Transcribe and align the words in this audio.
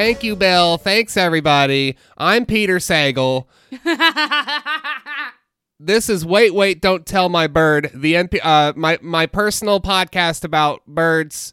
Bill. 0.00 0.78
Thanks, 0.78 1.18
everybody. 1.18 1.94
I'm 2.16 2.46
Peter 2.46 2.76
Sagal. 2.76 3.44
this 5.78 6.08
is 6.08 6.24
Wait, 6.24 6.54
Wait, 6.54 6.80
Don't 6.80 7.04
Tell 7.04 7.28
My 7.28 7.46
Bird, 7.46 7.90
the 7.92 8.14
NP, 8.14 8.40
uh, 8.42 8.72
my 8.76 8.98
my 9.02 9.26
personal 9.26 9.78
podcast 9.78 10.42
about 10.42 10.86
birds. 10.86 11.52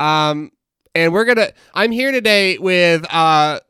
Um, 0.00 0.50
and 0.96 1.12
we're 1.12 1.26
gonna. 1.26 1.52
I'm 1.74 1.92
here 1.92 2.10
today 2.10 2.58
with 2.58 3.06
uh, 3.08 3.60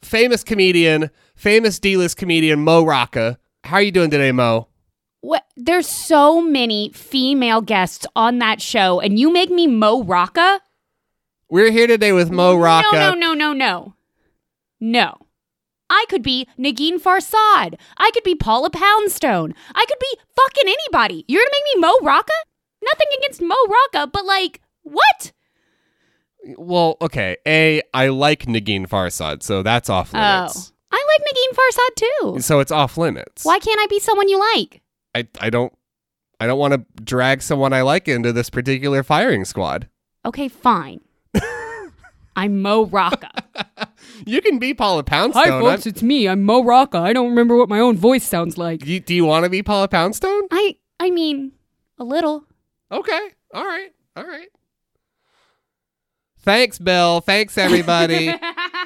famous 0.00 0.42
comedian, 0.42 1.10
famous 1.34 1.78
D-list 1.78 2.16
comedian 2.16 2.64
Mo 2.64 2.82
Rocca. 2.82 3.38
How 3.64 3.76
are 3.76 3.82
you 3.82 3.92
doing 3.92 4.08
today, 4.08 4.32
Mo? 4.32 4.68
What? 5.20 5.44
There's 5.54 5.86
so 5.86 6.40
many 6.40 6.92
female 6.94 7.60
guests 7.60 8.06
on 8.16 8.38
that 8.38 8.62
show, 8.62 9.00
and 9.00 9.18
you 9.18 9.30
make 9.30 9.50
me 9.50 9.66
Mo 9.66 10.02
Rocca? 10.02 10.62
We're 11.48 11.70
here 11.70 11.86
today 11.86 12.10
with 12.10 12.30
Mo 12.30 12.56
Rocca. 12.56 12.88
No, 12.92 13.14
no, 13.14 13.32
no, 13.32 13.34
no, 13.34 13.52
no. 13.52 13.94
No. 14.80 15.18
I 15.88 16.04
could 16.08 16.22
be 16.22 16.48
Negin 16.58 17.00
Farsad. 17.00 17.78
I 17.96 18.10
could 18.12 18.24
be 18.24 18.34
Paula 18.34 18.68
Poundstone. 18.70 19.54
I 19.72 19.84
could 19.86 19.98
be 20.00 20.18
fucking 20.34 20.66
anybody. 20.66 21.24
You're 21.28 21.42
gonna 21.42 21.50
make 21.52 21.74
me 21.76 21.80
Mo 21.80 21.98
Rocca? 22.02 22.32
Nothing 22.82 23.06
against 23.18 23.40
Mo 23.40 23.54
Rocca, 23.68 24.10
but 24.12 24.24
like, 24.24 24.60
what? 24.82 25.32
Well, 26.58 26.96
okay. 27.00 27.36
A, 27.46 27.80
I 27.94 28.08
like 28.08 28.46
Negin 28.46 28.88
Farsad, 28.88 29.44
so 29.44 29.62
that's 29.62 29.88
off 29.88 30.10
oh. 30.14 30.18
limits. 30.18 30.72
Oh. 30.72 30.74
I 30.90 31.06
like 31.12 31.28
Negin 31.28 31.54
Farsad 31.54 31.94
too. 31.94 32.42
So 32.42 32.58
it's 32.58 32.72
off 32.72 32.98
limits. 32.98 33.44
Why 33.44 33.60
can't 33.60 33.80
I 33.80 33.86
be 33.86 34.00
someone 34.00 34.28
you 34.28 34.40
like? 34.56 34.82
I, 35.14 35.28
I 35.40 35.50
don't 35.50 35.72
I 36.40 36.48
don't 36.48 36.58
want 36.58 36.74
to 36.74 36.84
drag 37.04 37.40
someone 37.40 37.72
I 37.72 37.82
like 37.82 38.08
into 38.08 38.32
this 38.32 38.50
particular 38.50 39.04
firing 39.04 39.44
squad. 39.44 39.88
Okay, 40.24 40.48
fine. 40.48 41.00
I'm 42.36 42.62
Mo 42.62 42.86
Rocca. 42.86 43.30
You 44.24 44.40
can 44.40 44.58
be 44.58 44.72
Paula 44.72 45.04
Poundstone. 45.04 45.44
Hi, 45.44 45.60
folks. 45.60 45.86
It's 45.86 46.02
me. 46.02 46.26
I'm 46.26 46.42
Mo 46.42 46.64
Rocca. 46.64 46.98
I 46.98 47.12
don't 47.12 47.28
remember 47.28 47.54
what 47.56 47.68
my 47.68 47.80
own 47.80 47.96
voice 47.96 48.24
sounds 48.24 48.56
like. 48.56 48.80
Do 48.80 48.90
you, 48.92 49.00
do 49.00 49.14
you 49.14 49.24
want 49.24 49.44
to 49.44 49.50
be 49.50 49.62
Paula 49.62 49.88
Poundstone? 49.88 50.44
I 50.50 50.76
I 50.98 51.10
mean, 51.10 51.52
a 51.98 52.04
little. 52.04 52.44
Okay. 52.90 53.28
All 53.52 53.64
right. 53.64 53.90
All 54.16 54.24
right. 54.26 54.48
Thanks, 56.38 56.78
Bill. 56.78 57.20
Thanks, 57.20 57.58
everybody. 57.58 58.32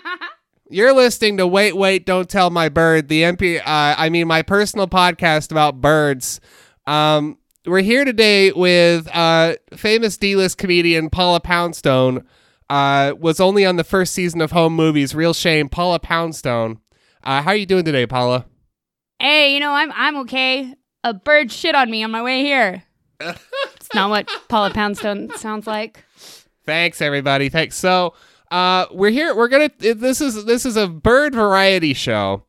You're 0.70 0.92
listening 0.92 1.37
to 1.37 1.47
Wait, 1.47 1.77
Wait, 1.77 2.07
Don't 2.07 2.29
Tell 2.29 2.51
My 2.51 2.69
Bird, 2.69 3.09
the 3.09 3.23
MP, 3.23 3.59
uh, 3.59 3.62
I 3.67 4.09
mean, 4.09 4.27
my 4.27 4.42
personal 4.42 4.89
podcast 4.89 5.51
about 5.51 5.81
birds. 5.81 6.41
Um, 6.87 7.39
we're 7.67 7.83
here 7.83 8.05
today 8.05 8.53
with 8.53 9.09
uh, 9.14 9.57
famous 9.77 10.17
D-list 10.17 10.59
comedian 10.59 11.11
Paula 11.11 11.41
Poundstone. 11.41 12.25
Uh, 12.71 13.15
was 13.19 13.41
only 13.41 13.67
on 13.67 13.75
the 13.75 13.83
first 13.83 14.15
season 14.15 14.41
of 14.41 14.53
Home 14.53 14.75
Movies. 14.77 15.13
Real 15.13 15.35
shame, 15.35 15.69
Paula 15.69 15.99
Poundstone. 15.99 16.79
Uh, 17.25 17.43
how 17.43 17.51
are 17.51 17.57
you 17.57 17.67
doing 17.67 17.85
today, 17.85 18.07
Paula? 18.07 18.47
Hey, 19.19 19.53
you 19.55 19.61
know, 19.61 19.73
I'm 19.73 19.91
I'm 19.93 20.17
okay. 20.19 20.75
A 21.03 21.13
bird 21.13 21.51
shit 21.51 21.75
on 21.75 21.91
me 21.91 22.05
on 22.05 22.13
my 22.13 22.23
way 22.23 22.42
here. 22.42 22.85
it's 23.20 23.95
not 23.95 24.09
what 24.09 24.29
Paula 24.48 24.70
Poundstone 24.70 25.30
sounds 25.36 25.67
like. 25.67 26.05
Thanks, 26.64 27.03
everybody. 27.03 27.48
Thanks. 27.48 27.77
So, 27.77 28.14
uh, 28.53 28.86
we're 28.92 29.11
here. 29.11 29.35
We're 29.35 29.48
gonna. 29.48 29.70
This 29.79 30.20
is 30.20 30.45
this 30.45 30.64
is 30.64 30.77
a 30.77 30.86
bird 30.86 31.35
variety 31.35 31.92
show, 31.92 32.45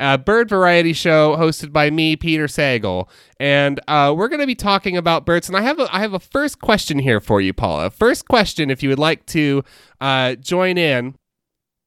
a 0.00 0.16
bird 0.16 0.48
variety 0.48 0.94
show 0.94 1.36
hosted 1.36 1.72
by 1.72 1.90
me, 1.90 2.16
Peter 2.16 2.46
Sagal, 2.46 3.08
and 3.38 3.78
uh, 3.86 4.14
we're 4.16 4.28
gonna 4.28 4.46
be 4.46 4.54
talking 4.54 4.96
about 4.96 5.26
birds. 5.26 5.46
And 5.46 5.56
I 5.56 5.60
have 5.60 5.78
a 5.78 5.94
I 5.94 6.00
have 6.00 6.14
a 6.14 6.18
first 6.18 6.58
question 6.58 6.98
here 6.98 7.20
for 7.20 7.40
you, 7.40 7.52
Paula. 7.52 7.90
First 7.90 8.26
question, 8.26 8.70
if 8.70 8.82
you 8.82 8.88
would 8.88 8.98
like 8.98 9.26
to 9.26 9.62
uh, 10.00 10.36
join 10.36 10.78
in 10.78 11.16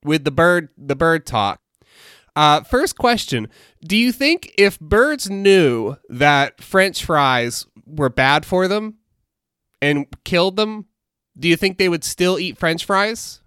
with 0.05 0.23
the 0.23 0.31
bird 0.31 0.69
the 0.77 0.95
bird 0.95 1.25
talk. 1.25 1.59
Uh, 2.35 2.61
first 2.61 2.97
question: 2.97 3.49
Do 3.81 3.97
you 3.97 4.11
think 4.11 4.53
if 4.59 4.79
birds 4.79 5.29
knew 5.29 5.95
that 6.07 6.61
French 6.61 7.03
fries 7.03 7.65
were 7.85 8.09
bad 8.09 8.45
for 8.45 8.67
them 8.67 8.99
and 9.81 10.05
killed 10.23 10.55
them, 10.55 10.85
do 11.37 11.47
you 11.47 11.57
think 11.57 11.79
they 11.79 11.89
would 11.89 12.03
still 12.03 12.37
eat 12.37 12.59
French 12.59 12.85
fries? 12.85 13.41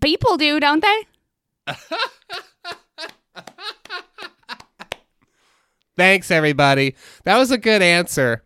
People 0.00 0.36
do, 0.36 0.60
don't 0.60 0.82
they? 0.82 1.74
Thanks, 5.96 6.30
everybody. 6.30 6.94
That 7.24 7.38
was 7.38 7.50
a 7.50 7.58
good 7.58 7.82
answer. 7.82 8.42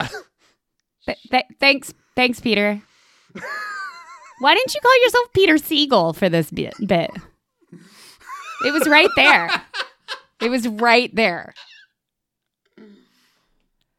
Th- 0.00 1.18
th- 1.30 1.44
thanks, 1.60 1.94
thanks, 2.16 2.40
Peter. 2.40 2.82
Why 4.40 4.54
didn't 4.54 4.74
you 4.74 4.80
call 4.80 5.02
yourself 5.04 5.32
Peter 5.32 5.58
Siegel 5.58 6.12
for 6.12 6.28
this 6.28 6.50
bit? 6.50 6.74
bit? 6.84 7.10
It 8.64 8.72
was 8.72 8.88
right 8.88 9.10
there. 9.16 9.48
It 10.40 10.50
was 10.50 10.66
right 10.66 11.14
there. 11.14 11.54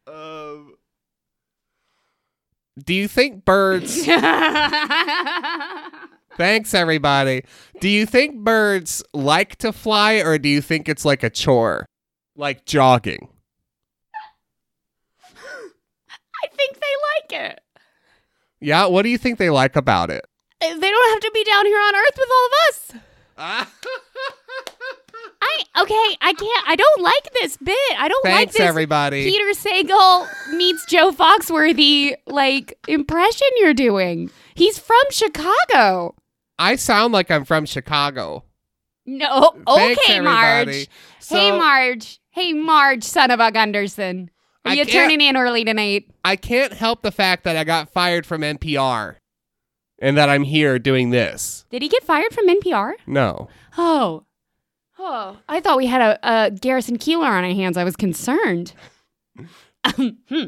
Um, 0.06 0.75
do 2.84 2.94
you 2.94 3.07
think 3.07 3.46
birds? 3.46 3.97
Thanks, 6.37 6.73
everybody. 6.73 7.43
Do 7.81 7.89
you 7.89 8.05
think 8.05 8.43
birds 8.43 9.03
like 9.13 9.55
to 9.57 9.73
fly, 9.73 10.15
or 10.15 10.37
do 10.37 10.47
you 10.47 10.61
think 10.61 10.87
it's 10.87 11.03
like 11.03 11.23
a 11.23 11.29
chore, 11.29 11.87
like 12.35 12.65
jogging? 12.65 13.27
I 15.35 16.47
think 16.55 16.75
they 16.75 17.33
like 17.35 17.51
it. 17.51 17.59
Yeah. 18.59 18.85
What 18.85 19.01
do 19.01 19.09
you 19.09 19.17
think 19.17 19.39
they 19.39 19.49
like 19.49 19.75
about 19.75 20.09
it? 20.11 20.25
Uh, 20.61 20.73
they 20.77 20.89
don't 20.89 21.09
have 21.11 21.19
to 21.21 21.31
be 21.33 21.43
down 21.43 21.65
here 21.65 21.77
on 21.79 21.95
Earth 21.95 22.17
with 22.17 22.29
all 22.31 22.45
of 22.45 22.51
us. 22.69 22.93
I 25.41 25.63
okay. 25.81 26.17
I 26.21 26.33
can't. 26.33 26.67
I 26.69 26.75
don't 26.75 27.01
like 27.01 27.29
this 27.41 27.57
bit. 27.57 27.77
I 27.97 28.07
don't 28.07 28.25
like 28.25 28.33
Thanks, 28.33 28.53
this. 28.53 28.61
everybody. 28.61 29.23
Peter 29.23 29.51
Sagal 29.59 30.27
meets 30.55 30.85
Joe 30.85 31.11
Foxworthy 31.11 32.15
like 32.25 32.77
impression 32.87 33.47
you're 33.57 33.73
doing. 33.75 34.31
He's 34.55 34.79
from 34.79 35.03
Chicago. 35.11 36.15
I 36.59 36.75
sound 36.75 37.13
like 37.13 37.29
I'm 37.31 37.45
from 37.45 37.66
Chicago. 37.66 38.44
No, 39.06 39.51
Thanks, 39.68 40.01
okay, 40.03 40.18
everybody. 40.18 40.72
Marge. 40.72 40.90
So- 41.19 41.38
hey, 41.38 41.51
Marge. 41.51 42.19
Hey, 42.31 42.53
Marge, 42.53 43.03
son 43.03 43.31
of 43.31 43.40
a 43.40 43.51
Gunderson. 43.51 44.29
Are 44.66 44.72
I 44.72 44.75
you 44.75 44.85
turning 44.85 45.22
in 45.22 45.38
early 45.38 45.63
tonight? 45.63 46.09
I 46.25 46.35
can't 46.35 46.73
help 46.73 47.01
the 47.01 47.12
fact 47.12 47.44
that 47.46 47.56
I 47.56 47.63
got 47.63 47.90
fired 47.90 48.25
from 48.25 48.41
NPR 48.41 49.16
and 50.00 50.17
that 50.17 50.29
I'm 50.29 50.44
here 50.44 50.78
doing 50.78 51.09
this. 51.12 51.66
Did 51.69 51.81
he 51.81 51.88
get 51.90 52.03
fired 52.03 52.34
from 52.34 52.47
NPR? 52.47 52.94
No. 53.07 53.47
Oh. 53.78 54.25
Oh, 55.00 55.38
I 55.47 55.62
thought 55.62 55.78
we 55.78 55.85
had 55.85 56.01
a, 56.01 56.19
a 56.47 56.51
Garrison 56.51 56.97
Keillor 56.97 57.23
on 57.28 57.44
our 57.44 57.53
hands. 57.53 57.78
I 57.78 57.84
was 57.84 57.96
concerned. 57.96 58.73
Hmm. 59.96 60.47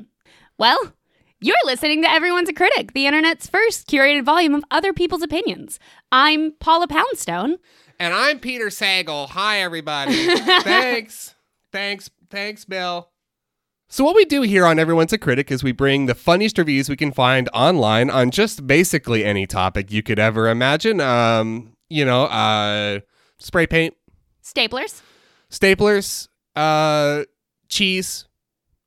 well, 0.58 0.94
you're 1.42 1.56
listening 1.66 2.02
to 2.02 2.10
Everyone's 2.10 2.50
a 2.50 2.54
Critic, 2.54 2.94
the 2.94 3.08
internet's 3.08 3.48
first 3.48 3.88
curated 3.88 4.24
volume 4.24 4.54
of 4.54 4.64
other 4.72 4.92
people's 4.92 5.22
opinions. 5.22 5.80
I'm 6.12 6.52
Paula 6.60 6.88
Poundstone. 6.88 7.58
And 7.98 8.14
I'm 8.14 8.40
Peter 8.40 8.68
Sagal. 8.68 9.30
Hi, 9.30 9.62
everybody. 9.62 10.14
thanks. 10.64 11.36
Thanks. 11.72 12.10
Thanks, 12.30 12.66
Bill. 12.66 13.10
So, 13.88 14.04
what 14.04 14.16
we 14.16 14.26
do 14.26 14.42
here 14.44 14.66
on 14.66 14.78
Everyone's 14.80 15.14
a 15.14 15.18
Critic 15.18 15.50
is 15.50 15.64
we 15.64 15.72
bring 15.72 16.06
the 16.06 16.14
funniest 16.14 16.58
reviews 16.58 16.90
we 16.90 16.96
can 16.96 17.12
find 17.12 17.50
online 17.54 18.10
on 18.10 18.32
just 18.32 18.68
basically 18.68 19.26
any 19.26 19.48
topic 19.48 19.92
you 19.92 20.04
could 20.04 20.20
ever 20.20 20.48
imagine. 20.48 21.02
Um, 21.02 21.74
you 21.90 22.06
know, 22.06 22.26
uh, 22.26 23.00
spray 23.40 23.66
paint, 23.66 23.96
Staplers, 24.44 25.02
staplers, 25.50 26.28
uh, 26.56 27.24
cheese, 27.68 28.28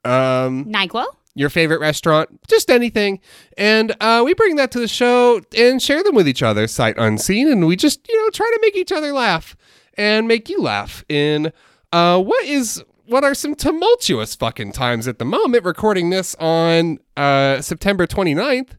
um, 0.04 0.66
NyQuil, 0.66 1.06
your 1.34 1.48
favorite 1.48 1.80
restaurant, 1.80 2.28
just 2.48 2.70
anything. 2.70 3.20
And 3.56 3.94
uh, 4.00 4.22
we 4.24 4.34
bring 4.34 4.56
that 4.56 4.70
to 4.72 4.80
the 4.80 4.88
show 4.88 5.40
and 5.56 5.80
share 5.80 6.02
them 6.02 6.14
with 6.14 6.28
each 6.28 6.42
other, 6.42 6.66
sight 6.66 6.96
unseen. 6.98 7.48
And 7.48 7.66
we 7.66 7.76
just, 7.76 8.06
you 8.08 8.22
know, 8.22 8.30
try 8.30 8.46
to 8.46 8.58
make 8.62 8.76
each 8.76 8.92
other 8.92 9.12
laugh 9.12 9.56
and 9.94 10.28
make 10.28 10.48
you 10.48 10.60
laugh 10.60 11.04
in 11.08 11.52
uh, 11.92 12.20
what 12.22 12.44
is. 12.44 12.82
What 13.06 13.24
are 13.24 13.34
some 13.34 13.54
tumultuous 13.56 14.36
fucking 14.36 14.72
times 14.72 15.06
at 15.08 15.18
the 15.18 15.24
moment? 15.24 15.64
Recording 15.64 16.10
this 16.10 16.34
on 16.36 16.98
uh, 17.16 17.60
September 17.60 18.06
29th. 18.06 18.70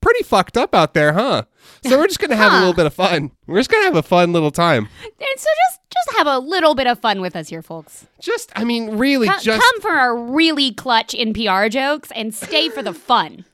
pretty 0.00 0.24
fucked 0.24 0.56
up 0.56 0.74
out 0.74 0.94
there, 0.94 1.12
huh? 1.12 1.44
So 1.84 1.98
we're 1.98 2.06
just 2.06 2.18
gonna 2.18 2.36
have 2.36 2.52
a 2.52 2.58
little 2.58 2.72
bit 2.74 2.86
of 2.86 2.94
fun. 2.94 3.30
We're 3.46 3.58
just 3.60 3.70
gonna 3.70 3.84
have 3.84 3.96
a 3.96 4.02
fun 4.02 4.32
little 4.32 4.50
time. 4.50 4.88
And 5.04 5.38
so 5.40 5.48
just 5.68 5.80
just 5.92 6.16
have 6.18 6.26
a 6.26 6.38
little 6.38 6.74
bit 6.74 6.86
of 6.86 6.98
fun 6.98 7.20
with 7.20 7.34
us 7.36 7.48
here, 7.48 7.62
folks. 7.62 8.06
Just, 8.20 8.52
I 8.54 8.64
mean, 8.64 8.98
really, 8.98 9.28
just 9.40 9.62
come 9.62 9.80
for 9.80 9.90
our 9.92 10.16
really 10.16 10.72
clutch 10.72 11.12
NPR 11.14 11.70
jokes 11.70 12.10
and 12.14 12.34
stay 12.34 12.68
for 12.68 12.82
the 12.82 12.92
fun. 12.92 13.44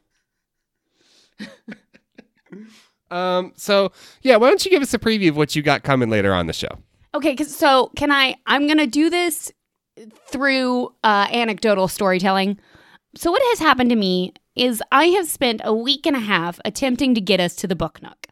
um. 3.11 3.53
So 3.57 3.93
yeah, 4.23 4.37
why 4.37 4.49
don't 4.49 4.65
you 4.65 4.71
give 4.71 4.83
us 4.83 4.95
a 4.95 4.99
preview 4.99 5.29
of 5.31 5.37
what 5.37 5.55
you 5.55 5.63
got 5.63 5.83
coming 5.83 6.11
later 6.11 6.33
on 6.35 6.47
the 6.47 6.53
show? 6.53 6.79
Okay, 7.15 7.37
'cause- 7.37 7.55
so 7.55 7.91
can 7.97 8.11
I? 8.11 8.37
I'm 8.47 8.67
gonna 8.67 8.87
do 8.87 9.11
this 9.11 9.53
through 10.29 10.87
uh, 11.05 11.29
anecdotal 11.31 11.87
storytelling. 11.89 12.59
So 13.15 13.31
what 13.31 13.43
has 13.51 13.59
happened 13.59 13.91
to 13.91 13.97
me 13.97 14.33
is 14.55 14.83
I 14.93 15.07
have 15.07 15.29
spent 15.29 15.61
a 15.65 15.75
week 15.75 16.07
and 16.07 16.17
a 16.17 16.21
half 16.21 16.61
attempting 16.65 17.15
to 17.15 17.21
get 17.21 17.41
us 17.41 17.55
to 17.57 17.67
the 17.67 17.77
book 17.77 18.03
nook. 18.03 18.27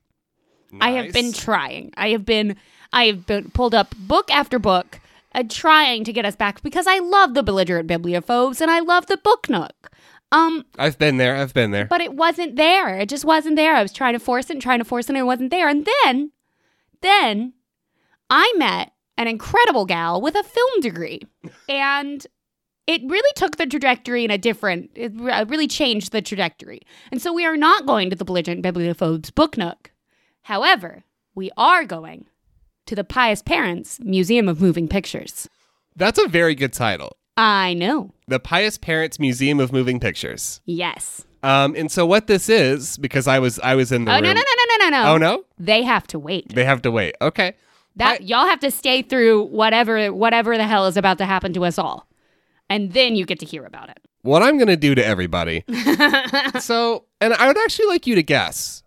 I 0.81 0.91
have 0.91 1.13
been 1.13 1.33
trying. 1.33 1.93
I 1.97 2.11
have 2.11 2.25
been. 2.25 2.57
I 2.93 3.07
have 3.07 3.27
been 3.27 3.51
pulled 3.51 3.75
up 3.75 3.95
book 3.97 4.31
after 4.31 4.59
book, 4.59 5.01
uh, 5.35 5.45
trying 5.49 6.05
to 6.05 6.13
get 6.13 6.25
us 6.25 6.37
back 6.37 6.63
because 6.63 6.87
I 6.87 6.99
love 6.99 7.35
the 7.35 7.43
belligerent 7.43 7.89
bibliophobes 7.89 8.61
and 8.61 8.71
I 8.71 8.81
love 8.81 9.07
the 9.07 9.17
book 9.17 9.49
nook. 9.49 9.91
Um, 10.33 10.65
I've 10.79 10.99
been 10.99 11.17
there. 11.17 11.37
I've 11.37 11.55
been 11.55 11.71
there. 11.73 11.87
but 11.87 12.01
it 12.01 12.15
wasn't 12.15 12.57
there. 12.57 12.99
It 12.99 13.09
just 13.09 13.25
wasn't 13.25 13.57
there. 13.57 13.75
I 13.75 13.83
was 13.83 13.93
trying 13.93 14.13
to 14.13 14.21
force 14.21 14.47
it 14.47 14.55
and 14.55 14.63
trying 14.63 14.79
to 14.79 14.85
force 14.85 15.07
it 15.07 15.11
and 15.11 15.19
it 15.19 15.25
wasn't 15.25 15.51
there. 15.51 15.69
And 15.69 15.87
then, 16.05 16.31
then 17.01 17.55
I 18.29 18.53
met 18.57 18.93
an 19.17 19.27
incredible 19.27 19.87
gal 19.87 20.21
with 20.21 20.35
a 20.37 20.43
film 20.45 20.81
degree. 20.81 21.21
And 21.69 22.25
it 22.91 23.03
really 23.07 23.33
took 23.37 23.57
the 23.57 23.67
trajectory 23.67 24.25
in 24.25 24.31
a 24.31 24.39
different, 24.39 24.91
it 24.95 25.13
really 25.49 25.69
changed 25.69 26.13
the 26.13 26.21
trajectory. 26.23 26.81
And 27.13 27.23
so 27.23 27.33
we 27.33 27.45
are 27.47 27.57
not 27.57 27.87
going 27.87 28.11
to 28.11 28.17
the 28.17 28.25
Belligerent 28.25 28.63
Bibliophobes 28.65 29.35
Book 29.35 29.57
Nook. 29.57 29.91
However, 30.43 31.05
we 31.35 31.51
are 31.57 31.85
going 31.85 32.27
to 32.87 32.95
the 32.95 33.05
Pious 33.05 33.43
Parents 33.43 34.01
Museum 34.01 34.49
of 34.49 34.61
Moving 34.61 34.89
Pictures. 34.89 35.49
That's 35.95 36.19
a 36.19 36.27
very 36.29 36.55
good 36.55 36.73
title. 36.73 37.17
I 37.37 37.75
know. 37.75 38.13
The 38.27 38.41
Pious 38.41 38.77
Parents 38.79 39.19
Museum 39.19 39.61
of 39.61 39.73
Moving 39.73 40.01
Pictures. 40.01 40.61
Yes. 40.65 41.25
Um, 41.43 41.75
and 41.77 41.91
so 41.91 42.05
what 42.05 42.27
this 42.27 42.49
is, 42.49 42.97
because 42.99 43.27
I 43.29 43.39
was 43.39 43.59
I 43.61 43.75
was 43.75 43.93
in 43.93 44.05
the 44.05 44.11
Oh, 44.13 44.15
room. 44.17 44.25
no, 44.25 44.33
no, 44.33 44.41
no, 44.41 44.65
no, 44.69 44.85
no, 44.85 44.91
no. 45.03 45.13
Oh 45.13 45.17
no, 45.17 45.45
They 45.59 45.83
have 45.85 46.07
to 46.09 46.19
wait. 46.19 46.55
they 46.55 46.65
have 46.65 46.83
to 46.83 46.91
wait. 46.91 47.15
Okay. 47.23 47.55
That 47.97 48.25
y'all 48.29 48.47
have 48.47 48.61
to 48.61 48.71
stay 48.71 49.03
through 49.03 49.45
whatever 49.45 50.13
whatever 50.13 50.57
the 50.59 50.67
hell 50.67 50.87
is 50.87 50.97
about 50.99 51.19
to 51.19 51.25
happen 51.27 51.53
to 51.55 51.65
us 51.65 51.79
all. 51.79 52.07
And 52.71 52.93
then 52.95 53.17
you 53.17 53.27
get 53.27 53.39
to 53.41 53.47
hear 53.47 53.65
about 53.67 53.91
it. 53.91 53.99
What 54.23 54.43
I'm 54.43 54.59
gonna 54.59 54.77
do 54.77 54.95
to 54.95 55.03
everybody. 55.05 55.65
so, 56.61 57.07
and 57.23 57.33
I 57.33 57.47
would 57.47 57.57
actually 57.57 57.87
like 57.87 58.07
you 58.07 58.15
to 58.17 58.23
guess, 58.23 58.83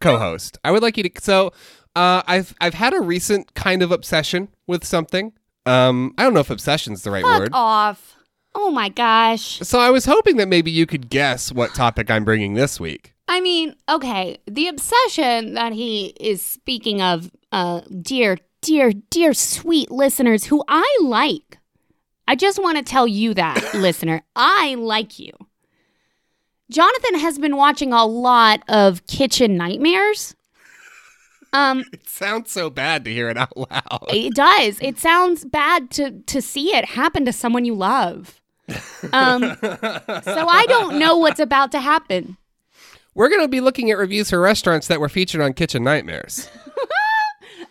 co-host. 0.00 0.56
I 0.64 0.70
would 0.70 0.82
like 0.82 0.96
you 0.96 1.02
to. 1.02 1.10
So, 1.20 1.52
uh, 1.94 2.22
I've 2.26 2.54
I've 2.58 2.72
had 2.72 2.94
a 2.94 3.00
recent 3.02 3.52
kind 3.52 3.82
of 3.82 3.92
obsession 3.92 4.48
with 4.66 4.82
something. 4.86 5.34
Um, 5.66 6.14
I 6.16 6.22
don't 6.22 6.32
know 6.32 6.40
if 6.40 6.48
obsession's 6.48 7.02
the 7.02 7.10
right 7.10 7.22
Fuck 7.22 7.38
word. 7.40 7.50
off. 7.52 8.16
Oh 8.54 8.70
my 8.70 8.88
gosh. 8.88 9.58
So 9.60 9.78
I 9.78 9.90
was 9.90 10.06
hoping 10.06 10.36
that 10.38 10.48
maybe 10.48 10.70
you 10.70 10.86
could 10.86 11.10
guess 11.10 11.52
what 11.52 11.74
topic 11.74 12.10
I'm 12.10 12.24
bringing 12.24 12.54
this 12.54 12.80
week. 12.80 13.12
I 13.28 13.40
mean, 13.42 13.74
okay, 13.90 14.38
the 14.46 14.68
obsession 14.68 15.52
that 15.54 15.72
he 15.74 16.14
is 16.18 16.42
speaking 16.42 17.00
of, 17.02 17.30
uh, 17.50 17.82
dear, 18.00 18.38
dear, 18.62 18.92
dear 19.10 19.32
sweet 19.34 19.90
listeners 19.90 20.44
who 20.44 20.62
I 20.68 20.98
like. 21.02 21.58
I 22.28 22.36
just 22.36 22.62
want 22.62 22.78
to 22.78 22.84
tell 22.84 23.06
you 23.06 23.34
that, 23.34 23.62
listener. 23.74 24.22
I 24.36 24.74
like 24.76 25.18
you. 25.18 25.32
Jonathan 26.70 27.18
has 27.20 27.38
been 27.38 27.56
watching 27.56 27.92
a 27.92 28.04
lot 28.06 28.62
of 28.68 29.06
Kitchen 29.06 29.56
Nightmares. 29.56 30.34
Um, 31.52 31.84
It 31.92 32.08
sounds 32.08 32.50
so 32.50 32.70
bad 32.70 33.04
to 33.04 33.12
hear 33.12 33.28
it 33.28 33.36
out 33.36 33.54
loud. 33.56 34.06
It 34.08 34.34
does. 34.34 34.78
It 34.80 34.98
sounds 34.98 35.44
bad 35.44 35.90
to 35.92 36.10
to 36.22 36.40
see 36.40 36.74
it 36.74 36.84
happen 36.86 37.24
to 37.26 37.32
someone 37.32 37.64
you 37.66 37.74
love. 37.74 38.40
Um, 39.12 39.42
so 39.42 39.58
I 39.62 40.64
don't 40.68 40.98
know 40.98 41.18
what's 41.18 41.40
about 41.40 41.72
to 41.72 41.80
happen. 41.80 42.38
We're 43.14 43.28
gonna 43.28 43.48
be 43.48 43.60
looking 43.60 43.90
at 43.90 43.98
reviews 43.98 44.30
for 44.30 44.40
restaurants 44.40 44.86
that 44.86 44.98
were 45.00 45.10
featured 45.10 45.42
on 45.42 45.52
Kitchen 45.52 45.84
Nightmares. 45.84 46.48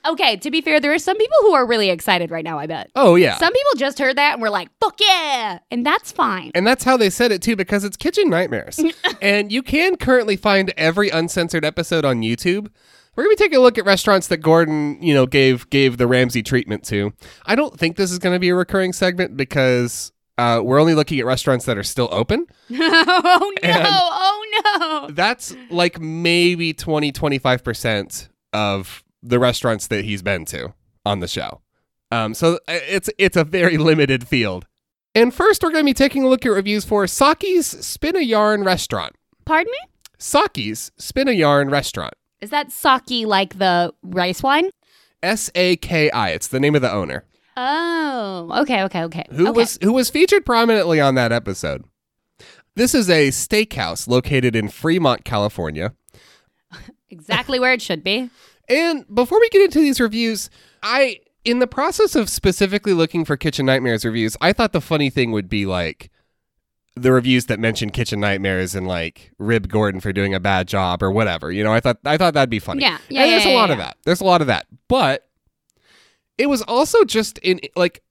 Okay, 0.06 0.38
to 0.38 0.50
be 0.51 0.62
fair, 0.62 0.80
there 0.80 0.94
are 0.94 1.00
some 1.00 1.18
people 1.18 1.38
who 1.42 1.53
are 1.53 1.65
really 1.65 1.89
excited 1.89 2.31
right 2.31 2.44
now. 2.44 2.57
I 2.59 2.65
bet. 2.68 2.89
Oh 2.95 3.15
yeah. 3.15 3.38
Some 3.38 3.53
people 3.53 3.71
just 3.77 4.00
heard 4.00 4.18
that 4.18 4.33
and 4.33 4.42
were 4.42 4.50
like, 4.50 4.69
"Fuck 4.81 5.00
yeah!" 5.00 5.59
and 5.69 5.86
that's 5.86 6.12
fine. 6.12 6.51
And 6.56 6.65
that's 6.65 6.83
how 6.83 6.98
they 6.98 7.09
said 7.09 7.31
it 7.31 7.42
too, 7.42 7.56
because 7.56 7.83
it's 7.83 7.98
Kitchen 7.98 8.30
Nightmares. 8.30 8.80
and 9.21 9.51
you 9.51 9.62
can 9.63 9.95
currently 9.98 10.36
find 10.36 10.74
every 10.77 11.09
uncensored 11.09 11.63
episode 11.65 12.06
on 12.06 12.21
YouTube. 12.21 12.68
We're 13.15 13.24
gonna 13.24 13.33
be 13.33 13.44
taking 13.44 13.57
a 13.57 13.62
look 13.62 13.77
at 13.77 13.86
restaurants 13.86 14.27
that 14.30 14.38
Gordon, 14.38 15.01
you 15.03 15.13
know, 15.13 15.25
gave 15.25 15.69
gave 15.69 15.98
the 15.98 16.07
Ramsay 16.07 16.44
treatment 16.44 16.83
to. 16.86 17.13
I 17.45 17.56
don't 17.56 17.77
think 17.77 17.98
this 17.98 18.12
is 18.12 18.19
gonna 18.19 18.39
be 18.39 18.50
a 18.50 18.56
recurring 18.56 18.94
segment 18.94 19.36
because 19.38 20.12
uh, 20.38 20.62
we're 20.63 20.80
only 20.80 20.95
looking 20.95 21.19
at 21.19 21.25
restaurants 21.25 21.65
that 21.65 21.77
are 21.77 21.83
still 21.83 22.09
open. 22.12 22.48
oh 22.71 23.53
no! 23.62 23.69
And- 23.69 23.88
oh 23.88 25.07
no! 25.09 25.13
That's 25.13 25.56
like 25.69 26.00
maybe 26.00 26.74
20, 26.74 27.12
25% 27.12 28.30
of 28.53 29.03
the 29.23 29.39
restaurants 29.39 29.88
that 29.88 30.06
he's 30.06 30.21
been 30.21 30.45
to 30.45 30.73
on 31.06 31.19
the 31.19 31.27
show. 31.27 31.62
Um, 32.12 32.33
so 32.33 32.56
uh, 32.68 32.79
it's 32.88 33.09
it's 33.18 33.38
a 33.38 33.44
very 33.44 33.77
limited 33.77 34.27
field. 34.27 34.68
And 35.13 35.33
first, 35.33 35.62
we're 35.62 35.71
going 35.71 35.83
to 35.83 35.89
be 35.89 35.94
taking 35.94 36.23
a 36.23 36.29
look 36.29 36.45
at 36.45 36.50
reviews 36.50 36.85
for 36.85 37.06
Saki's 37.06 37.68
Spin 37.68 38.15
a 38.15 38.21
Yarn 38.21 38.63
Restaurant. 38.63 39.13
Pardon 39.45 39.71
me? 39.71 39.79
Saki's 40.18 40.91
Spin 40.97 41.27
a 41.27 41.33
Yarn 41.33 41.69
Restaurant. 41.69 42.13
Is 42.39 42.50
that 42.50 42.71
sake 42.71 43.25
like 43.25 43.57
the 43.57 43.94
rice 44.03 44.41
wine? 44.41 44.69
S 45.21 45.51
A 45.56 45.75
K 45.77 46.09
I. 46.12 46.29
It's 46.29 46.47
the 46.47 46.59
name 46.59 46.75
of 46.75 46.81
the 46.81 46.91
owner. 46.91 47.25
Oh, 47.57 48.59
okay, 48.62 48.83
okay, 48.83 49.03
okay. 49.03 49.25
Who 49.31 49.50
okay. 49.50 49.57
was 49.57 49.77
who 49.81 49.94
was 49.94 50.09
featured 50.09 50.45
prominently 50.45 51.00
on 51.00 51.15
that 51.15 51.31
episode. 51.31 51.83
This 52.75 52.95
is 52.95 53.09
a 53.09 53.29
steakhouse 53.29 54.07
located 54.07 54.56
in 54.56 54.69
Fremont, 54.69 55.25
California. 55.25 55.94
exactly 57.09 57.59
where 57.59 57.74
it 57.74 57.81
should 57.81 58.03
be? 58.03 58.29
And 58.71 59.06
before 59.13 59.39
we 59.39 59.50
get 59.50 59.62
into 59.62 59.79
these 59.79 60.00
reviews, 60.00 60.50
I 60.81 61.19
in 61.44 61.59
the 61.59 61.68
process 61.68 62.15
of 62.15 62.29
specifically 62.29 62.94
looking 62.94 63.25
for 63.25 63.35
Kitchen 63.35 63.65
Nightmares 63.65 64.06
reviews, 64.06 64.38
I 64.41 64.53
thought 64.53 64.73
the 64.73 64.81
funny 64.81 65.09
thing 65.09 65.31
would 65.31 65.50
be 65.50 65.65
like 65.65 66.09
the 66.95 67.12
reviews 67.12 67.45
that 67.47 67.59
mention 67.59 67.89
Kitchen 67.89 68.19
Nightmares 68.19 68.75
and 68.75 68.88
like 68.88 69.31
rib 69.39 69.69
Gordon 69.69 70.00
for 70.01 70.13
doing 70.13 70.33
a 70.33 70.39
bad 70.39 70.68
job 70.68 71.03
or 71.03 71.12
whatever. 71.12 71.51
You 71.51 71.63
know, 71.63 71.73
I 71.73 71.79
thought 71.79 71.97
I 72.06 72.18
thought 72.18 72.33
that'd 72.33 72.50
be 72.50 72.59
funny. 72.59 72.81
Yeah, 72.81 72.97
yeah, 73.09 73.21
And 73.21 73.31
yeah, 73.31 73.38
there's 73.38 73.45
a 73.45 73.50
yeah, 73.50 73.56
lot 73.56 73.71
of 73.71 73.77
yeah. 73.77 73.85
that. 73.85 73.97
There's 74.06 74.21
a 74.21 74.25
lot 74.25 74.41
of 74.41 74.47
that. 74.47 74.67
But 74.88 75.27
it 76.38 76.48
was 76.48 76.62
also 76.62 77.03
just 77.03 77.38
in 77.39 77.60
like 77.75 78.03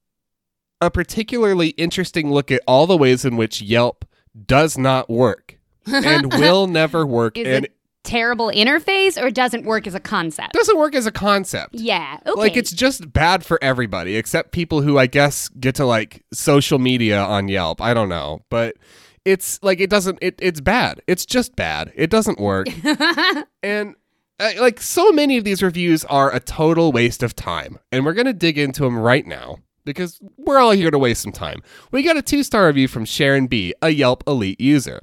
a 0.80 0.90
particularly 0.90 1.68
interesting 1.70 2.30
look 2.30 2.50
at 2.50 2.61
all 2.66 2.87
the 2.87 2.96
ways 2.96 3.25
in 3.25 3.37
which 3.37 3.62
Yelp 3.62 4.04
does 4.46 4.78
not 4.78 5.11
work 5.11 5.58
and 5.87 6.32
will 6.35 6.66
never 6.66 7.06
work 7.06 7.37
and 7.37 7.68
terrible 8.04 8.50
interface 8.50 9.21
or 9.21 9.30
doesn't 9.30 9.64
work 9.64 9.87
as 9.87 9.95
a 9.95 10.00
concept? 10.00 10.52
doesn't 10.52 10.78
work 10.78 10.95
as 10.95 11.07
a 11.07 11.12
concept. 11.12 11.75
Yeah. 11.75 12.19
Okay. 12.26 12.40
Like 12.40 12.57
it's 12.57 12.73
just 12.73 13.12
bad 13.12 13.45
for 13.45 13.59
everybody 13.62 14.16
except 14.16 14.52
people 14.52 14.83
who 14.83 14.99
I 14.99 15.07
guess 15.07 15.49
get 15.49 15.75
to 15.76 15.85
like 15.85 16.25
social 16.33 16.78
media 16.78 17.21
on 17.21 17.49
Yelp. 17.49 17.80
I 17.80 17.95
don't 17.95 18.09
know, 18.09 18.40
but 18.50 18.76
it's 19.25 19.62
like 19.62 19.80
it 19.80 19.90
doesn't 19.90 20.19
it 20.23 20.38
it's 20.40 20.61
bad. 20.61 21.00
It's 21.07 21.26
just 21.26 21.57
bad. 21.57 21.92
It 21.95 22.11
doesn't 22.11 22.38
work. 22.38 22.69
and 23.62 23.95
uh, 24.40 24.52
like 24.59 24.80
so 24.80 25.12
many 25.12 25.37
of 25.37 25.45
these 25.45 25.62
reviews 25.62 26.04
are 26.07 26.35
a 26.35 26.40
total 26.40 26.92
waste 26.92 27.23
of 27.23 27.37
time. 27.37 27.78
And 27.92 28.04
we're 28.07 28.14
going 28.14 28.26
to 28.26 28.33
dig 28.33 28.57
into 28.57 28.83
them 28.83 28.99
right 28.99 29.26
now 29.26 29.59
because 29.85 30.19
we're 30.38 30.59
all 30.59 30.71
here 30.71 30.90
to 30.90 30.99
waste 30.99 31.23
some 31.23 31.33
time. 31.33 31.62
We 31.92 32.02
got 32.02 32.16
a 32.16 32.23
2-star 32.23 32.66
review 32.66 32.88
from 32.88 33.04
Sharon 33.04 33.47
B, 33.47 33.75
a 33.83 33.90
Yelp 33.90 34.25
elite 34.26 34.61
user. 34.61 35.02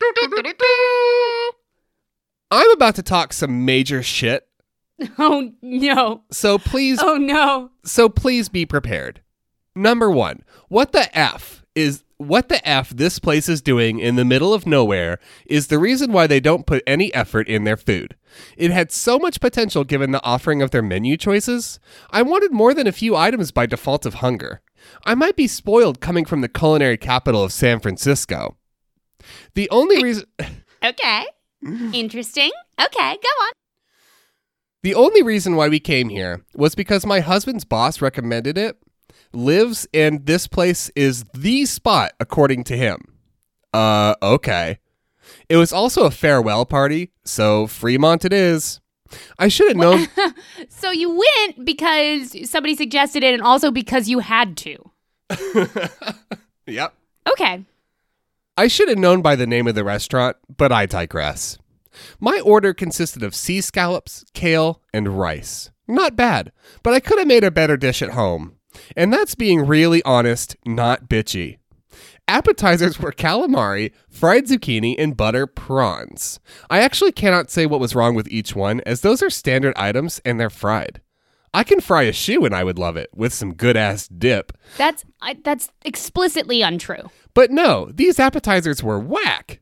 I'm 2.50 2.70
about 2.72 2.96
to 2.96 3.02
talk 3.02 3.32
some 3.32 3.64
major 3.64 4.02
shit. 4.02 4.46
oh 5.18 5.52
no. 5.62 6.22
So 6.30 6.58
please 6.58 6.98
Oh 7.00 7.16
no. 7.16 7.70
So 7.84 8.08
please 8.08 8.48
be 8.48 8.66
prepared. 8.66 9.22
Number 9.74 10.10
one, 10.10 10.42
what 10.68 10.92
the 10.92 11.16
F 11.16 11.64
is 11.74 12.02
what 12.16 12.50
the 12.50 12.66
F 12.68 12.90
this 12.90 13.18
place 13.18 13.48
is 13.48 13.62
doing 13.62 13.98
in 13.98 14.16
the 14.16 14.26
middle 14.26 14.52
of 14.52 14.66
nowhere 14.66 15.18
is 15.46 15.68
the 15.68 15.78
reason 15.78 16.12
why 16.12 16.26
they 16.26 16.40
don't 16.40 16.66
put 16.66 16.82
any 16.86 17.14
effort 17.14 17.48
in 17.48 17.64
their 17.64 17.78
food. 17.78 18.14
It 18.58 18.70
had 18.70 18.92
so 18.92 19.18
much 19.18 19.40
potential 19.40 19.84
given 19.84 20.10
the 20.10 20.22
offering 20.22 20.60
of 20.60 20.70
their 20.70 20.82
menu 20.82 21.16
choices. 21.16 21.80
I 22.10 22.20
wanted 22.20 22.52
more 22.52 22.74
than 22.74 22.86
a 22.86 22.92
few 22.92 23.16
items 23.16 23.52
by 23.52 23.64
default 23.64 24.04
of 24.04 24.14
hunger. 24.14 24.60
I 25.06 25.14
might 25.14 25.36
be 25.36 25.46
spoiled 25.46 26.00
coming 26.00 26.26
from 26.26 26.42
the 26.42 26.48
culinary 26.48 26.98
capital 26.98 27.42
of 27.42 27.52
San 27.52 27.80
Francisco. 27.80 28.56
The 29.54 29.70
only 29.70 30.02
reason 30.02 30.24
Okay. 30.84 31.24
Interesting. 31.92 32.50
Okay, 32.80 33.16
go 33.16 33.28
on. 33.44 33.52
The 34.82 34.94
only 34.94 35.22
reason 35.22 35.56
why 35.56 35.68
we 35.68 35.78
came 35.80 36.08
here 36.08 36.42
was 36.54 36.74
because 36.74 37.04
my 37.04 37.20
husband's 37.20 37.64
boss 37.64 38.00
recommended 38.00 38.56
it, 38.56 38.78
lives, 39.32 39.86
and 39.92 40.24
this 40.24 40.46
place 40.46 40.90
is 40.96 41.24
the 41.34 41.66
spot 41.66 42.12
according 42.18 42.64
to 42.64 42.76
him. 42.76 43.18
Uh, 43.74 44.14
okay. 44.22 44.78
It 45.48 45.56
was 45.56 45.72
also 45.72 46.04
a 46.04 46.10
farewell 46.10 46.64
party, 46.64 47.12
so 47.24 47.66
Fremont 47.66 48.24
it 48.24 48.32
is. 48.32 48.80
I 49.38 49.48
should 49.48 49.68
have 49.68 49.76
known. 49.76 50.06
So 50.68 50.90
you 50.90 51.10
went 51.10 51.64
because 51.64 52.48
somebody 52.48 52.74
suggested 52.74 53.22
it 53.22 53.34
and 53.34 53.42
also 53.42 53.70
because 53.70 54.08
you 54.08 54.20
had 54.20 54.56
to. 54.58 54.90
yep. 56.66 56.94
Okay. 57.28 57.64
I 58.60 58.68
should 58.68 58.90
have 58.90 58.98
known 58.98 59.22
by 59.22 59.36
the 59.36 59.46
name 59.46 59.66
of 59.68 59.74
the 59.74 59.84
restaurant, 59.84 60.36
but 60.54 60.70
I 60.70 60.84
digress. 60.84 61.56
My 62.20 62.40
order 62.40 62.74
consisted 62.74 63.22
of 63.22 63.34
sea 63.34 63.62
scallops, 63.62 64.22
kale, 64.34 64.82
and 64.92 65.18
rice. 65.18 65.70
Not 65.88 66.14
bad, 66.14 66.52
but 66.82 66.92
I 66.92 67.00
could 67.00 67.18
have 67.18 67.26
made 67.26 67.42
a 67.42 67.50
better 67.50 67.78
dish 67.78 68.02
at 68.02 68.10
home. 68.10 68.56
And 68.94 69.10
that's 69.10 69.34
being 69.34 69.66
really 69.66 70.02
honest, 70.02 70.56
not 70.66 71.08
bitchy. 71.08 71.56
Appetizers 72.28 73.00
were 73.00 73.12
calamari, 73.12 73.92
fried 74.10 74.44
zucchini, 74.44 74.94
and 74.98 75.16
butter 75.16 75.46
prawns. 75.46 76.38
I 76.68 76.80
actually 76.80 77.12
cannot 77.12 77.50
say 77.50 77.64
what 77.64 77.80
was 77.80 77.94
wrong 77.94 78.14
with 78.14 78.28
each 78.28 78.54
one, 78.54 78.82
as 78.84 79.00
those 79.00 79.22
are 79.22 79.30
standard 79.30 79.72
items 79.78 80.20
and 80.22 80.38
they're 80.38 80.50
fried. 80.50 81.00
I 81.54 81.64
can 81.64 81.80
fry 81.80 82.02
a 82.02 82.12
shoe 82.12 82.44
and 82.44 82.54
I 82.54 82.62
would 82.62 82.78
love 82.78 82.98
it, 82.98 83.08
with 83.14 83.32
some 83.32 83.54
good 83.54 83.76
ass 83.76 84.06
dip. 84.06 84.52
That's 84.76 85.04
I, 85.22 85.38
that's 85.42 85.70
explicitly 85.82 86.62
untrue. 86.62 87.10
But 87.34 87.50
no, 87.50 87.90
these 87.92 88.18
appetizers 88.18 88.82
were 88.82 88.98
whack. 88.98 89.60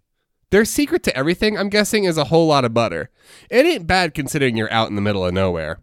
Their 0.50 0.64
secret 0.64 1.02
to 1.04 1.16
everything, 1.16 1.58
I'm 1.58 1.68
guessing, 1.68 2.04
is 2.04 2.16
a 2.16 2.24
whole 2.24 2.46
lot 2.46 2.64
of 2.64 2.72
butter. 2.72 3.10
It 3.50 3.66
ain't 3.66 3.86
bad 3.86 4.14
considering 4.14 4.56
you're 4.56 4.72
out 4.72 4.88
in 4.88 4.94
the 4.94 5.02
middle 5.02 5.24
of 5.24 5.34
nowhere. 5.34 5.80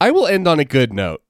I 0.00 0.10
will 0.10 0.26
end 0.26 0.48
on 0.48 0.58
a 0.58 0.64
good 0.64 0.92
note. 0.92 1.22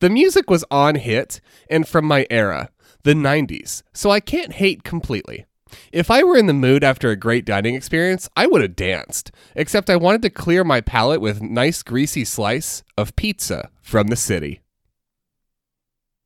The 0.00 0.10
music 0.10 0.50
was 0.50 0.64
on 0.70 0.96
hit 0.96 1.40
and 1.70 1.88
from 1.88 2.04
my 2.04 2.26
era, 2.28 2.68
the 3.02 3.14
90s, 3.14 3.82
so 3.94 4.10
I 4.10 4.20
can't 4.20 4.52
hate 4.52 4.84
completely. 4.84 5.46
If 5.92 6.10
I 6.10 6.22
were 6.22 6.36
in 6.36 6.46
the 6.46 6.52
mood 6.52 6.84
after 6.84 7.10
a 7.10 7.16
great 7.16 7.44
dining 7.44 7.74
experience, 7.74 8.28
I 8.36 8.46
would 8.46 8.60
have 8.60 8.76
danced, 8.76 9.30
except 9.54 9.90
I 9.90 9.96
wanted 9.96 10.22
to 10.22 10.30
clear 10.30 10.64
my 10.64 10.80
palate 10.80 11.20
with 11.20 11.42
nice 11.42 11.82
greasy 11.82 12.24
slice 12.24 12.84
of 12.96 13.16
pizza 13.16 13.70
from 13.80 14.08
the 14.08 14.16
city. 14.16 14.60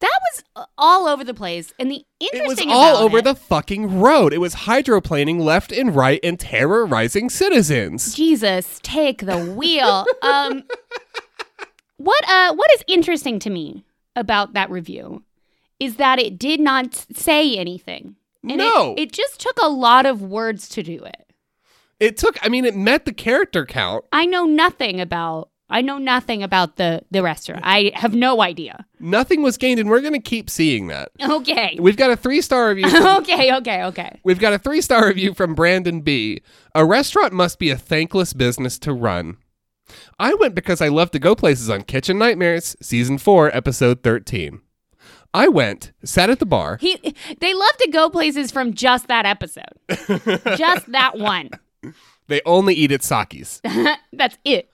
That 0.00 0.18
was 0.32 0.44
uh, 0.56 0.64
all 0.78 1.06
over 1.06 1.22
the 1.24 1.34
place. 1.34 1.72
And 1.78 1.90
the 1.90 2.04
interesting 2.20 2.70
It 2.70 2.72
was 2.72 2.76
all 2.76 2.96
over 2.96 3.18
it- 3.18 3.24
the 3.24 3.34
fucking 3.34 4.00
road. 4.00 4.32
It 4.32 4.38
was 4.38 4.54
hydroplaning 4.54 5.40
left 5.40 5.72
and 5.72 5.94
right 5.94 6.20
and 6.22 6.40
terrorizing 6.40 7.28
citizens. 7.30 8.14
Jesus, 8.14 8.80
take 8.82 9.26
the 9.26 9.38
wheel. 9.38 10.06
um, 10.22 10.64
what 11.96 12.28
uh, 12.28 12.54
what 12.54 12.70
is 12.74 12.84
interesting 12.86 13.38
to 13.40 13.50
me 13.50 13.84
about 14.16 14.54
that 14.54 14.70
review 14.70 15.22
is 15.78 15.96
that 15.96 16.18
it 16.18 16.38
did 16.38 16.60
not 16.60 16.94
say 17.14 17.56
anything. 17.56 18.16
And 18.42 18.52
it- 18.52 18.56
No. 18.58 18.94
it, 18.96 19.12
just 19.12 19.38
took 19.40 19.58
a 19.62 19.68
lot 19.68 20.06
of 20.06 20.22
words 20.22 20.68
to 20.70 20.82
do 20.82 21.02
it. 21.04 21.26
It 21.98 22.16
took, 22.16 22.38
I 22.42 22.48
mean, 22.48 22.64
it 22.64 22.74
met 22.74 23.04
the 23.04 23.12
character 23.12 23.66
count. 23.66 24.04
I 24.12 24.24
know 24.24 24.46
nothing 24.46 25.00
about. 25.00 25.50
I 25.70 25.82
know 25.82 25.98
nothing 25.98 26.42
about 26.42 26.76
the 26.76 27.02
the 27.10 27.22
restaurant. 27.22 27.62
I 27.64 27.92
have 27.94 28.14
no 28.14 28.42
idea. 28.42 28.84
Nothing 28.98 29.42
was 29.42 29.56
gained, 29.56 29.80
and 29.80 29.88
we're 29.88 30.00
going 30.00 30.12
to 30.14 30.18
keep 30.18 30.50
seeing 30.50 30.88
that. 30.88 31.10
Okay. 31.22 31.78
We've 31.80 31.96
got 31.96 32.10
a 32.10 32.16
three 32.16 32.42
star 32.42 32.68
review. 32.68 32.90
From, 32.90 33.06
okay. 33.22 33.54
Okay. 33.56 33.84
Okay. 33.84 34.20
we've 34.24 34.40
got 34.40 34.52
a 34.52 34.58
three 34.58 34.80
star 34.80 35.06
review 35.06 35.32
from 35.34 35.54
Brandon 35.54 36.00
B. 36.00 36.42
A 36.74 36.84
restaurant 36.84 37.32
must 37.32 37.58
be 37.58 37.70
a 37.70 37.76
thankless 37.76 38.32
business 38.32 38.78
to 38.80 38.92
run. 38.92 39.36
I 40.18 40.34
went 40.34 40.54
because 40.54 40.80
I 40.80 40.88
love 40.88 41.10
to 41.12 41.18
go 41.18 41.34
places 41.34 41.70
on 41.70 41.82
Kitchen 41.82 42.18
Nightmares, 42.18 42.76
season 42.82 43.18
four, 43.18 43.54
episode 43.56 44.02
thirteen. 44.02 44.60
I 45.32 45.48
went, 45.48 45.92
sat 46.04 46.30
at 46.30 46.40
the 46.40 46.46
bar. 46.46 46.78
He. 46.80 46.96
They 47.40 47.54
love 47.54 47.76
to 47.78 47.90
go 47.90 48.10
places 48.10 48.50
from 48.50 48.74
just 48.74 49.06
that 49.08 49.26
episode. 49.26 49.64
just 50.56 50.90
that 50.90 51.18
one. 51.18 51.50
They 52.26 52.40
only 52.46 52.74
eat 52.74 52.92
at 52.92 53.02
Saki's. 53.02 53.60
That's 54.12 54.38
it. 54.44 54.69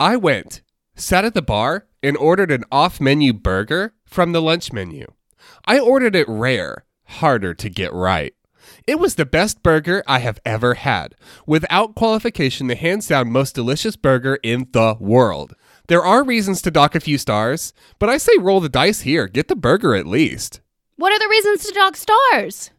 I 0.00 0.16
went, 0.16 0.62
sat 0.96 1.24
at 1.24 1.34
the 1.34 1.42
bar, 1.42 1.86
and 2.02 2.16
ordered 2.16 2.50
an 2.50 2.64
off 2.70 3.00
menu 3.00 3.32
burger 3.32 3.94
from 4.04 4.32
the 4.32 4.42
lunch 4.42 4.72
menu. 4.72 5.06
I 5.64 5.78
ordered 5.78 6.14
it 6.16 6.28
rare, 6.28 6.84
harder 7.04 7.54
to 7.54 7.68
get 7.68 7.92
right. 7.92 8.34
It 8.86 8.98
was 8.98 9.14
the 9.14 9.26
best 9.26 9.62
burger 9.62 10.02
I 10.06 10.18
have 10.20 10.40
ever 10.44 10.74
had. 10.74 11.14
Without 11.46 11.94
qualification, 11.94 12.66
the 12.66 12.74
hands 12.74 13.08
down 13.08 13.30
most 13.30 13.54
delicious 13.54 13.96
burger 13.96 14.38
in 14.42 14.68
the 14.72 14.96
world. 14.98 15.54
There 15.88 16.02
are 16.04 16.24
reasons 16.24 16.62
to 16.62 16.70
dock 16.70 16.94
a 16.94 17.00
few 17.00 17.18
stars, 17.18 17.74
but 17.98 18.08
I 18.08 18.16
say 18.16 18.32
roll 18.38 18.60
the 18.60 18.70
dice 18.70 19.02
here. 19.02 19.26
Get 19.28 19.48
the 19.48 19.56
burger 19.56 19.94
at 19.94 20.06
least. 20.06 20.60
What 20.96 21.12
are 21.12 21.18
the 21.18 21.28
reasons 21.28 21.64
to 21.66 21.74
dock 21.74 21.96
stars? 21.96 22.70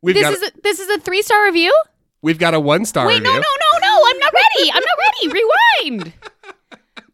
We've 0.00 0.14
This 0.14 0.22
got 0.24 0.32
is 0.34 0.42
a, 0.42 0.50
this 0.62 0.80
is 0.80 0.88
a 0.88 1.00
three 1.00 1.20
star 1.20 1.44
review. 1.44 1.74
we've 2.22 2.38
got 2.38 2.54
a 2.54 2.60
one 2.60 2.84
star 2.86 3.06
Wait, 3.06 3.18
review. 3.20 3.24
no, 3.32 3.38
no, 3.38 3.40
no, 3.40 3.78
no! 3.80 4.02
I'm 4.08 4.18
not 4.18 4.32
ready. 4.32 4.70
I'm 4.72 4.82
not 4.82 4.98
ready. 5.32 5.42
Rewind. 5.90 6.12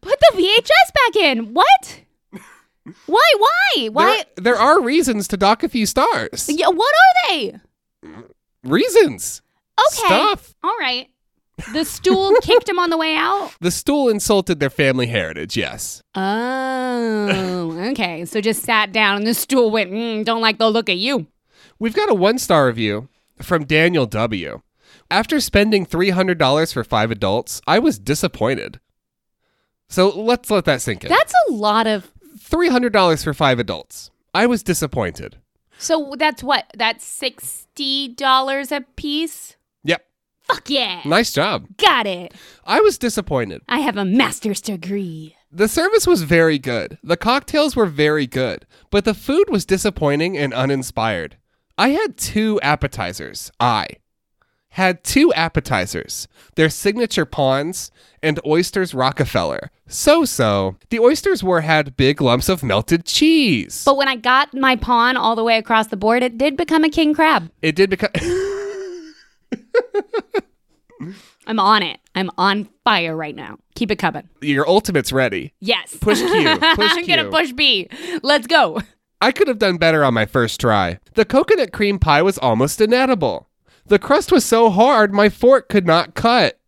Put 0.03 0.19
the 0.19 0.37
VHS 0.37 0.93
back 0.93 1.15
in. 1.23 1.53
What? 1.53 2.01
Why? 3.05 3.33
Why? 3.37 3.87
Why? 3.87 4.25
There, 4.35 4.43
there 4.43 4.55
are 4.55 4.81
reasons 4.81 5.27
to 5.29 5.37
dock 5.37 5.63
a 5.63 5.69
few 5.69 5.85
stars. 5.85 6.49
Yeah, 6.49 6.67
what 6.67 6.93
are 6.93 7.29
they? 7.29 7.59
Reasons. 8.63 9.41
Okay. 9.79 10.07
Stuff. 10.07 10.53
All 10.63 10.77
right. 10.79 11.09
The 11.71 11.85
stool 11.85 12.33
kicked 12.41 12.67
him 12.67 12.79
on 12.79 12.89
the 12.89 12.97
way 12.97 13.15
out. 13.15 13.51
The 13.61 13.71
stool 13.71 14.09
insulted 14.09 14.59
their 14.59 14.69
family 14.69 15.07
heritage, 15.07 15.55
yes. 15.55 16.01
Oh, 16.15 17.71
okay. 17.91 18.25
So 18.25 18.41
just 18.41 18.63
sat 18.63 18.91
down 18.91 19.17
and 19.17 19.27
the 19.27 19.33
stool 19.33 19.71
went, 19.71 19.91
mm, 19.91 20.25
don't 20.25 20.41
like 20.41 20.57
the 20.57 20.69
look 20.69 20.89
of 20.89 20.97
you. 20.97 21.27
We've 21.79 21.95
got 21.95 22.09
a 22.09 22.13
one 22.13 22.37
star 22.37 22.67
review 22.67 23.07
from 23.41 23.65
Daniel 23.65 24.05
W. 24.05 24.61
After 25.11 25.39
spending 25.39 25.85
$300 25.85 26.73
for 26.73 26.83
five 26.83 27.11
adults, 27.11 27.61
I 27.67 27.79
was 27.79 27.99
disappointed. 27.99 28.79
So 29.93 30.09
let's 30.09 30.49
let 30.49 30.65
that 30.65 30.81
sink 30.81 31.03
in. 31.03 31.09
That's 31.09 31.35
a 31.49 31.53
lot 31.53 31.85
of. 31.85 32.11
$300 32.39 33.23
for 33.23 33.33
five 33.35 33.59
adults. 33.59 34.09
I 34.33 34.47
was 34.47 34.63
disappointed. 34.63 35.37
So 35.77 36.15
that's 36.17 36.41
what? 36.41 36.65
That's 36.75 37.05
$60 37.21 38.71
a 38.71 38.81
piece? 38.95 39.55
Yep. 39.83 40.03
Fuck 40.41 40.69
yeah. 40.71 41.01
Nice 41.05 41.31
job. 41.31 41.67
Got 41.77 42.07
it. 42.07 42.33
I 42.65 42.79
was 42.79 42.97
disappointed. 42.97 43.61
I 43.69 43.81
have 43.81 43.95
a 43.95 44.03
master's 44.03 44.61
degree. 44.61 45.35
The 45.51 45.67
service 45.67 46.07
was 46.07 46.23
very 46.23 46.57
good. 46.57 46.97
The 47.03 47.17
cocktails 47.17 47.75
were 47.75 47.85
very 47.85 48.25
good, 48.25 48.65
but 48.89 49.05
the 49.05 49.13
food 49.13 49.51
was 49.51 49.63
disappointing 49.63 50.35
and 50.35 50.55
uninspired. 50.55 51.37
I 51.77 51.89
had 51.89 52.17
two 52.17 52.59
appetizers. 52.61 53.51
I 53.59 53.85
had 54.73 55.03
two 55.03 55.31
appetizers. 55.33 56.27
Their 56.55 56.69
signature 56.69 57.25
pawns 57.25 57.91
and 58.23 58.39
oysters 58.45 58.93
Rockefeller. 58.95 59.69
So 59.87 60.25
so. 60.25 60.77
The 60.89 60.99
oysters 60.99 61.43
were 61.43 61.61
had 61.61 61.95
big 61.95 62.19
lumps 62.21 62.49
of 62.49 62.63
melted 62.63 63.05
cheese. 63.05 63.83
But 63.85 63.97
when 63.97 64.07
I 64.07 64.15
got 64.15 64.53
my 64.53 64.75
pawn 64.75 65.15
all 65.15 65.35
the 65.35 65.43
way 65.43 65.57
across 65.59 65.87
the 65.87 65.97
board, 65.97 66.23
it 66.23 66.39
did 66.39 66.57
become 66.57 66.83
a 66.83 66.89
king 66.89 67.13
crab. 67.13 67.51
it 67.61 67.75
did 67.75 67.91
become 67.91 68.09
I'm 71.45 71.59
on 71.59 71.83
it. 71.83 71.99
I'm 72.15 72.31
on 72.37 72.67
fire 72.83 73.15
right 73.15 73.35
now. 73.35 73.57
Keep 73.75 73.91
it 73.91 73.97
coming. 73.97 74.27
your 74.41 74.67
ultimate's 74.67 75.11
ready. 75.11 75.53
Yes. 75.59 75.95
Push 76.01 76.19
Q. 76.19 76.27
Push 76.75 76.91
I'm 76.93 77.05
gonna 77.05 77.29
push 77.29 77.51
B. 77.51 77.89
Let's 78.23 78.47
go. 78.47 78.81
I 79.21 79.31
could 79.31 79.47
have 79.47 79.59
done 79.59 79.77
better 79.77 80.03
on 80.03 80.13
my 80.15 80.25
first 80.25 80.59
try. 80.59 80.99
The 81.13 81.25
coconut 81.25 81.73
cream 81.73 81.99
pie 81.99 82.21
was 82.23 82.37
almost 82.39 82.81
inedible. 82.81 83.49
The 83.85 83.99
crust 83.99 84.31
was 84.31 84.45
so 84.45 84.69
hard 84.69 85.13
my 85.13 85.29
fork 85.29 85.69
could 85.69 85.85
not 85.85 86.15
cut. 86.15 86.59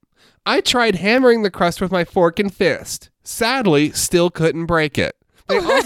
I 0.46 0.62
tried 0.62 0.96
hammering 0.96 1.42
the 1.44 1.50
crust 1.50 1.82
with 1.82 1.92
my 1.92 2.04
fork 2.04 2.40
and 2.40 2.54
fist. 2.54 3.10
Sadly, 3.24 3.92
still 3.92 4.30
couldn't 4.30 4.66
break 4.68 4.98
it. 4.98 5.16
They 5.48 5.58
also- 5.60 5.72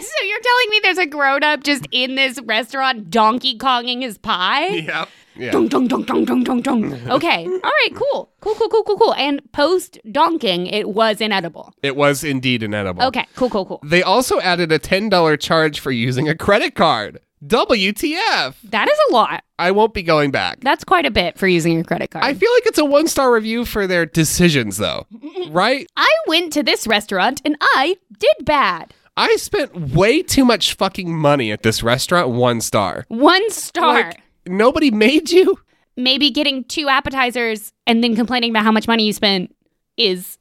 so 0.00 0.24
you're 0.24 0.40
telling 0.40 0.70
me 0.70 0.80
there's 0.82 0.98
a 0.98 1.06
grown 1.06 1.42
up 1.42 1.62
just 1.62 1.86
in 1.90 2.14
this 2.14 2.40
restaurant 2.42 3.10
donkey 3.10 3.56
konging 3.58 4.02
his 4.02 4.18
pie? 4.18 4.66
yep. 4.68 5.08
Yeah. 5.38 5.52
Dong 5.52 5.68
dong 5.68 5.86
dong 5.86 6.04
dong 6.04 6.24
dong 6.24 6.42
dong 6.42 6.60
dong. 6.62 6.94
Okay. 7.10 7.46
All 7.46 7.60
right. 7.60 7.88
Cool. 7.94 8.30
Cool. 8.40 8.54
Cool. 8.54 8.68
Cool. 8.68 8.82
Cool. 8.84 8.98
Cool. 8.98 9.14
And 9.14 9.52
post 9.52 9.98
donking, 10.06 10.70
it 10.72 10.88
was 10.90 11.20
inedible. 11.20 11.72
It 11.82 11.96
was 11.96 12.24
indeed 12.24 12.62
inedible. 12.62 13.02
Okay. 13.04 13.26
Cool. 13.36 13.50
Cool. 13.50 13.64
Cool. 13.66 13.80
They 13.82 14.02
also 14.02 14.40
added 14.40 14.72
a 14.72 14.78
$10 14.78 15.40
charge 15.40 15.80
for 15.80 15.90
using 15.90 16.28
a 16.28 16.34
credit 16.34 16.74
card. 16.74 17.20
WTF. 17.46 18.54
That 18.64 18.88
is 18.88 18.98
a 19.08 19.12
lot. 19.12 19.44
I 19.58 19.70
won't 19.70 19.94
be 19.94 20.02
going 20.02 20.30
back. 20.30 20.58
That's 20.60 20.84
quite 20.84 21.06
a 21.06 21.10
bit 21.10 21.38
for 21.38 21.46
using 21.46 21.78
a 21.78 21.84
credit 21.84 22.10
card. 22.10 22.24
I 22.24 22.34
feel 22.34 22.50
like 22.54 22.66
it's 22.66 22.78
a 22.78 22.84
one 22.84 23.06
star 23.06 23.32
review 23.32 23.64
for 23.64 23.86
their 23.86 24.06
decisions, 24.06 24.76
though. 24.76 25.06
right? 25.50 25.86
I 25.96 26.08
went 26.26 26.52
to 26.54 26.62
this 26.62 26.86
restaurant 26.86 27.40
and 27.44 27.56
I 27.60 27.96
did 28.18 28.44
bad. 28.44 28.92
I 29.16 29.34
spent 29.36 29.94
way 29.94 30.22
too 30.22 30.44
much 30.44 30.74
fucking 30.74 31.16
money 31.16 31.50
at 31.50 31.62
this 31.62 31.82
restaurant, 31.82 32.28
one 32.30 32.60
star. 32.60 33.04
One 33.08 33.50
star. 33.50 33.94
Like, 33.94 34.20
nobody 34.48 34.90
made 34.90 35.30
you? 35.30 35.58
Maybe 35.96 36.30
getting 36.30 36.64
two 36.64 36.88
appetizers 36.88 37.72
and 37.86 38.02
then 38.04 38.14
complaining 38.14 38.50
about 38.50 38.64
how 38.64 38.72
much 38.72 38.86
money 38.86 39.04
you 39.04 39.12
spent 39.12 39.54
is 39.96 40.38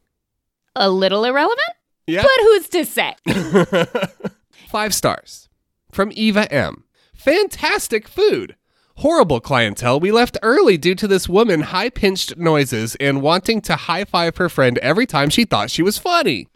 a 0.75 0.89
little 0.89 1.23
irrelevant. 1.25 1.59
Yeah. 2.05 2.21
But 2.21 2.39
who's 2.41 2.69
to 2.69 2.85
say? 2.85 3.15
Five 4.69 4.93
stars 4.93 5.49
from 5.91 6.11
Eva 6.13 6.51
M. 6.51 6.83
Fantastic 7.13 8.07
food. 8.07 8.55
Horrible 8.97 9.39
clientele. 9.39 9.99
We 9.99 10.11
left 10.11 10.37
early 10.41 10.77
due 10.77 10.95
to 10.95 11.07
this 11.07 11.29
woman 11.29 11.61
high 11.61 11.89
pitched 11.89 12.35
noises 12.37 12.95
and 12.99 13.21
wanting 13.21 13.61
to 13.61 13.75
high 13.75 14.05
five 14.05 14.37
her 14.37 14.49
friend 14.49 14.79
every 14.79 15.05
time 15.05 15.29
she 15.29 15.45
thought 15.45 15.69
she 15.69 15.83
was 15.83 15.99
funny. 15.99 16.47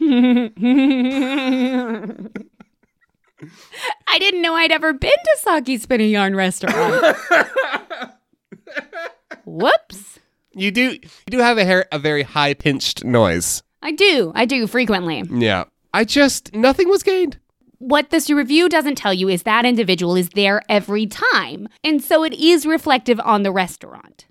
I 4.08 4.18
didn't 4.18 4.42
know 4.42 4.54
I'd 4.54 4.72
ever 4.72 4.92
been 4.92 5.10
to 5.10 5.38
Saki 5.40 5.78
Spinning 5.78 6.10
Yarn 6.10 6.34
restaurant. 6.34 7.16
Whoops. 9.44 10.18
You 10.54 10.70
do 10.70 10.92
you 10.92 11.00
do 11.30 11.38
have 11.38 11.58
a 11.58 11.64
hair, 11.64 11.86
a 11.92 11.98
very 11.98 12.22
high 12.22 12.54
pitched 12.54 13.04
noise. 13.04 13.62
I 13.82 13.92
do. 13.92 14.32
I 14.34 14.44
do 14.44 14.66
frequently. 14.66 15.24
Yeah. 15.30 15.64
I 15.94 16.04
just 16.04 16.54
nothing 16.54 16.88
was 16.88 17.02
gained. 17.02 17.38
What 17.78 18.10
this 18.10 18.30
review 18.30 18.68
doesn't 18.68 18.94
tell 18.94 19.12
you 19.12 19.28
is 19.28 19.42
that 19.42 19.64
individual 19.64 20.14
is 20.14 20.28
there 20.30 20.62
every 20.68 21.06
time. 21.06 21.68
And 21.82 22.02
so 22.02 22.22
it 22.22 22.34
is 22.34 22.64
reflective 22.64 23.18
on 23.20 23.42
the 23.42 23.50
restaurant. 23.50 24.26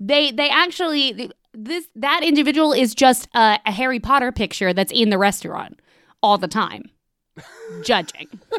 They 0.00 0.30
they 0.30 0.48
actually 0.48 1.30
this 1.52 1.86
that 1.96 2.22
individual 2.22 2.72
is 2.72 2.94
just 2.94 3.28
a, 3.34 3.58
a 3.66 3.72
Harry 3.72 4.00
Potter 4.00 4.32
picture 4.32 4.72
that's 4.72 4.92
in 4.92 5.10
the 5.10 5.18
restaurant 5.18 5.80
all 6.22 6.38
the 6.38 6.48
time. 6.48 6.90
Judging. 7.82 8.28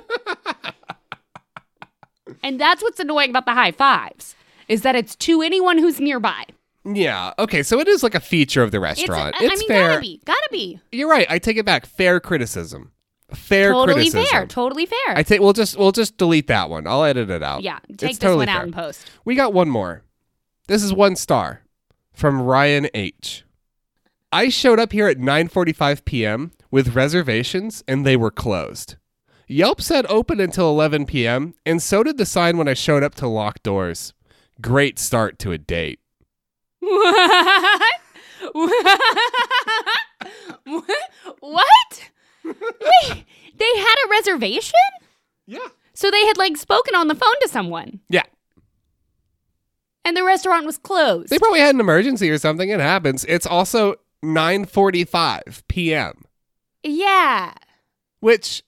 and 2.43 2.59
that's 2.59 2.81
what's 2.81 2.99
annoying 2.99 3.29
about 3.29 3.45
the 3.45 3.53
high 3.53 3.71
fives 3.71 4.35
is 4.67 4.81
that 4.81 4.95
it's 4.95 5.15
to 5.17 5.41
anyone 5.41 5.77
who's 5.77 5.99
nearby. 5.99 6.43
Yeah. 6.83 7.33
Okay. 7.39 7.63
So 7.63 7.79
it 7.79 7.87
is 7.87 8.03
like 8.03 8.15
a 8.15 8.19
feature 8.19 8.63
of 8.63 8.71
the 8.71 8.77
It's, 8.77 8.83
uh, 8.83 8.87
restaurant. 9.11 9.35
I 9.39 9.45
It's, 9.45 9.59
mean, 9.59 9.67
fair. 9.67 9.87
gotta 9.89 10.01
be, 10.01 10.21
gotta 10.25 10.49
be. 10.51 10.79
You're 10.91 11.09
right. 11.09 11.25
I 11.29 11.39
take 11.39 11.57
it 11.57 11.65
back. 11.65 11.85
Fair 11.85 12.19
criticism. 12.19 12.91
Fair 13.33 13.71
totally 13.71 14.09
criticism. 14.09 14.25
fair. 14.31 14.45
Totally 14.45 14.85
fair. 14.85 15.17
I 15.17 15.23
take. 15.23 15.41
We'll 15.41 15.53
just 15.53 15.77
we'll 15.77 15.91
just 15.91 16.15
delete 16.17 16.47
that 16.47 16.69
one. 16.69 16.85
I'll 16.85 17.03
edit 17.03 17.29
it 17.31 17.41
out. 17.41 17.63
yeah, 17.63 17.79
It's 17.89 17.97
take 17.97 18.09
this 18.11 18.19
totally 18.19 18.41
one 18.45 18.49
out 18.49 18.57
fair. 18.57 18.65
in 18.67 18.71
post. 18.71 19.09
We 19.25 19.33
got 19.35 19.51
one 19.51 19.67
more. 19.67 20.03
This 20.67 20.83
is 20.83 20.93
one 20.93 21.15
star 21.15 21.61
from 22.13 22.39
Ryan 22.41 22.87
H. 22.93 23.43
I 24.35 24.49
showed 24.49 24.79
up 24.81 24.91
here 24.91 25.07
at 25.07 25.17
9:45 25.17 26.03
p.m. 26.03 26.51
with 26.69 26.93
reservations 26.93 27.85
and 27.87 28.05
they 28.05 28.17
were 28.17 28.31
closed. 28.31 28.97
Yelp 29.47 29.79
said 29.79 30.05
open 30.09 30.41
until 30.41 30.67
11 30.69 31.05
p.m. 31.05 31.53
and 31.65 31.81
so 31.81 32.03
did 32.03 32.17
the 32.17 32.25
sign 32.25 32.57
when 32.57 32.67
I 32.67 32.73
showed 32.73 33.01
up 33.01 33.15
to 33.15 33.27
lock 33.27 33.63
doors. 33.63 34.13
Great 34.59 34.99
start 34.99 35.39
to 35.39 35.53
a 35.53 35.57
date. 35.57 36.01
What? 36.81 37.81
what? 41.39 42.09
Wait, 42.43 43.25
they 43.57 43.77
had 43.77 43.95
a 44.05 44.09
reservation? 44.11 44.73
Yeah. 45.47 45.59
So 45.93 46.11
they 46.11 46.25
had 46.25 46.37
like 46.37 46.57
spoken 46.57 46.93
on 46.93 47.07
the 47.07 47.15
phone 47.15 47.39
to 47.41 47.47
someone 47.47 48.01
Yeah. 48.09 48.23
and 50.03 50.17
the 50.17 50.25
restaurant 50.25 50.65
was 50.65 50.77
closed. 50.77 51.29
They 51.29 51.39
probably 51.39 51.61
had 51.61 51.73
an 51.73 51.79
emergency 51.79 52.29
or 52.29 52.37
something. 52.37 52.69
It 52.69 52.81
happens. 52.81 53.23
It's 53.29 53.47
also 53.47 53.95
9:45 54.25 55.63
p.m. 55.67 56.23
yeah. 56.83 57.53
Which 58.19 58.63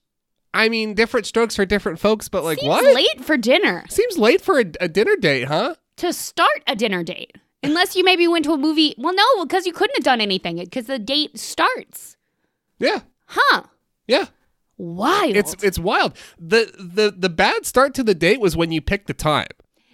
I 0.54 0.68
mean, 0.68 0.94
different 0.94 1.26
strokes 1.26 1.56
for 1.56 1.66
different 1.66 1.98
folks, 1.98 2.28
but 2.28 2.44
like 2.44 2.58
Seems 2.58 2.68
what? 2.68 2.94
late 2.94 3.24
for 3.24 3.36
dinner. 3.36 3.84
Seems 3.88 4.18
late 4.18 4.40
for 4.40 4.60
a, 4.60 4.64
a 4.80 4.88
dinner 4.88 5.16
date, 5.16 5.44
huh? 5.48 5.74
To 5.96 6.12
start 6.12 6.62
a 6.66 6.74
dinner 6.74 7.02
date. 7.02 7.36
Unless 7.62 7.96
you 7.96 8.04
maybe 8.04 8.28
went 8.28 8.44
to 8.44 8.52
a 8.52 8.58
movie. 8.58 8.94
Well, 8.98 9.14
no, 9.14 9.44
because 9.44 9.66
you 9.66 9.72
couldn't 9.72 9.96
have 9.96 10.04
done 10.04 10.20
anything 10.20 10.56
because 10.58 10.86
the 10.86 10.98
date 10.98 11.38
starts. 11.38 12.16
Yeah. 12.78 13.00
Huh. 13.26 13.64
Yeah. 14.06 14.26
Wild. 14.76 15.34
It's 15.36 15.56
it's 15.62 15.78
wild. 15.78 16.16
The 16.38 16.72
the 16.78 17.12
the 17.16 17.28
bad 17.28 17.66
start 17.66 17.94
to 17.94 18.04
the 18.04 18.14
date 18.14 18.40
was 18.40 18.56
when 18.56 18.70
you 18.70 18.80
picked 18.80 19.08
the 19.08 19.14
time. 19.14 19.48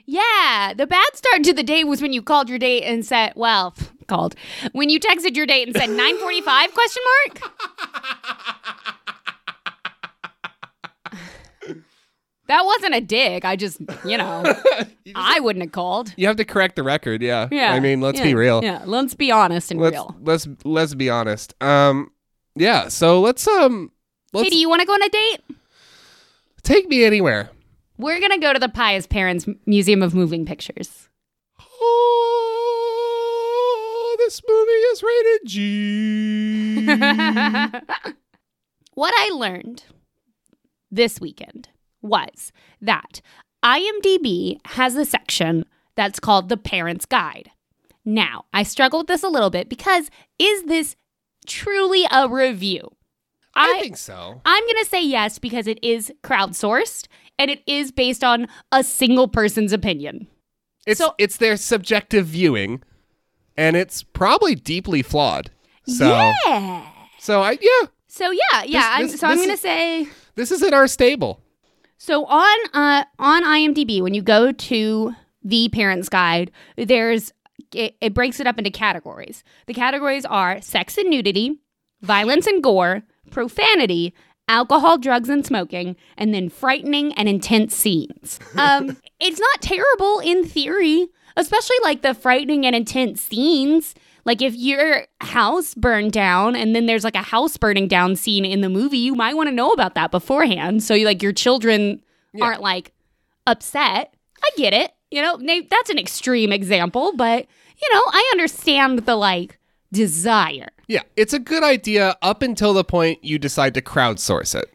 Yeah, 0.07 0.75
the 0.77 0.87
bad 0.87 1.07
start 1.15 1.45
to 1.45 1.55
the 1.55 1.63
date 1.63 1.85
was 1.85 2.03
when 2.03 2.13
you 2.13 2.21
called 2.21 2.51
your 2.51 2.59
date 2.59 2.83
and 2.83 3.05
said, 3.07 3.33
well, 3.37 3.75
called. 4.07 4.35
When 4.73 4.89
you 4.91 5.01
texted 5.01 5.37
your 5.37 5.47
date 5.47 5.69
and 5.69 5.77
said 5.77 5.91
9:45 5.91 6.73
question 6.73 7.03
mark? 7.27 7.53
that 12.49 12.65
wasn't 12.65 12.95
a 12.95 13.01
dig. 13.01 13.45
I 13.45 13.57
just, 13.57 13.81
you 14.05 14.19
know, 14.19 14.45
I 15.15 15.41
wouldn't 15.41 15.65
have 15.65 15.73
called. 15.73 16.13
You 16.17 16.27
have 16.27 16.37
to 16.37 16.45
correct 16.45 16.77
the 16.77 16.83
record, 16.83 17.23
yeah. 17.23 17.49
Yeah. 17.51 17.73
I 17.73 17.81
mean, 17.81 18.01
let's 18.01 18.19
yeah, 18.19 18.25
be 18.25 18.35
real. 18.35 18.63
Yeah, 18.63 18.83
let's 18.85 19.15
be 19.15 19.31
honest 19.31 19.71
and 19.71 19.81
Let's 19.81 19.95
real. 19.95 20.17
let's 20.21 20.47
let's 20.65 20.95
be 20.95 21.11
honest. 21.11 21.55
Um 21.63 22.11
yeah, 22.55 22.89
so 22.89 23.21
let's 23.21 23.47
um 23.49 23.91
let's 24.33 24.45
Hey, 24.47 24.51
do 24.51 24.59
you 24.59 24.69
want 24.69 24.81
to 24.81 24.87
go 24.87 24.93
on 24.93 25.03
a 25.03 25.09
date? 25.09 25.41
take 26.63 26.89
me 26.89 27.05
anywhere. 27.05 27.51
We're 27.97 28.19
going 28.19 28.33
to 28.33 28.39
go 28.39 28.53
to 28.53 28.59
the 28.59 28.69
Pious 28.69 29.07
Parents 29.07 29.47
Museum 29.67 30.03
of 30.03 30.15
Moving 30.15 30.45
Pictures. 30.45 31.09
Oh, 31.61 32.24
this 34.25 34.41
movie 34.49 34.73
is 34.73 35.03
rated 35.03 35.41
G. 35.47 36.87
what 38.95 39.15
I 39.17 39.31
learned 39.35 39.85
this 40.91 41.21
weekend 41.21 41.69
was 42.01 42.53
that 42.81 43.21
IMDb 43.65 44.59
has 44.67 44.97
a 44.97 45.05
section 45.05 45.65
that's 45.95 46.21
called 46.21 46.49
the 46.49 46.57
Parent's 46.57 47.07
Guide. 47.07 47.51
Now, 48.05 48.45
I 48.53 48.63
struggle 48.63 49.01
with 49.01 49.09
this 49.09 49.23
a 49.23 49.29
little 49.29 49.51
bit 49.51 49.69
because 49.69 50.11
is 50.39 50.65
this 50.65 50.97
truly 51.47 52.05
a 52.11 52.29
review? 52.29 52.89
I 53.55 53.79
think 53.81 53.97
so. 53.97 54.41
I'm 54.45 54.65
going 54.65 54.83
to 54.83 54.89
say 54.91 55.05
yes 55.05 55.39
because 55.39 55.67
it 55.67 55.79
is 55.83 56.13
crowdsourced 56.23 57.07
and 57.39 57.51
it 57.51 57.63
is 57.67 57.93
based 57.93 58.25
on 58.25 58.49
a 58.73 58.83
single 58.83 59.29
person's 59.29 59.73
opinion. 59.73 60.27
It's 60.87 60.99
So- 60.99 61.15
it's 61.19 61.37
their 61.37 61.57
subjective 61.57 62.27
viewing 62.27 62.83
and 63.57 63.77
it's 63.77 64.03
probably 64.03 64.55
deeply 64.55 65.03
flawed. 65.03 65.51
So 65.87 66.09
yeah. 66.09 66.87
so 67.19 67.43
I 67.43 67.59
yeah, 67.61 67.89
So 68.07 68.31
yeah, 68.31 68.63
yeah. 68.65 68.89
I'm, 68.93 69.09
so 69.09 69.27
I'm 69.27 69.37
going 69.37 69.49
to 69.49 69.55
is- 69.55 69.61
say 69.61 70.09
this 70.35 70.51
is 70.51 70.63
in 70.63 70.75
our 70.75 70.87
stable. 70.87 71.41
So 71.99 72.25
on 72.27 72.59
uh 72.75 73.05
on 73.19 73.45
IMDb, 73.45 74.03
when 74.03 74.15
you 74.15 74.23
go 74.23 74.53
to 74.53 75.15
the 75.43 75.69
Parents 75.71 76.09
Guide, 76.09 76.51
there's 76.77 77.33
it, 77.73 77.97
it 78.01 78.15
breaks 78.15 78.41
it 78.41 78.47
up 78.47 78.59
into 78.59 78.71
categories. 78.71 79.43
The 79.67 79.75
categories 79.75 80.25
are 80.25 80.61
sex 80.61 80.97
and 80.99 81.11
nudity, 81.11 81.59
violence 82.03 82.47
and 82.47 82.63
gore, 82.63 83.03
profanity, 83.31 84.15
alcohol, 84.49 84.99
drugs, 84.99 85.29
and 85.29 85.45
smoking, 85.45 85.97
and 86.17 86.33
then 86.35 86.49
frightening 86.49 87.13
and 87.15 87.29
intense 87.29 87.75
scenes. 87.75 88.39
Um, 88.59 88.97
it's 89.21 89.41
not 89.41 89.63
terrible 89.63 90.21
in 90.21 90.45
theory, 90.45 91.09
especially 91.37 91.77
like 91.83 92.03
the 92.03 92.15
frightening 92.15 92.65
and 92.67 92.75
intense 92.77 93.21
scenes. 93.23 93.95
Like 94.25 94.41
if 94.41 94.55
your 94.55 95.07
house 95.21 95.75
burned 95.75 96.13
down 96.13 96.57
and 96.57 96.75
then 96.75 96.87
there's 96.87 97.05
like 97.05 97.15
a 97.17 97.23
house 97.23 97.57
burning 97.57 97.89
down 97.89 98.17
scene 98.17 98.45
in 98.45 98.63
the 98.63 98.71
movie, 98.71 98.97
you 98.99 99.15
might 99.15 99.35
want 99.37 99.49
to 99.49 99.55
know 99.55 99.71
about 99.71 99.95
that 99.97 100.11
beforehand. 100.11 100.83
So 100.83 100.95
you, 100.95 101.05
like 101.05 101.23
your 101.23 101.33
children 101.33 102.03
Yeah. 102.33 102.45
aren't 102.47 102.63
like 102.63 102.93
upset. 103.47 104.15
I 104.43 104.49
get 104.57 104.73
it. 104.73 104.93
You 105.11 105.23
know, 105.23 105.39
that's 105.71 105.91
an 105.91 105.99
extreme 105.99 106.53
example, 106.53 107.13
but 107.17 107.47
you 107.81 107.95
know, 107.95 108.03
I 108.07 108.31
understand 108.33 109.01
the 109.01 109.17
like 109.17 109.59
desire. 109.93 110.69
Yeah, 110.89 111.03
it's 111.17 111.33
a 111.33 111.39
good 111.39 111.63
idea 111.63 112.17
up 112.23 112.43
until 112.43 112.73
the 112.75 112.85
point 112.85 113.23
you 113.25 113.39
decide 113.39 113.75
to 113.75 113.83
crowdsource 113.83 114.55
it. 114.55 114.71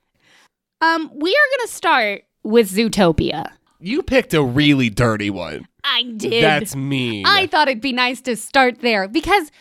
Um, 0.81 1.09
we 1.13 1.31
are 1.31 1.57
gonna 1.57 1.67
start 1.67 2.23
with 2.43 2.71
Zootopia. 2.71 3.51
You 3.79 4.01
picked 4.03 4.33
a 4.33 4.43
really 4.43 4.89
dirty 4.89 5.29
one. 5.29 5.67
I 5.83 6.03
did. 6.17 6.43
That's 6.43 6.75
me. 6.75 7.23
I 7.25 7.47
thought 7.47 7.67
it'd 7.67 7.81
be 7.81 7.93
nice 7.93 8.21
to 8.21 8.35
start 8.35 8.81
there 8.81 9.07
because, 9.07 9.51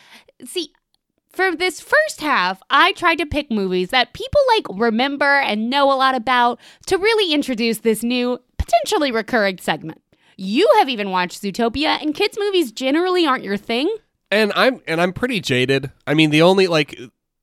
see, 0.45 0.71
for 1.31 1.55
this 1.55 1.79
first 1.79 2.21
half, 2.21 2.61
I 2.69 2.91
tried 2.93 3.17
to 3.19 3.25
pick 3.25 3.49
movies 3.51 3.89
that 3.89 4.13
people 4.13 4.41
like 4.57 4.65
remember 4.79 5.39
and 5.39 5.69
know 5.69 5.91
a 5.91 5.95
lot 5.95 6.15
about 6.15 6.59
to 6.87 6.97
really 6.97 7.33
introduce 7.33 7.79
this 7.79 8.03
new, 8.03 8.39
potentially 8.57 9.11
recurring 9.11 9.57
segment. 9.59 10.01
You 10.37 10.69
have 10.77 10.89
even 10.89 11.11
watched 11.11 11.41
Zootopia, 11.41 12.01
and 12.01 12.15
kids' 12.15 12.37
movies 12.39 12.71
generally 12.71 13.25
aren't 13.25 13.43
your 13.43 13.57
thing. 13.57 13.93
and 14.31 14.51
I'm 14.55 14.81
and 14.87 15.01
I'm 15.01 15.11
pretty 15.13 15.41
jaded. 15.41 15.91
I 16.07 16.13
mean, 16.13 16.29
the 16.29 16.41
only 16.41 16.67
like 16.67 16.97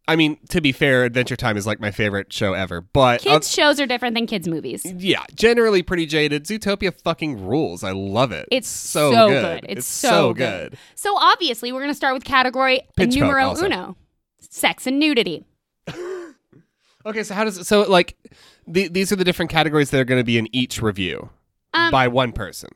I 0.08 0.14
mean, 0.16 0.38
to 0.50 0.60
be 0.60 0.70
fair, 0.70 1.04
Adventure 1.04 1.34
Time 1.36 1.56
is 1.56 1.66
like 1.66 1.80
my 1.80 1.90
favorite 1.90 2.32
show 2.32 2.52
ever. 2.52 2.80
But 2.80 3.22
Kids' 3.22 3.50
shows 3.52 3.80
are 3.80 3.86
different 3.86 4.14
than 4.14 4.26
kids' 4.26 4.46
movies. 4.46 4.84
yeah, 4.98 5.24
generally 5.34 5.82
pretty 5.82 6.06
jaded. 6.06 6.44
Zootopia 6.44 6.94
fucking 7.02 7.44
rules. 7.44 7.82
I 7.82 7.90
love 7.90 8.30
it. 8.30 8.46
It's 8.52 8.68
so, 8.68 9.10
so 9.12 9.28
good. 9.28 9.60
good. 9.62 9.70
It's 9.78 9.86
so 9.86 10.32
good. 10.32 10.78
So 10.94 11.16
obviously, 11.16 11.72
we're 11.72 11.80
going 11.80 11.90
to 11.90 11.94
start 11.96 12.14
with 12.14 12.22
category 12.24 12.82
Pitch 12.96 13.16
numero 13.16 13.46
also. 13.48 13.66
uno 13.66 13.96
sex 14.40 14.86
and 14.86 14.98
nudity. 15.00 15.44
Okay, 17.04 17.22
so 17.22 17.34
how 17.34 17.44
does 17.44 17.68
so 17.68 17.82
like 17.82 18.16
the, 18.66 18.88
these 18.88 19.12
are 19.12 19.16
the 19.16 19.22
different 19.22 19.48
categories 19.48 19.90
that 19.90 20.00
are 20.00 20.04
going 20.04 20.18
to 20.20 20.24
be 20.24 20.38
in 20.38 20.48
each 20.52 20.82
review 20.82 21.30
Um, 21.72 21.92
by 21.92 22.08
one 22.08 22.32
person. 22.32 22.70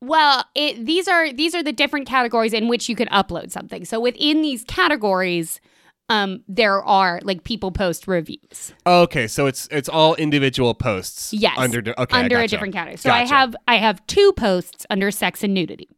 Well, 0.00 0.44
it, 0.54 0.86
these 0.86 1.08
are 1.08 1.32
these 1.32 1.56
are 1.56 1.62
the 1.64 1.72
different 1.72 2.06
categories 2.06 2.52
in 2.52 2.68
which 2.68 2.88
you 2.88 2.94
can 2.94 3.08
upload 3.08 3.50
something. 3.50 3.84
So 3.84 3.98
within 3.98 4.42
these 4.42 4.62
categories, 4.62 5.60
um, 6.08 6.42
there 6.48 6.82
are 6.84 7.20
like 7.22 7.44
people 7.44 7.70
post 7.70 8.06
reviews. 8.08 8.72
Okay, 8.86 9.26
so 9.26 9.46
it's 9.46 9.68
it's 9.70 9.88
all 9.88 10.14
individual 10.14 10.74
posts. 10.74 11.32
Yes, 11.32 11.54
Under 11.58 11.80
okay, 11.98 12.18
under 12.18 12.38
a 12.38 12.46
different 12.46 12.74
category. 12.74 12.96
So 12.96 13.10
I 13.10 13.24
have 13.26 13.54
I 13.66 13.76
have 13.76 14.04
two 14.06 14.32
posts 14.32 14.86
under 14.90 15.10
sex 15.10 15.42
and 15.44 15.52
nudity. 15.52 15.88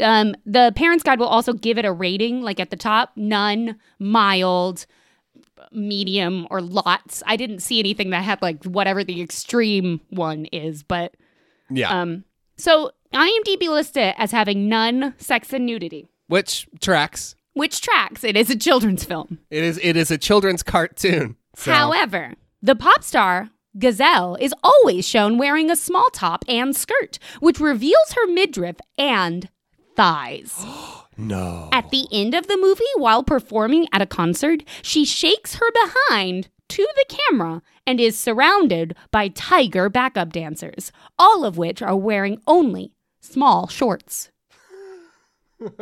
Um, 0.00 0.34
the 0.46 0.72
parents 0.76 1.04
guide 1.04 1.18
will 1.18 1.26
also 1.26 1.52
give 1.52 1.76
it 1.78 1.84
a 1.84 1.92
rating, 1.92 2.40
like 2.42 2.58
at 2.58 2.70
the 2.70 2.76
top, 2.76 3.12
none, 3.16 3.76
mild, 3.98 4.86
medium, 5.72 6.46
or 6.50 6.60
lots. 6.62 7.22
I 7.26 7.36
didn't 7.36 7.60
see 7.60 7.78
anything 7.78 8.10
that 8.10 8.24
had 8.24 8.40
like 8.42 8.64
whatever 8.64 9.04
the 9.04 9.20
extreme 9.20 10.00
one 10.08 10.46
is, 10.46 10.82
but 10.82 11.14
Yeah. 11.68 11.90
um, 12.00 12.24
so 12.56 12.92
IMDb 13.12 13.68
lists 13.68 13.96
it 13.96 14.14
as 14.18 14.32
having 14.32 14.68
none, 14.68 15.14
sex 15.18 15.52
and 15.52 15.66
nudity, 15.66 16.08
Which 16.28 16.66
tracks. 16.80 17.34
Which 17.60 17.82
tracks. 17.82 18.24
It 18.24 18.38
is 18.38 18.48
a 18.48 18.56
children's 18.56 19.04
film. 19.04 19.38
It 19.50 19.62
is 19.62 19.78
it 19.82 19.94
is 19.94 20.10
a 20.10 20.16
children's 20.16 20.62
cartoon. 20.62 21.36
So 21.54 21.70
However, 21.70 22.32
the 22.62 22.74
pop 22.74 23.04
star 23.04 23.50
Gazelle 23.78 24.36
is 24.40 24.54
always 24.64 25.06
shown 25.06 25.36
wearing 25.36 25.70
a 25.70 25.76
small 25.76 26.08
top 26.12 26.42
and 26.48 26.74
skirt, 26.74 27.18
which 27.38 27.60
reveals 27.60 28.12
her 28.16 28.26
midriff 28.26 28.76
and 28.96 29.50
thighs. 29.94 30.64
no. 31.18 31.68
At 31.70 31.90
the 31.90 32.08
end 32.10 32.34
of 32.34 32.46
the 32.46 32.56
movie, 32.56 32.82
while 32.96 33.22
performing 33.22 33.86
at 33.92 34.00
a 34.00 34.06
concert, 34.06 34.64
she 34.80 35.04
shakes 35.04 35.56
her 35.56 35.70
behind 35.70 36.48
to 36.68 36.88
the 36.96 37.16
camera 37.28 37.60
and 37.86 38.00
is 38.00 38.18
surrounded 38.18 38.96
by 39.10 39.28
tiger 39.28 39.90
backup 39.90 40.32
dancers, 40.32 40.92
all 41.18 41.44
of 41.44 41.58
which 41.58 41.82
are 41.82 41.96
wearing 41.96 42.40
only 42.46 42.94
small 43.20 43.68
shorts. 43.68 44.30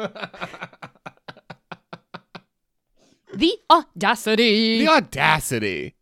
the 3.39 3.55
audacity. 3.71 4.79
The 4.81 4.89
audacity. 4.89 5.95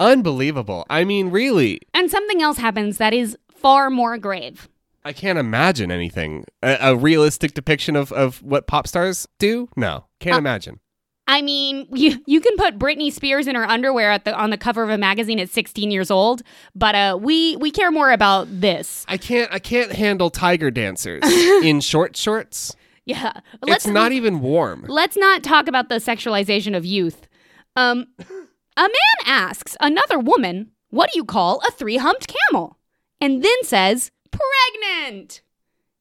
Unbelievable. 0.00 0.84
I 0.90 1.04
mean, 1.04 1.30
really. 1.30 1.80
And 1.94 2.10
something 2.10 2.42
else 2.42 2.58
happens 2.58 2.98
that 2.98 3.14
is 3.14 3.36
far 3.50 3.90
more 3.90 4.18
grave. 4.18 4.68
I 5.04 5.12
can't 5.12 5.38
imagine 5.38 5.90
anything. 5.90 6.44
A, 6.62 6.76
a 6.80 6.96
realistic 6.96 7.54
depiction 7.54 7.94
of, 7.96 8.10
of 8.12 8.42
what 8.42 8.66
pop 8.66 8.86
stars 8.86 9.26
do? 9.38 9.68
No. 9.76 10.06
Can't 10.20 10.34
Uh, 10.36 10.38
imagine. 10.38 10.80
I 11.26 11.40
mean, 11.40 11.86
you 11.90 12.22
you 12.26 12.38
can 12.42 12.54
put 12.58 12.78
Britney 12.78 13.10
Spears 13.10 13.46
in 13.46 13.54
her 13.54 13.64
underwear 13.64 14.10
at 14.10 14.26
the 14.26 14.34
on 14.34 14.50
the 14.50 14.58
cover 14.58 14.82
of 14.82 14.90
a 14.90 14.98
magazine 14.98 15.38
at 15.40 15.48
16 15.48 15.90
years 15.90 16.10
old, 16.10 16.42
but 16.74 16.94
uh, 16.94 17.18
we 17.18 17.56
we 17.56 17.70
care 17.70 17.90
more 17.90 18.10
about 18.12 18.46
this. 18.50 19.06
I 19.08 19.16
can't 19.16 19.50
I 19.50 19.58
can't 19.58 19.92
handle 19.92 20.28
tiger 20.28 20.70
dancers 20.70 21.22
in 21.64 21.80
short 21.80 22.14
shorts. 22.14 22.76
Yeah, 23.06 23.40
it's 23.66 23.86
not 23.86 24.12
even 24.12 24.40
warm. 24.40 24.84
Let's 24.88 25.16
not 25.16 25.42
talk 25.42 25.68
about 25.68 25.88
the 25.88 25.96
sexualization 25.96 26.76
of 26.76 26.86
youth. 26.86 27.28
Um, 27.76 28.06
a 28.18 28.82
man 28.82 29.26
asks 29.26 29.76
another 29.80 30.18
woman, 30.18 30.70
"What 30.90 31.10
do 31.12 31.18
you 31.18 31.24
call 31.24 31.60
a 31.66 31.70
three-humped 31.70 32.32
camel?" 32.50 32.78
and 33.20 33.42
then 33.42 33.62
says, 33.62 34.10
"Pregnant." 34.30 35.42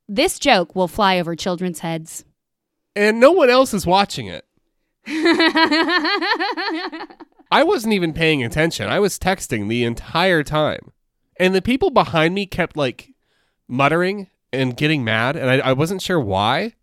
This 0.07 0.39
joke 0.39 0.75
will 0.75 0.87
fly 0.87 1.19
over 1.19 1.35
children's 1.35 1.79
heads. 1.79 2.23
And 2.95 3.19
no 3.19 3.31
one 3.31 3.49
else 3.49 3.73
is 3.73 3.87
watching 3.87 4.27
it. 4.27 4.45
I 5.07 6.03
wasn't 7.63 7.93
even 7.93 8.13
paying 8.13 8.43
attention. 8.43 8.89
I 8.89 8.99
was 8.99 9.19
texting 9.19 9.69
the 9.69 9.83
entire 9.83 10.43
time. 10.43 10.91
And 11.37 11.55
the 11.55 11.61
people 11.61 11.89
behind 11.89 12.35
me 12.35 12.45
kept 12.45 12.77
like 12.77 13.13
muttering 13.67 14.29
and 14.51 14.77
getting 14.77 15.03
mad. 15.03 15.35
And 15.35 15.49
I, 15.49 15.59
I 15.59 15.73
wasn't 15.73 16.01
sure 16.01 16.19
why, 16.19 16.75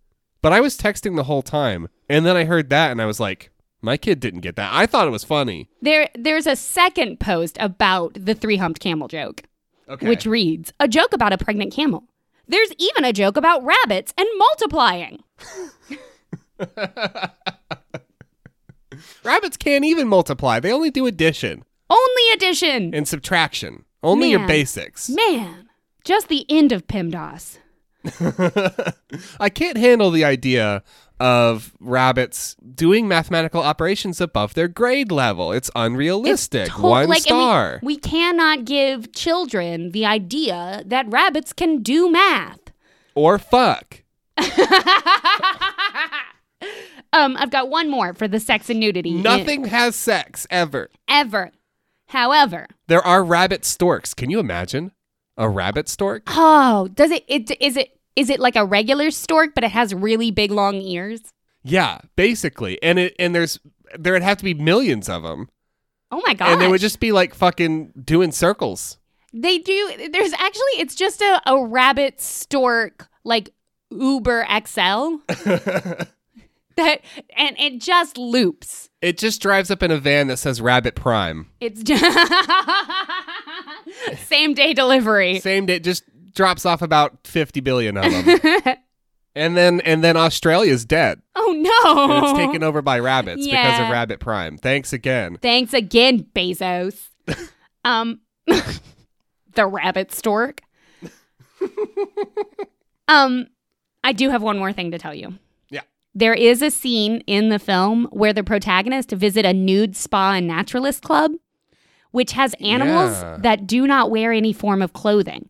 but 0.42 0.53
I 0.53 0.61
was 0.61 0.79
texting 0.79 1.16
the 1.16 1.24
whole 1.24 1.42
time. 1.42 1.88
And 2.09 2.24
then 2.26 2.37
I 2.37 2.44
heard 2.44 2.70
that 2.70 2.90
and 2.90 3.00
I 3.00 3.07
was 3.07 3.20
like, 3.20 3.50
my 3.83 3.96
kid 3.96 4.20
didn't 4.20 4.40
get 4.40 4.57
that. 4.57 4.72
I 4.72 4.87
thought 4.87 5.07
it 5.07 5.11
was 5.12 5.24
funny. 5.24 5.68
there, 5.81 6.09
there's 6.14 6.46
a 6.46 6.57
second 6.57 7.18
post 7.20 7.57
about 7.61 8.12
the 8.14 8.35
three-humped 8.35 8.81
camel 8.81 9.09
joke. 9.09 9.42
Okay. 9.88 10.09
which 10.09 10.24
reads 10.24 10.72
A 10.79 10.87
joke 10.87 11.12
about 11.12 11.33
a 11.33 11.38
pregnant 11.38 11.72
camel. 11.72 12.05
There's 12.46 12.72
even 12.79 13.05
a 13.05 13.12
joke 13.12 13.37
about 13.37 13.64
rabbits 13.64 14.14
and 14.16 14.29
multiplying. 14.37 15.22
Rabbits 19.24 19.57
can't 19.57 19.85
even 19.85 20.09
multiply, 20.09 20.61
they 20.61 20.72
only 20.72 20.90
do 20.90 21.07
addition 21.07 21.64
Only 21.88 22.22
addition. 22.35 22.94
and 22.94 23.07
subtraction. 23.09 23.85
Only 24.03 24.31
your 24.31 24.46
basics. 24.46 25.09
Man, 25.11 25.68
just 26.05 26.29
the 26.29 26.46
end 26.48 26.72
of 26.72 26.87
PEMDAS. 26.87 27.59
I 29.40 29.48
can't 29.48 29.76
handle 29.76 30.10
the 30.10 30.24
idea 30.24 30.82
of 31.18 31.74
rabbits 31.80 32.56
doing 32.74 33.06
mathematical 33.06 33.62
operations 33.62 34.20
above 34.22 34.54
their 34.54 34.68
grade 34.68 35.12
level. 35.12 35.52
It's 35.52 35.70
unrealistic. 35.76 36.72
To- 36.72 36.80
One 36.80 37.08
like, 37.08 37.18
and 37.28 37.36
we- 37.36 37.42
star. 37.42 37.80
We, 37.82 37.96
cannot 37.96 38.64
give 38.64 39.12
children 39.12 39.90
the 39.92 40.06
idea 40.06 40.82
that 40.86 41.06
rabbits 41.10 41.52
can 41.52 41.82
do 41.82 42.10
math. 42.10 42.60
or 43.14 43.38
fuck. 43.38 44.02
Um, 47.12 47.36
I've 47.38 47.50
got 47.50 47.68
one 47.70 47.90
more 47.90 48.14
for 48.14 48.28
the 48.28 48.38
sex 48.38 48.70
and 48.70 48.78
nudity. 48.78 49.10
in- 49.16 49.22
Nothing 49.22 49.64
has 49.64 49.96
sex 49.96 50.46
ever. 50.48 50.90
ever. 51.08 51.50
However, 52.06 52.66
There 52.86 53.02
are 53.04 53.24
rabbit 53.24 53.64
storks. 53.64 54.14
Can 54.14 54.30
you 54.30 54.38
imagine 54.38 54.92
a 55.40 55.48
rabbit 55.48 55.88
stork? 55.88 56.22
oh, 56.29 56.88
does 56.94 57.11
it, 57.11 57.24
it 57.26 57.50
is 57.61 57.76
it 57.76 57.98
is 58.16 58.29
it 58.31 58.38
like 58.40 58.57
a 58.57 58.64
regular 58.64 59.11
stork, 59.11 59.55
but 59.55 59.64
it 59.64 59.70
has 59.70 59.94
really 59.94 60.31
big 60.31 60.50
long 60.53 60.74
ears? 60.76 61.20
Yeah, 61.62 61.98
basically. 62.16 62.81
And 62.83 62.98
it 62.98 63.14
and 63.18 63.35
there's 63.35 63.59
there'd 63.98 64.22
have 64.22 64.38
to 64.38 64.44
be 64.44 64.55
millions 64.55 65.09
of 65.09 65.22
them, 65.22 65.48
Oh 66.11 66.22
my 66.26 66.35
god! 66.35 66.50
and 66.53 66.61
they 66.61 66.68
would 66.68 66.81
just 66.81 67.00
be 67.00 67.12
like 67.12 67.35
fucking 67.35 67.92
doing 68.05 68.33
circles. 68.33 68.98
They 69.33 69.59
do. 69.59 70.09
There's 70.12 70.33
actually, 70.33 70.74
it's 70.79 70.96
just 70.96 71.20
a, 71.20 71.40
a 71.46 71.64
rabbit 71.64 72.20
stork, 72.20 73.09
like 73.22 73.50
Uber 73.90 74.44
XL. 74.66 75.18
that 76.81 77.01
and 77.37 77.57
it 77.59 77.81
just 77.81 78.19
loops. 78.19 78.88
It 79.01 79.19
just 79.19 79.40
drives 79.40 79.71
up 79.71 79.83
in 79.83 79.90
a 79.90 79.99
van 79.99 80.27
that 80.29 80.38
says 80.38 80.61
Rabbit 80.61 80.95
Prime. 80.95 81.47
It's 81.61 81.83
same 84.27 84.55
day 84.55 84.75
delivery. 84.75 85.40
Same 85.40 85.66
day, 85.66 85.79
just 85.81 86.05
drops 86.35 86.66
off 86.66 86.83
about 86.83 87.27
fifty 87.27 87.61
billion 87.61 87.97
of 87.97 88.05
them, 88.05 88.40
and 89.35 89.57
then 89.57 89.81
and 89.81 90.05
then 90.05 90.16
Australia's 90.16 90.85
dead. 90.85 91.23
Oh 91.35 91.53
no! 91.53 92.14
And 92.16 92.25
it's 92.25 92.38
taken 92.38 92.62
over 92.62 92.83
by 92.83 92.99
rabbits 92.99 93.47
because 93.47 93.81
of 93.81 93.88
Rabbit 93.88 94.21
Prime. 94.21 94.59
Thanks 94.59 94.93
again. 94.93 95.38
Thanks 95.40 95.73
again, 95.73 96.27
Bezos. 96.35 97.09
um, 97.85 98.21
the 98.47 99.66
rabbit 99.66 100.12
stork. 100.12 100.61
um, 103.09 103.47
I 104.05 104.12
do 104.12 104.31
have 104.31 104.43
one 104.43 104.59
more 104.59 104.73
thing 104.73 104.90
to 104.93 104.99
tell 104.99 105.14
you. 105.14 105.38
There 106.14 106.35
is 106.35 106.61
a 106.62 106.70
scene 106.70 107.23
in 107.27 107.49
the 107.51 107.59
film 107.59 108.07
where 108.11 108.33
the 108.33 108.42
protagonist 108.44 109.11
visit 109.12 109.44
a 109.44 109.53
nude 109.53 109.94
spa 109.96 110.33
and 110.33 110.46
naturalist 110.46 111.03
club, 111.03 111.33
which 112.11 112.33
has 112.33 112.55
animals 112.61 113.20
Yeah. 113.23 113.37
that 113.40 113.66
do 113.66 113.87
not 113.87 114.11
wear 114.11 114.33
any 114.33 114.53
form 114.53 114.83
of 114.83 114.92
clothing. 114.92 115.49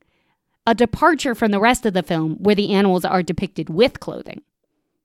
A 0.66 0.75
departure 0.75 1.35
from 1.35 1.51
the 1.51 1.61
rest 1.61 1.87
of 1.87 1.94
the 1.94 2.03
film 2.03 2.37
where 2.38 2.55
the 2.55 2.73
animals 2.75 3.05
are 3.05 3.23
depicted 3.23 3.70
with 3.70 4.01
clothing. 4.01 4.42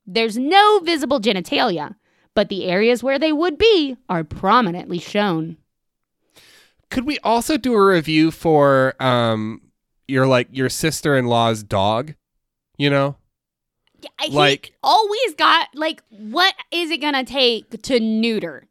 There's 0.06 0.38
no 0.38 0.80
visible 0.80 1.20
genitalia, 1.22 1.96
but 2.34 2.50
the 2.50 2.66
areas 2.66 3.02
where 3.02 3.18
they 3.18 3.32
would 3.32 3.58
be 3.58 3.96
are 4.10 4.24
prominently 4.26 5.00
shown. 5.00 5.58
Could 6.92 7.06
we 7.06 7.18
also 7.20 7.58
do 7.58 7.74
a 7.74 7.84
review 7.86 8.30
for 8.30 8.94
um 9.02 9.62
your 10.08 10.28
like 10.28 10.50
your 10.52 10.70
sister 10.70 11.16
in 11.18 11.26
law's 11.26 11.64
dog? 11.64 12.14
You 12.78 12.90
know, 12.90 13.16
I- 14.20 14.28
Like- 14.32 14.74
always 14.84 15.34
got 15.38 15.70
like, 15.76 16.02
what 16.10 16.54
is 16.72 16.92
it 16.92 16.98
gonna 17.02 17.24
take 17.24 17.82
to 17.84 18.00
neuter? 18.00 18.68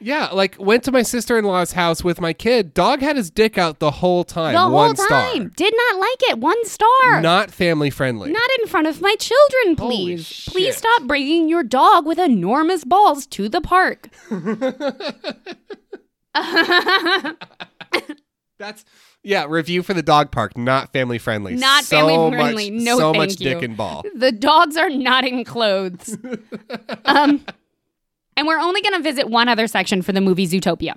yeah. 0.00 0.28
Like 0.32 0.56
went 0.58 0.82
to 0.84 0.92
my 0.92 1.00
sister 1.02 1.38
in 1.38 1.44
law's 1.46 1.72
house 1.72 2.04
with 2.04 2.20
my 2.20 2.32
kid. 2.34 2.74
Dog 2.74 3.00
had 3.00 3.16
his 3.16 3.30
dick 3.30 3.56
out 3.56 3.78
the 3.78 3.90
whole 3.90 4.22
time. 4.24 4.52
the 4.52 4.60
whole 4.60 4.92
time, 4.92 4.96
star. 4.96 5.38
did 5.56 5.72
not 5.74 5.98
like 6.00 6.22
it. 6.30 6.38
One 6.38 6.62
star. 6.66 7.20
Not 7.22 7.50
family 7.50 7.88
friendly. 7.90 8.30
Not 8.30 8.50
in 8.60 8.68
front 8.68 8.86
of 8.86 9.00
my 9.00 9.14
children, 9.18 9.76
please. 9.76 10.46
Please 10.50 10.76
stop 10.76 11.04
bringing 11.04 11.48
your 11.48 11.62
dog 11.62 12.04
with 12.06 12.18
enormous 12.18 12.84
balls 12.84 13.26
to 13.28 13.48
the 13.48 13.62
park. 13.62 14.10
That's 18.58 18.84
yeah. 19.22 19.46
Review 19.48 19.82
for 19.82 19.94
the 19.94 20.02
dog 20.02 20.30
park. 20.30 20.56
Not 20.56 20.92
family 20.92 21.18
friendly. 21.18 21.54
Not 21.56 21.84
so 21.84 22.06
family 22.06 22.36
friendly. 22.36 22.70
Much, 22.70 22.82
No, 22.82 22.98
so 22.98 23.12
thank 23.12 23.16
much 23.30 23.40
you. 23.40 23.52
dick 23.52 23.62
and 23.62 23.76
ball. 23.76 24.04
The 24.14 24.32
dogs 24.32 24.76
are 24.76 24.90
not 24.90 25.24
in 25.24 25.44
clothes. 25.44 26.16
um, 27.04 27.44
and 28.36 28.46
we're 28.46 28.60
only 28.60 28.80
going 28.82 28.94
to 28.94 29.02
visit 29.02 29.28
one 29.28 29.48
other 29.48 29.66
section 29.66 30.02
for 30.02 30.12
the 30.12 30.20
movie 30.20 30.46
Zootopia 30.46 30.94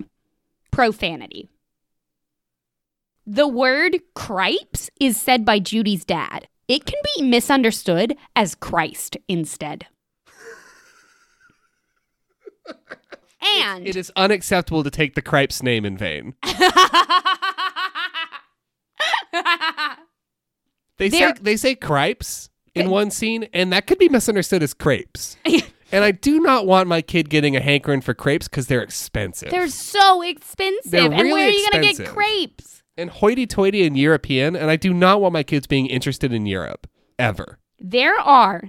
profanity. 0.70 1.48
The 3.26 3.48
word 3.48 3.98
cripes 4.14 4.88
is 5.00 5.20
said 5.20 5.44
by 5.44 5.58
Judy's 5.58 6.04
dad. 6.04 6.46
It 6.68 6.86
can 6.86 6.98
be 7.16 7.22
misunderstood 7.22 8.16
as 8.36 8.54
Christ 8.54 9.16
instead. 9.26 9.86
And 13.60 13.86
It 13.86 13.94
is 13.94 14.10
unacceptable 14.16 14.82
to 14.82 14.90
take 14.90 15.14
the 15.14 15.22
Cripes 15.22 15.62
name 15.62 15.84
in 15.84 15.96
vain. 15.96 16.34
They 20.98 21.08
There- 21.08 21.34
say 21.36 21.40
they 21.42 21.56
say 21.56 21.74
cripes 21.74 22.50
in 22.74 22.90
one 22.90 23.10
scene, 23.10 23.48
and 23.52 23.72
that 23.72 23.86
could 23.86 23.98
be 23.98 24.08
misunderstood 24.08 24.62
as 24.62 24.74
crepes. 24.74 25.36
and 25.92 26.04
I 26.04 26.10
do 26.10 26.40
not 26.40 26.66
want 26.66 26.88
my 26.88 27.02
kid 27.02 27.30
getting 27.30 27.56
a 27.56 27.60
hankering 27.60 28.00
for 28.00 28.14
crepes 28.14 28.48
because 28.48 28.66
they're 28.66 28.82
expensive. 28.82 29.50
They're 29.50 29.68
so 29.68 30.22
expensive. 30.22 30.90
They're 30.90 31.04
and 31.04 31.14
where 31.14 31.46
are 31.46 31.50
you 31.50 31.68
going 31.70 31.94
to 31.94 32.02
get 32.02 32.08
crepes? 32.08 32.82
and 32.96 33.10
hoity-toity 33.10 33.86
and 33.86 33.96
European, 33.96 34.56
and 34.56 34.70
I 34.72 34.76
do 34.76 34.92
not 34.92 35.20
want 35.20 35.32
my 35.32 35.44
kids 35.44 35.68
being 35.68 35.86
interested 35.86 36.32
in 36.32 36.46
Europe 36.46 36.88
ever. 37.16 37.60
There 37.78 38.18
are 38.18 38.64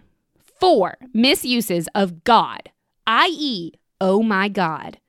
four 0.59 0.97
misuses 1.13 1.87
of 1.95 2.23
God, 2.23 2.69
i.e., 3.07 3.71
oh 3.99 4.21
my 4.21 4.47
God, 4.47 4.99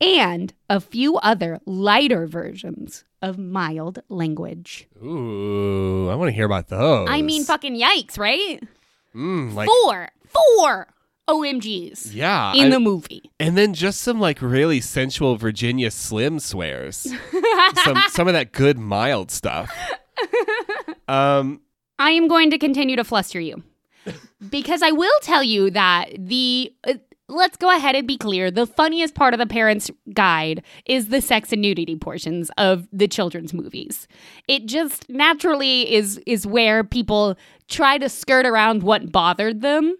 and 0.00 0.54
a 0.68 0.78
few 0.80 1.16
other 1.16 1.58
lighter 1.66 2.28
versions 2.28 3.04
of 3.22 3.38
mild 3.38 4.00
language. 4.08 4.88
Ooh, 5.04 6.08
I 6.10 6.14
want 6.14 6.28
to 6.28 6.34
hear 6.34 6.46
about 6.46 6.68
those. 6.68 7.08
I 7.10 7.22
mean, 7.22 7.44
fucking 7.44 7.74
yikes, 7.76 8.18
right? 8.18 8.62
Mm, 9.14 9.54
like 9.54 9.68
four, 9.84 10.08
four 10.28 10.88
OMGs 11.28 12.14
yeah, 12.14 12.52
in 12.54 12.66
I- 12.66 12.70
the 12.70 12.80
movie. 12.80 13.30
and 13.38 13.56
then 13.58 13.74
just 13.74 14.00
some 14.02 14.20
like 14.20 14.40
really 14.40 14.80
sensual 14.80 15.36
Virginia 15.36 15.90
Slim 15.90 16.38
swears. 16.40 17.12
some 17.84 17.96
some 18.10 18.26
of 18.28 18.34
that 18.34 18.52
good 18.52 18.78
mild 18.78 19.30
stuff. 19.30 19.70
Um, 21.08 21.60
I 21.98 22.12
am 22.12 22.28
going 22.28 22.50
to 22.50 22.58
continue 22.58 22.96
to 22.96 23.04
fluster 23.04 23.40
you 23.40 23.62
because 24.48 24.82
I 24.82 24.92
will 24.92 25.18
tell 25.22 25.42
you 25.42 25.70
that 25.70 26.10
the. 26.18 26.72
Uh, 26.86 26.94
Let's 27.30 27.56
go 27.56 27.74
ahead 27.74 27.94
and 27.94 28.06
be 28.06 28.18
clear. 28.18 28.50
The 28.50 28.66
funniest 28.66 29.14
part 29.14 29.34
of 29.34 29.38
the 29.38 29.46
parents' 29.46 29.90
guide 30.12 30.64
is 30.84 31.08
the 31.08 31.20
sex 31.20 31.52
and 31.52 31.62
nudity 31.62 31.96
portions 31.96 32.50
of 32.58 32.88
the 32.92 33.06
children's 33.06 33.54
movies. 33.54 34.08
It 34.48 34.66
just 34.66 35.08
naturally 35.08 35.92
is 35.92 36.20
is 36.26 36.46
where 36.46 36.82
people 36.82 37.36
try 37.68 37.98
to 37.98 38.08
skirt 38.08 38.46
around 38.46 38.82
what 38.82 39.12
bothered 39.12 39.60
them, 39.60 39.96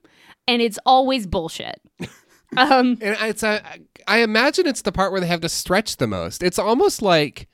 and 0.48 0.60
it's 0.60 0.78
always 0.84 1.26
bullshit. 1.26 1.80
Um, 2.56 2.98
and 3.00 3.16
it's 3.20 3.44
a, 3.44 3.62
I 4.08 4.22
imagine 4.22 4.66
it's 4.66 4.82
the 4.82 4.90
part 4.90 5.12
where 5.12 5.20
they 5.20 5.28
have 5.28 5.40
to 5.42 5.48
stretch 5.48 5.98
the 5.98 6.08
most. 6.08 6.42
It's 6.42 6.58
almost 6.58 7.00
like 7.00 7.48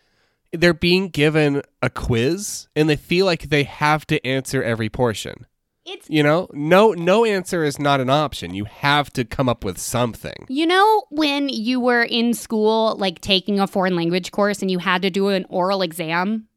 they're 0.52 0.72
being 0.72 1.08
given 1.10 1.62
a 1.82 1.90
quiz 1.90 2.68
and 2.74 2.88
they 2.88 2.96
feel 2.96 3.26
like 3.26 3.42
they 3.42 3.64
have 3.64 4.06
to 4.06 4.26
answer 4.26 4.62
every 4.62 4.88
portion. 4.88 5.46
It's 5.86 6.10
You 6.10 6.22
know, 6.22 6.48
no 6.52 6.92
no 6.92 7.24
answer 7.24 7.64
is 7.64 7.78
not 7.78 8.00
an 8.00 8.10
option. 8.10 8.54
You 8.54 8.64
have 8.64 9.10
to 9.14 9.24
come 9.24 9.48
up 9.48 9.64
with 9.64 9.78
something. 9.78 10.46
You 10.48 10.66
know, 10.66 11.04
when 11.10 11.48
you 11.48 11.80
were 11.80 12.02
in 12.02 12.34
school, 12.34 12.96
like 12.96 13.20
taking 13.20 13.60
a 13.60 13.66
foreign 13.66 13.96
language 13.96 14.32
course 14.32 14.60
and 14.60 14.70
you 14.70 14.78
had 14.78 15.02
to 15.02 15.10
do 15.10 15.28
an 15.28 15.46
oral 15.48 15.82
exam 15.82 16.48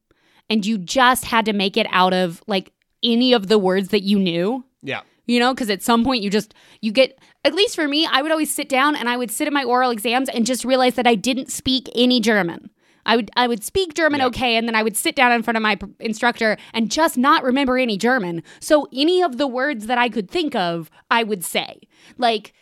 and 0.50 0.66
you 0.66 0.78
just 0.78 1.26
had 1.26 1.46
to 1.46 1.54
make 1.54 1.78
it 1.78 1.88
out 1.92 2.14
of 2.14 2.42
like 2.48 2.74
any 3.04 3.34
of 3.34 3.48
the 3.48 3.58
words 3.58 3.90
that 3.90 4.02
you 4.02 4.20
knew? 4.20 4.66
Yeah. 4.82 5.02
You 5.26 5.40
know, 5.40 5.54
because 5.54 5.70
at 5.70 5.84
some 5.84 6.04
point 6.04 6.24
you 6.24 6.32
just, 6.32 6.56
you 6.82 6.92
get, 6.92 7.20
at 7.46 7.54
least 7.54 7.76
for 7.76 7.88
me, 7.88 8.08
I 8.12 8.24
would 8.24 8.32
always 8.32 8.54
sit 8.54 8.68
down 8.68 8.96
and 8.96 9.08
I 9.08 9.16
would 9.16 9.30
sit 9.30 9.48
in 9.48 9.54
my 9.54 9.64
oral 9.64 9.92
exams 9.92 10.28
and 10.28 10.44
just 10.44 10.66
realize 10.66 10.96
that 10.96 11.06
I 11.06 11.14
didn't 11.14 11.52
speak 11.52 11.88
any 11.94 12.20
German. 12.20 12.72
I 13.10 13.16
would 13.16 13.32
I 13.36 13.48
would 13.48 13.64
speak 13.64 13.96
German 13.96 14.20
Yeah. 14.20 14.28
okay, 14.28 14.56
and 14.56 14.68
then 14.68 14.76
I 14.76 14.84
would 14.84 14.96
sit 14.96 15.16
down 15.16 15.32
in 15.32 15.42
front 15.42 15.58
of 15.58 15.64
my 15.64 15.76
pr- 15.76 15.88
instructor 16.00 16.58
and 16.74 16.92
just 16.92 17.18
not 17.18 17.44
remember 17.44 17.78
any 17.78 17.98
German. 17.98 18.44
So 18.60 18.88
any 18.94 19.22
of 19.24 19.38
the 19.38 19.48
words 19.48 19.88
that 19.88 19.98
I 19.98 20.10
could 20.10 20.30
think 20.30 20.56
of, 20.56 20.92
I 21.10 21.24
would 21.24 21.44
say. 21.44 21.82
Like 22.18 22.54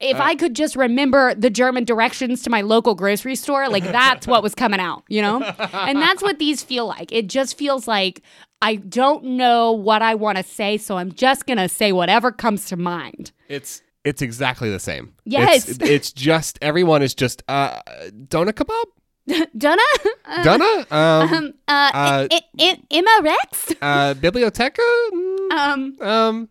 if 0.00 0.18
I 0.18 0.34
could 0.34 0.54
just 0.56 0.74
remember 0.74 1.34
the 1.34 1.50
German 1.50 1.84
directions 1.84 2.42
to 2.42 2.50
my 2.50 2.62
local 2.62 2.94
grocery 2.94 3.36
store, 3.36 3.68
like 3.68 3.84
that's 4.00 4.26
what 4.26 4.42
was 4.42 4.54
coming 4.54 4.80
out, 4.80 5.04
you 5.08 5.22
know? 5.22 5.42
And 5.72 5.98
that's 5.98 6.22
what 6.22 6.38
these 6.38 6.62
feel 6.62 6.86
like. 6.86 7.12
It 7.12 7.28
just 7.28 7.56
feels 7.56 7.86
like 7.86 8.22
I 8.60 8.76
don't 8.76 9.24
know 9.24 9.72
what 9.72 10.02
I 10.02 10.14
want 10.14 10.38
to 10.38 10.44
say, 10.44 10.78
so 10.78 10.96
I'm 10.96 11.12
just 11.12 11.46
going 11.46 11.58
to 11.58 11.68
say 11.68 11.92
whatever 11.92 12.32
comes 12.32 12.66
to 12.66 12.76
mind. 12.76 13.32
It's 13.48 13.82
it's 14.04 14.22
exactly 14.22 14.68
the 14.70 14.80
same. 14.80 15.14
Yes. 15.24 15.68
It's, 15.68 15.78
it's 15.80 16.12
just 16.12 16.58
everyone 16.60 17.02
is 17.02 17.14
just 17.14 17.42
uh 17.48 17.80
donut 18.10 18.54
kebab? 18.54 18.84
Donna? 19.56 19.82
Uh, 20.24 20.42
Donna? 20.44 20.86
Um, 20.90 21.32
um, 21.34 21.54
uh, 21.68 21.90
Uh, 21.94 22.28
I- 22.30 22.40
I- 22.58 22.82
Emma 22.90 23.10
Rex? 23.22 23.72
uh 23.80 24.14
biblioteca? 24.14 24.82
Mm, 25.12 25.52
Um, 25.52 25.96
Um 26.00 26.48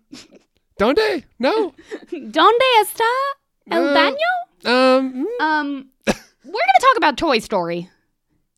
Donde? 0.80 1.24
No. 1.40 1.74
¿Dónde 2.12 2.70
está 2.82 3.10
el 3.70 3.84
Uh, 3.90 3.94
baño? 3.96 4.32
Um 4.66 5.26
mm, 5.26 5.44
Um, 5.46 5.86
we're 6.06 6.52
going 6.54 6.76
to 6.80 6.82
talk 6.82 6.98
about 6.98 7.18
Toy 7.18 7.40
Story. 7.40 7.90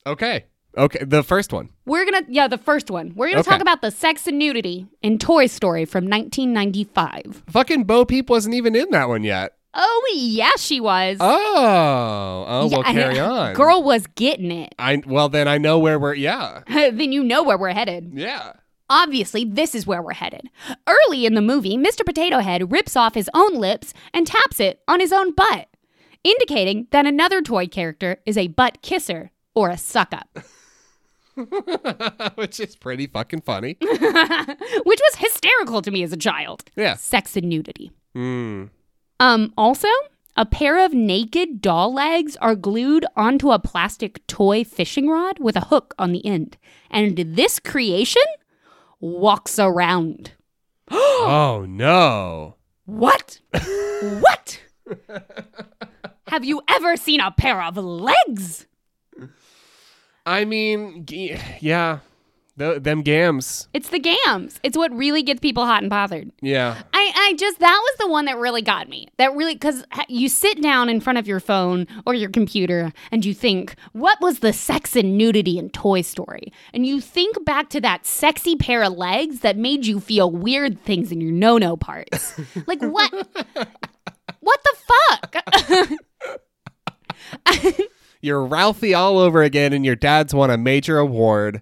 okay. 0.05 0.45
Okay, 0.75 1.03
the 1.05 1.21
first 1.21 1.53
one. 1.53 1.69
We're 1.85 2.03
gonna, 2.03 2.25
yeah, 2.27 2.47
the 2.47 2.57
first 2.57 2.89
one. 2.89 3.13
We're 3.15 3.27
gonna 3.29 3.41
Okay. 3.41 3.51
talk 3.51 3.61
about 3.61 3.81
the 3.83 3.91
sex 3.91 4.25
and 4.25 4.39
nudity 4.39 4.87
in 5.03 5.19
Toy 5.19 5.45
Story 5.45 5.85
from 5.85 6.07
1995. 6.07 7.43
Fucking 7.47 7.83
Bo 7.83 8.05
Peep 8.05 8.27
wasn't 8.27 8.55
even 8.55 8.75
in 8.75 8.89
that 8.89 9.07
one 9.07 9.23
yet. 9.23 9.53
Oh, 9.75 10.11
yeah, 10.15 10.51
she 10.57 10.79
was. 10.79 11.17
Oh, 11.19 12.45
oh, 12.47 12.69
Yeah, 12.69 12.77
well, 12.77 12.83
carry 12.93 13.19
on. 13.19 13.53
Girl 13.53 13.81
was 13.83 14.05
getting 14.15 14.51
it. 14.51 14.75
I 14.77 15.01
well 15.05 15.29
then 15.29 15.47
I 15.47 15.57
know 15.57 15.79
where 15.79 15.97
we're. 15.99 16.13
Yeah, 16.13 16.61
then 16.67 17.11
you 17.11 17.23
know 17.23 17.43
where 17.43 17.57
we're 17.57 17.73
headed. 17.73 18.11
yeah. 18.13 18.53
Obviously, 18.89 19.45
this 19.45 19.73
is 19.73 19.87
where 19.87 20.01
we're 20.03 20.13
headed. 20.13 20.49
Early 20.87 21.25
in 21.25 21.33
the 21.33 21.41
movie, 21.41 21.77
Mr. 21.77 22.05
Potato 22.05 22.39
Head 22.39 22.71
rips 22.71 22.95
off 22.95 23.15
his 23.15 23.29
own 23.33 23.55
lips 23.55 23.93
and 24.13 24.27
taps 24.27 24.59
it 24.59 24.81
on 24.87 24.99
his 24.99 25.11
own 25.13 25.33
butt, 25.33 25.67
indicating 26.23 26.85
that 26.91 27.07
another 27.07 27.41
toy 27.41 27.65
character 27.65 28.17
is 28.25 28.37
a 28.37 28.49
butt 28.49 28.81
kisser 28.83 29.31
or 29.55 29.69
a 29.69 29.77
suck 29.77 30.13
up, 30.13 30.37
Which 32.35 32.59
is 32.59 32.75
pretty 32.75 33.07
fucking 33.07 33.41
funny. 33.41 33.77
which 33.81 34.99
was 35.01 35.15
hysterical 35.17 35.81
to 35.81 35.89
me 35.89 36.03
as 36.03 36.13
a 36.13 36.17
child. 36.17 36.63
Yeah. 36.75 36.95
Sex 36.95 37.35
and 37.35 37.49
nudity. 37.49 37.91
Hmm. 38.13 38.65
Um, 39.19 39.53
also, 39.57 39.87
a 40.35 40.45
pair 40.45 40.83
of 40.83 40.93
naked 40.93 41.61
doll 41.61 41.93
legs 41.93 42.35
are 42.37 42.55
glued 42.55 43.05
onto 43.15 43.51
a 43.51 43.59
plastic 43.59 44.25
toy 44.27 44.63
fishing 44.63 45.07
rod 45.07 45.39
with 45.39 45.55
a 45.55 45.65
hook 45.65 45.93
on 45.99 46.11
the 46.11 46.25
end. 46.25 46.57
And 46.89 47.17
this 47.17 47.59
creation 47.59 48.23
walks 48.99 49.59
around. 49.59 50.31
Oh 51.25 51.65
no. 51.67 52.55
What? 52.85 53.39
what? 54.19 54.59
Have 56.27 56.43
you 56.43 56.61
ever 56.67 56.97
seen 56.97 57.21
a 57.21 57.31
pair 57.31 57.61
of 57.61 57.77
legs? 57.77 58.65
I 60.25 60.45
mean, 60.45 61.05
yeah. 61.61 61.99
Th- 62.57 62.83
them 62.83 63.01
gams. 63.01 63.67
It's 63.73 63.89
the 63.89 63.99
gams. 63.99 64.59
It's 64.61 64.77
what 64.77 64.91
really 64.95 65.23
gets 65.23 65.39
people 65.39 65.65
hot 65.65 65.81
and 65.81 65.89
bothered. 65.89 66.31
Yeah. 66.41 66.83
I, 66.93 67.11
I 67.15 67.33
just, 67.35 67.59
that 67.59 67.81
was 67.83 67.97
the 67.99 68.07
one 68.07 68.25
that 68.25 68.37
really 68.37 68.61
got 68.61 68.87
me. 68.87 69.07
That 69.17 69.33
really, 69.33 69.55
because 69.55 69.83
you 70.07 70.29
sit 70.29 70.61
down 70.61 70.87
in 70.87 71.01
front 71.01 71.17
of 71.17 71.27
your 71.27 71.39
phone 71.39 71.87
or 72.05 72.13
your 72.13 72.29
computer 72.29 72.93
and 73.11 73.25
you 73.25 73.33
think, 73.33 73.75
what 73.93 74.21
was 74.21 74.39
the 74.39 74.53
sex 74.53 74.95
and 74.95 75.17
nudity 75.17 75.57
in 75.57 75.71
Toy 75.71 76.01
Story? 76.01 76.53
And 76.75 76.85
you 76.85 77.01
think 77.01 77.43
back 77.43 77.69
to 77.69 77.81
that 77.81 78.05
sexy 78.05 78.55
pair 78.55 78.83
of 78.83 78.93
legs 78.93 79.39
that 79.39 79.57
made 79.57 79.87
you 79.87 79.99
feel 79.99 80.29
weird 80.29 80.79
things 80.83 81.11
in 81.11 81.21
your 81.21 81.31
no 81.31 81.57
no 81.57 81.75
parts. 81.75 82.39
like, 82.67 82.81
what? 82.81 83.11
what 84.41 84.59
the 84.63 84.75
fuck? 85.19 85.99
You're 88.21 88.45
Ralphie 88.45 88.93
all 88.93 89.17
over 89.17 89.41
again, 89.43 89.73
and 89.73 89.83
your 89.83 89.97
dad's 89.97 90.33
won 90.33 90.49
a 90.49 90.57
major 90.57 90.97
award, 90.97 91.61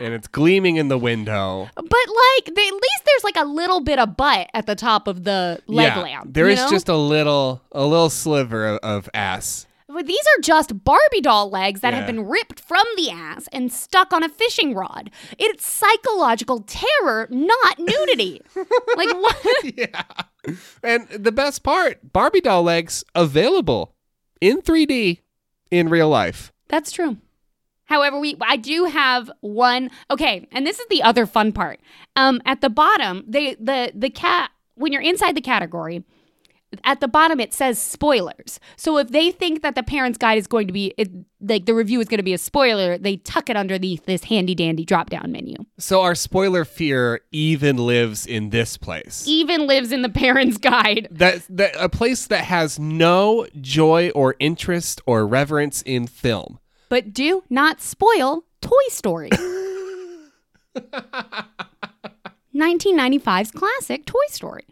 and 0.00 0.14
it's 0.14 0.28
gleaming 0.28 0.76
in 0.76 0.88
the 0.88 0.98
window. 0.98 1.68
But 1.74 1.84
like, 1.84 2.54
they, 2.54 2.66
at 2.66 2.72
least 2.72 3.02
there's 3.04 3.24
like 3.24 3.36
a 3.36 3.44
little 3.44 3.80
bit 3.80 3.98
of 3.98 4.16
butt 4.16 4.50
at 4.54 4.66
the 4.66 4.74
top 4.74 5.08
of 5.08 5.24
the 5.24 5.60
leg 5.66 5.94
yeah, 5.94 6.00
lamp. 6.00 6.34
there 6.34 6.48
is 6.48 6.58
know? 6.58 6.70
just 6.70 6.88
a 6.88 6.96
little, 6.96 7.62
a 7.72 7.84
little 7.84 8.10
sliver 8.10 8.66
of, 8.66 8.78
of 8.82 9.10
ass. 9.14 9.66
But 9.94 10.06
these 10.06 10.24
are 10.36 10.40
just 10.40 10.82
Barbie 10.82 11.20
doll 11.20 11.50
legs 11.50 11.80
that 11.82 11.94
have 11.94 12.06
been 12.06 12.26
ripped 12.26 12.58
from 12.58 12.84
the 12.96 13.10
ass 13.10 13.48
and 13.52 13.72
stuck 13.72 14.12
on 14.12 14.24
a 14.24 14.28
fishing 14.28 14.74
rod. 14.74 15.10
It's 15.38 15.64
psychological 15.64 16.64
terror, 16.66 17.28
not 17.30 17.78
nudity. 17.78 18.42
like 18.56 19.14
what? 19.14 19.76
yeah. 19.76 20.02
And 20.82 21.08
the 21.10 21.30
best 21.30 21.62
part, 21.62 22.12
Barbie 22.12 22.40
doll 22.40 22.64
legs 22.64 23.04
available 23.14 23.94
in 24.40 24.62
3D 24.62 25.20
in 25.70 25.88
real 25.88 26.08
life. 26.08 26.52
That's 26.68 26.90
true. 26.90 27.18
However, 27.86 28.18
we 28.18 28.36
I 28.40 28.56
do 28.56 28.84
have 28.84 29.30
one. 29.40 29.90
Okay, 30.10 30.48
and 30.52 30.66
this 30.66 30.78
is 30.78 30.86
the 30.88 31.02
other 31.02 31.26
fun 31.26 31.52
part. 31.52 31.80
Um, 32.16 32.40
at 32.44 32.60
the 32.60 32.70
bottom, 32.70 33.24
they 33.26 33.54
the 33.54 33.92
the 33.94 34.10
cat 34.10 34.50
when 34.74 34.92
you're 34.92 35.02
inside 35.02 35.36
the 35.36 35.40
category, 35.40 36.04
at 36.82 37.00
the 37.00 37.08
bottom 37.08 37.38
it 37.40 37.52
says 37.54 37.78
spoilers. 37.78 38.58
So 38.76 38.98
if 38.98 39.08
they 39.08 39.30
think 39.30 39.62
that 39.62 39.74
the 39.74 39.82
parents' 39.82 40.18
guide 40.18 40.38
is 40.38 40.46
going 40.46 40.66
to 40.66 40.72
be 40.72 40.94
it, 40.96 41.10
like 41.40 41.66
the 41.66 41.74
review 41.74 42.00
is 42.00 42.08
going 42.08 42.18
to 42.18 42.24
be 42.24 42.32
a 42.32 42.38
spoiler, 42.38 42.98
they 42.98 43.16
tuck 43.18 43.48
it 43.48 43.56
underneath 43.56 44.06
this 44.06 44.24
handy 44.24 44.54
dandy 44.54 44.84
drop 44.84 45.10
down 45.10 45.30
menu. 45.30 45.56
So 45.78 46.02
our 46.02 46.14
spoiler 46.14 46.64
fear 46.64 47.20
even 47.30 47.76
lives 47.76 48.26
in 48.26 48.50
this 48.50 48.76
place. 48.76 49.24
Even 49.26 49.66
lives 49.66 49.92
in 49.92 50.02
the 50.02 50.08
parents' 50.08 50.58
guide. 50.58 51.08
that, 51.10 51.42
that 51.50 51.74
a 51.78 51.88
place 51.88 52.26
that 52.26 52.44
has 52.44 52.78
no 52.78 53.46
joy 53.60 54.10
or 54.10 54.34
interest 54.40 55.00
or 55.06 55.26
reverence 55.26 55.82
in 55.82 56.06
film. 56.06 56.58
But 56.94 57.12
do 57.12 57.42
not 57.50 57.80
spoil 57.80 58.44
Toy 58.60 58.86
Story. 58.88 59.30
1995's 62.54 63.50
classic 63.50 64.06
Toy 64.06 64.26
Story. 64.28 64.64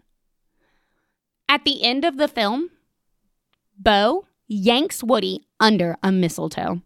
At 1.48 1.64
the 1.64 1.82
end 1.82 2.04
of 2.04 2.18
the 2.18 2.28
film, 2.28 2.70
Bo 3.76 4.28
yanks 4.46 5.02
Woody 5.02 5.48
under 5.58 5.96
a 6.00 6.12
mistletoe. 6.12 6.82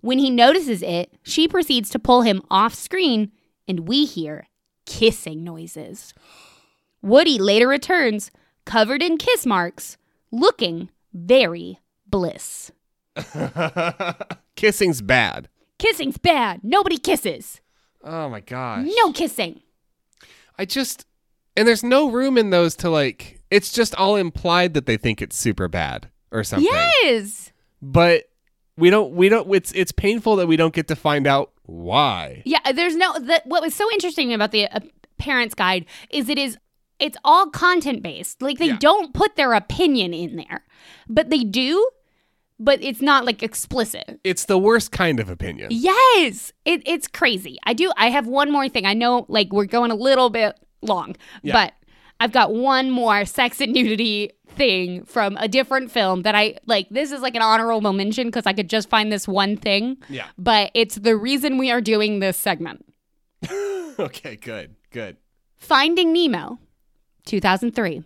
When 0.00 0.20
he 0.20 0.30
notices 0.30 0.80
it, 0.80 1.12
she 1.24 1.48
proceeds 1.48 1.90
to 1.90 1.98
pull 1.98 2.22
him 2.22 2.40
off 2.48 2.72
screen, 2.72 3.32
and 3.66 3.88
we 3.88 4.04
hear 4.04 4.46
kissing 4.86 5.42
noises. 5.42 6.14
Woody 7.02 7.36
later 7.36 7.66
returns, 7.66 8.30
covered 8.64 9.02
in 9.02 9.18
kiss 9.18 9.44
marks, 9.44 9.96
looking 10.30 10.88
very 11.12 11.80
bliss. 12.06 12.70
Kissing's 14.56 15.02
bad. 15.02 15.48
Kissing's 15.78 16.18
bad. 16.18 16.60
Nobody 16.62 16.98
kisses. 16.98 17.60
Oh 18.04 18.28
my 18.28 18.40
gosh. 18.40 18.86
No 18.96 19.12
kissing. 19.12 19.60
I 20.58 20.64
just 20.64 21.06
and 21.56 21.66
there's 21.66 21.82
no 21.82 22.10
room 22.10 22.36
in 22.38 22.50
those 22.50 22.74
to 22.76 22.90
like 22.90 23.40
it's 23.50 23.72
just 23.72 23.94
all 23.96 24.16
implied 24.16 24.74
that 24.74 24.86
they 24.86 24.96
think 24.96 25.20
it's 25.22 25.36
super 25.36 25.68
bad 25.68 26.08
or 26.30 26.44
something. 26.44 26.70
Yes. 26.72 27.52
But 27.80 28.24
we 28.76 28.90
don't 28.90 29.12
we 29.14 29.28
don't 29.28 29.52
it's 29.54 29.72
it's 29.72 29.92
painful 29.92 30.36
that 30.36 30.46
we 30.46 30.56
don't 30.56 30.74
get 30.74 30.88
to 30.88 30.96
find 30.96 31.26
out 31.26 31.52
why. 31.64 32.42
Yeah, 32.44 32.72
there's 32.72 32.96
no 32.96 33.12
the, 33.18 33.42
what 33.44 33.62
was 33.62 33.74
so 33.74 33.90
interesting 33.92 34.32
about 34.32 34.50
the 34.52 34.68
uh, 34.68 34.80
parents 35.18 35.54
guide 35.54 35.86
is 36.10 36.28
it 36.28 36.38
is 36.38 36.58
it's 36.98 37.16
all 37.24 37.50
content 37.50 38.02
based. 38.02 38.40
Like 38.42 38.58
they 38.58 38.66
Yeah. 38.68 38.76
don't 38.78 39.12
put 39.14 39.36
their 39.36 39.52
opinion 39.54 40.14
in 40.14 40.36
there. 40.36 40.64
But 41.08 41.30
they 41.30 41.42
do, 41.44 41.88
but 42.58 42.82
it's 42.82 43.02
not 43.02 43.24
like 43.24 43.42
explicit. 43.42 44.20
It's 44.24 44.44
the 44.44 44.58
worst 44.58 44.92
kind 44.92 45.18
of 45.20 45.28
opinion. 45.28 45.68
Yes. 45.70 46.52
It, 46.64 46.82
it's 46.86 47.08
crazy. 47.08 47.58
I 47.64 47.72
do 47.74 47.92
I 47.96 48.10
have 48.10 48.26
one 48.26 48.50
more 48.52 48.68
thing. 48.68 48.86
I 48.86 48.94
know 48.94 49.26
like 49.28 49.52
we're 49.52 49.64
going 49.66 49.90
a 49.90 49.94
little 49.96 50.30
bit 50.30 50.58
long, 50.82 51.16
Yeah. 51.42 51.52
but 51.52 51.74
I've 52.20 52.32
got 52.32 52.54
one 52.54 52.90
more 52.90 53.24
sex 53.24 53.60
and 53.60 53.72
nudity 53.72 54.30
thing 54.46 55.04
from 55.04 55.36
a 55.38 55.48
different 55.48 55.90
film 55.90 56.22
that 56.22 56.34
I 56.36 56.56
like 56.66 56.88
this 56.90 57.10
is 57.10 57.20
like 57.20 57.34
an 57.34 57.42
honorable 57.42 57.92
mention 57.92 58.28
because 58.28 58.46
I 58.46 58.52
could 58.52 58.68
just 58.70 58.88
find 58.88 59.10
this 59.10 59.26
one 59.26 59.56
thing. 59.56 59.96
Yeah. 60.08 60.26
But 60.38 60.70
it's 60.74 60.94
the 60.96 61.16
reason 61.16 61.58
we 61.58 61.70
are 61.72 61.80
doing 61.80 62.20
this 62.20 62.36
segment. 62.36 62.84
okay, 63.98 64.36
good. 64.36 64.76
Good. 64.90 65.16
Finding 65.56 66.12
Nemo, 66.12 66.58
2003. 67.26 68.02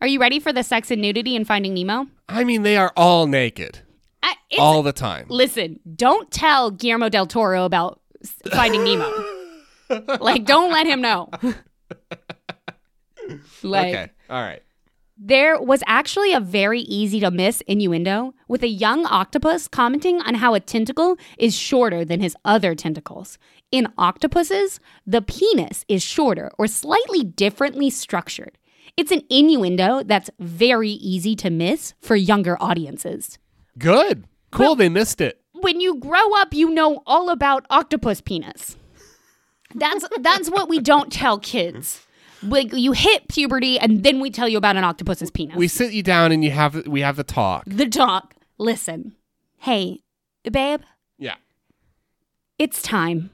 Are 0.00 0.06
you 0.06 0.20
ready 0.20 0.38
for 0.40 0.52
the 0.52 0.62
sex 0.62 0.90
and 0.90 1.00
nudity 1.00 1.34
in 1.36 1.44
Finding 1.44 1.74
Nemo? 1.74 2.06
I 2.28 2.44
mean 2.44 2.62
they 2.62 2.76
are 2.76 2.92
all 2.96 3.26
naked 3.26 3.80
I, 4.22 4.34
it's, 4.50 4.60
all 4.60 4.82
the 4.82 4.92
time. 4.92 5.26
listen, 5.28 5.80
don't 5.94 6.30
tell 6.30 6.70
Guillermo 6.70 7.08
del 7.08 7.26
Toro 7.26 7.64
about 7.64 8.00
s- 8.22 8.34
Finding 8.52 8.84
Nemo. 8.84 9.10
like, 10.20 10.44
don't 10.44 10.72
let 10.72 10.86
him 10.86 11.00
know. 11.00 11.30
like, 13.62 13.94
okay. 13.94 14.10
All 14.28 14.40
right. 14.42 14.62
there 15.16 15.60
was 15.60 15.82
actually 15.86 16.32
a 16.32 16.40
very 16.40 16.80
easy 16.80 17.20
to 17.20 17.30
miss 17.30 17.62
innuendo 17.66 18.34
with 18.48 18.62
a 18.62 18.68
young 18.68 19.06
octopus 19.06 19.68
commenting 19.68 20.20
on 20.22 20.34
how 20.34 20.54
a 20.54 20.60
tentacle 20.60 21.16
is 21.38 21.56
shorter 21.56 22.04
than 22.04 22.20
his 22.20 22.36
other 22.44 22.74
tentacles. 22.74 23.38
In 23.72 23.88
octopuses, 23.98 24.78
the 25.06 25.22
penis 25.22 25.84
is 25.88 26.02
shorter 26.02 26.50
or 26.58 26.66
slightly 26.66 27.22
differently 27.24 27.90
structured. 27.90 28.58
It's 28.96 29.10
an 29.12 29.22
innuendo 29.30 30.02
that's 30.04 30.30
very 30.38 30.90
easy 30.90 31.34
to 31.36 31.50
miss 31.50 31.94
for 32.00 32.16
younger 32.16 32.56
audiences. 32.62 33.38
Good. 33.78 34.24
Cool, 34.50 34.74
they 34.74 34.88
missed 34.88 35.20
it. 35.20 35.40
When 35.52 35.80
you 35.80 35.96
grow 35.96 36.34
up, 36.36 36.54
you 36.54 36.70
know 36.70 37.02
all 37.06 37.28
about 37.30 37.66
octopus 37.70 38.20
penis. 38.20 38.76
That's 39.74 40.06
that's 40.20 40.48
what 40.50 40.68
we 40.68 40.80
don't 40.80 41.12
tell 41.12 41.38
kids. 41.38 42.06
Like 42.42 42.72
you 42.72 42.92
hit 42.92 43.28
puberty 43.28 43.78
and 43.78 44.02
then 44.04 44.20
we 44.20 44.30
tell 44.30 44.48
you 44.48 44.58
about 44.58 44.76
an 44.76 44.84
octopus's 44.84 45.30
penis. 45.30 45.56
We 45.56 45.68
sit 45.68 45.92
you 45.92 46.02
down 46.02 46.32
and 46.32 46.44
you 46.44 46.50
have 46.52 46.86
we 46.86 47.00
have 47.00 47.16
the 47.16 47.24
talk. 47.24 47.64
the 47.66 47.86
talk. 47.88 48.34
Listen. 48.58 49.14
Hey, 49.58 50.02
babe, 50.50 50.82
Yeah. 51.18 51.34
it's 52.58 52.82
time. 52.82 53.30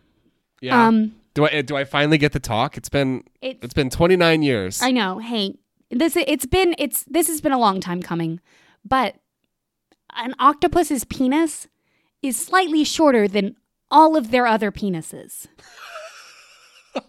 Yeah. 0.60 0.86
Um 0.86 1.14
do 1.34 1.46
I 1.46 1.62
do 1.62 1.76
I 1.76 1.84
finally 1.84 2.18
get 2.18 2.32
the 2.32 2.40
talk? 2.40 2.76
It's 2.76 2.88
been 2.88 3.24
it's 3.40 3.64
it's 3.64 3.74
been 3.74 3.90
29 3.90 4.42
years. 4.42 4.82
I 4.82 4.90
know. 4.90 5.18
Hey, 5.18 5.56
this 5.90 6.16
it's 6.16 6.46
been 6.46 6.74
it's 6.78 7.04
this 7.04 7.28
has 7.28 7.40
been 7.40 7.52
a 7.52 7.58
long 7.58 7.80
time 7.80 8.02
coming. 8.02 8.40
But 8.84 9.16
an 10.14 10.34
octopus's 10.38 11.04
penis 11.04 11.68
is 12.22 12.36
slightly 12.36 12.84
shorter 12.84 13.26
than 13.26 13.56
all 13.90 14.16
of 14.16 14.30
their 14.30 14.46
other 14.46 14.70
penises. 14.70 15.46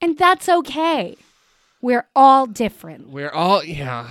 and 0.00 0.16
that's 0.18 0.48
okay. 0.48 1.16
We're 1.80 2.08
all 2.14 2.46
different. 2.46 3.08
We're 3.08 3.30
all 3.30 3.64
yeah. 3.64 4.10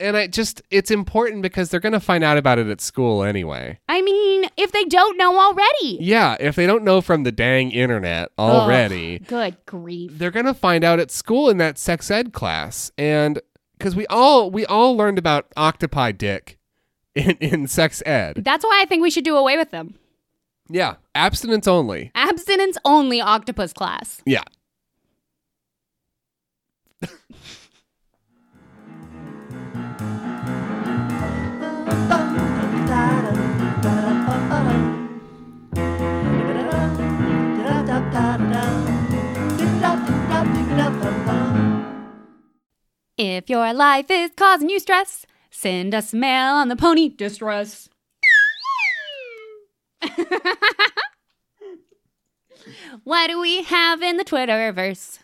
And 0.00 0.16
I 0.16 0.26
just 0.26 0.62
it's 0.70 0.90
important 0.90 1.42
because 1.42 1.68
they're 1.70 1.78
going 1.80 1.92
to 1.92 2.00
find 2.00 2.24
out 2.24 2.38
about 2.38 2.58
it 2.58 2.66
at 2.68 2.80
school 2.80 3.22
anyway. 3.22 3.78
I 3.88 4.00
mean, 4.02 4.46
if 4.56 4.72
they 4.72 4.84
don't 4.84 5.16
know 5.18 5.38
already. 5.38 5.98
Yeah, 6.00 6.36
if 6.40 6.56
they 6.56 6.66
don't 6.66 6.84
know 6.84 7.00
from 7.00 7.22
the 7.24 7.32
dang 7.32 7.70
internet 7.70 8.30
already, 8.38 9.18
Ugh, 9.22 9.26
good 9.26 9.56
grief. 9.66 10.12
they're 10.14 10.30
going 10.30 10.46
to 10.46 10.54
find 10.54 10.84
out 10.84 10.98
at 11.00 11.10
school 11.10 11.50
in 11.50 11.58
that 11.58 11.78
sex 11.78 12.10
ed 12.10 12.32
class 12.32 12.90
and 12.96 13.40
cuz 13.78 13.94
we 13.94 14.06
all 14.06 14.50
we 14.50 14.64
all 14.66 14.96
learned 14.96 15.18
about 15.18 15.46
octopi 15.56 16.12
dick 16.12 16.58
in 17.14 17.32
in 17.40 17.66
sex 17.66 18.02
ed. 18.06 18.36
That's 18.44 18.64
why 18.64 18.80
I 18.82 18.86
think 18.86 19.02
we 19.02 19.10
should 19.10 19.24
do 19.24 19.36
away 19.36 19.56
with 19.56 19.70
them. 19.70 19.94
Yeah, 20.72 20.94
abstinence 21.14 21.66
only. 21.66 22.12
Abstinence 22.14 22.78
only 22.84 23.20
octopus 23.20 23.72
class. 23.72 24.22
Yeah. 24.24 24.44
If 43.22 43.50
your 43.50 43.72
life 43.74 44.10
is 44.10 44.30
causing 44.34 44.70
you 44.70 44.80
stress, 44.80 45.26
send 45.50 45.94
us 45.94 46.14
mail 46.14 46.54
on 46.54 46.68
the 46.68 46.76
pony 46.76 47.10
distress. 47.10 47.88
what 53.04 53.28
do 53.28 53.38
we 53.38 53.62
have 53.64 54.02
in 54.02 54.16
the 54.16 54.24
Twitterverse? 54.24 55.18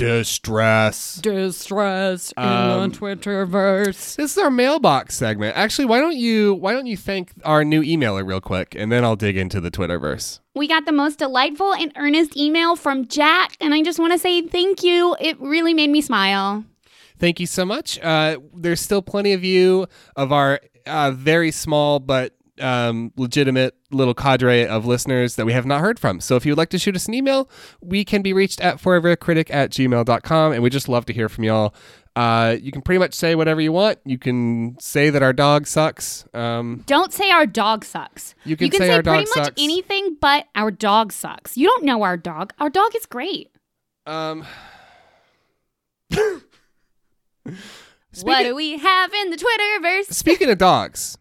Distress. 0.00 1.16
Distressed 1.16 2.32
in 2.38 2.42
Um, 2.42 2.90
the 2.90 2.96
Twitterverse. 2.96 4.16
This 4.16 4.32
is 4.32 4.38
our 4.38 4.50
mailbox 4.50 5.14
segment. 5.14 5.54
Actually, 5.58 5.84
why 5.84 6.00
don't 6.00 6.16
you 6.16 6.54
why 6.54 6.72
don't 6.72 6.86
you 6.86 6.96
thank 6.96 7.32
our 7.44 7.64
new 7.64 7.82
emailer 7.82 8.26
real 8.26 8.40
quick 8.40 8.74
and 8.74 8.90
then 8.90 9.04
I'll 9.04 9.14
dig 9.14 9.36
into 9.36 9.60
the 9.60 9.70
Twitterverse. 9.70 10.40
We 10.54 10.66
got 10.66 10.86
the 10.86 10.92
most 10.92 11.18
delightful 11.18 11.74
and 11.74 11.92
earnest 11.96 12.34
email 12.34 12.76
from 12.76 13.08
Jack, 13.08 13.58
and 13.60 13.74
I 13.74 13.82
just 13.82 13.98
want 13.98 14.14
to 14.14 14.18
say 14.18 14.40
thank 14.40 14.82
you. 14.82 15.16
It 15.20 15.38
really 15.38 15.74
made 15.74 15.90
me 15.90 16.00
smile. 16.00 16.64
Thank 17.18 17.38
you 17.38 17.46
so 17.46 17.66
much. 17.66 17.98
Uh, 18.00 18.38
there's 18.56 18.80
still 18.80 19.02
plenty 19.02 19.34
of 19.34 19.44
you 19.44 19.86
of 20.16 20.32
our 20.32 20.60
uh, 20.86 21.10
very 21.10 21.50
small 21.50 22.00
but 22.00 22.34
um, 22.60 23.12
legitimate 23.16 23.74
little 23.90 24.14
cadre 24.14 24.66
of 24.66 24.86
listeners 24.86 25.36
that 25.36 25.46
we 25.46 25.52
have 25.52 25.66
not 25.66 25.80
heard 25.80 25.98
from. 25.98 26.20
So 26.20 26.36
if 26.36 26.44
you 26.46 26.52
would 26.52 26.58
like 26.58 26.70
to 26.70 26.78
shoot 26.78 26.94
us 26.96 27.08
an 27.08 27.14
email, 27.14 27.48
we 27.80 28.04
can 28.04 28.22
be 28.22 28.32
reached 28.32 28.60
at 28.60 28.76
forevercritic 28.76 29.48
at 29.50 29.70
gmail.com. 29.70 30.52
And 30.52 30.62
we 30.62 30.70
just 30.70 30.88
love 30.88 31.06
to 31.06 31.12
hear 31.12 31.28
from 31.28 31.44
y'all. 31.44 31.74
Uh, 32.16 32.56
you 32.60 32.72
can 32.72 32.82
pretty 32.82 32.98
much 32.98 33.14
say 33.14 33.34
whatever 33.34 33.60
you 33.60 33.70
want. 33.72 33.98
You 34.04 34.18
can 34.18 34.76
say 34.80 35.10
that 35.10 35.22
our 35.22 35.32
dog 35.32 35.66
sucks. 35.66 36.24
Um, 36.34 36.82
Don't 36.86 37.12
say 37.12 37.30
our 37.30 37.46
dog 37.46 37.84
sucks. 37.84 38.34
You 38.44 38.56
can 38.56 38.70
say 38.72 38.90
our 38.92 39.02
pretty 39.02 39.24
dog 39.24 39.36
much 39.36 39.44
sucks. 39.46 39.62
anything 39.62 40.16
but 40.20 40.46
our 40.56 40.70
dog 40.72 41.12
sucks. 41.12 41.56
You 41.56 41.68
don't 41.68 41.84
know 41.84 42.02
our 42.02 42.16
dog. 42.16 42.52
Our 42.58 42.68
dog 42.68 42.94
is 42.96 43.06
great. 43.06 43.50
um, 44.06 44.44
what 48.22 48.42
do 48.42 48.54
we 48.54 48.78
have 48.78 49.14
in 49.14 49.30
the 49.30 49.36
Twitterverse? 49.36 50.12
Speaking 50.12 50.50
of 50.50 50.58
dogs, 50.58 51.16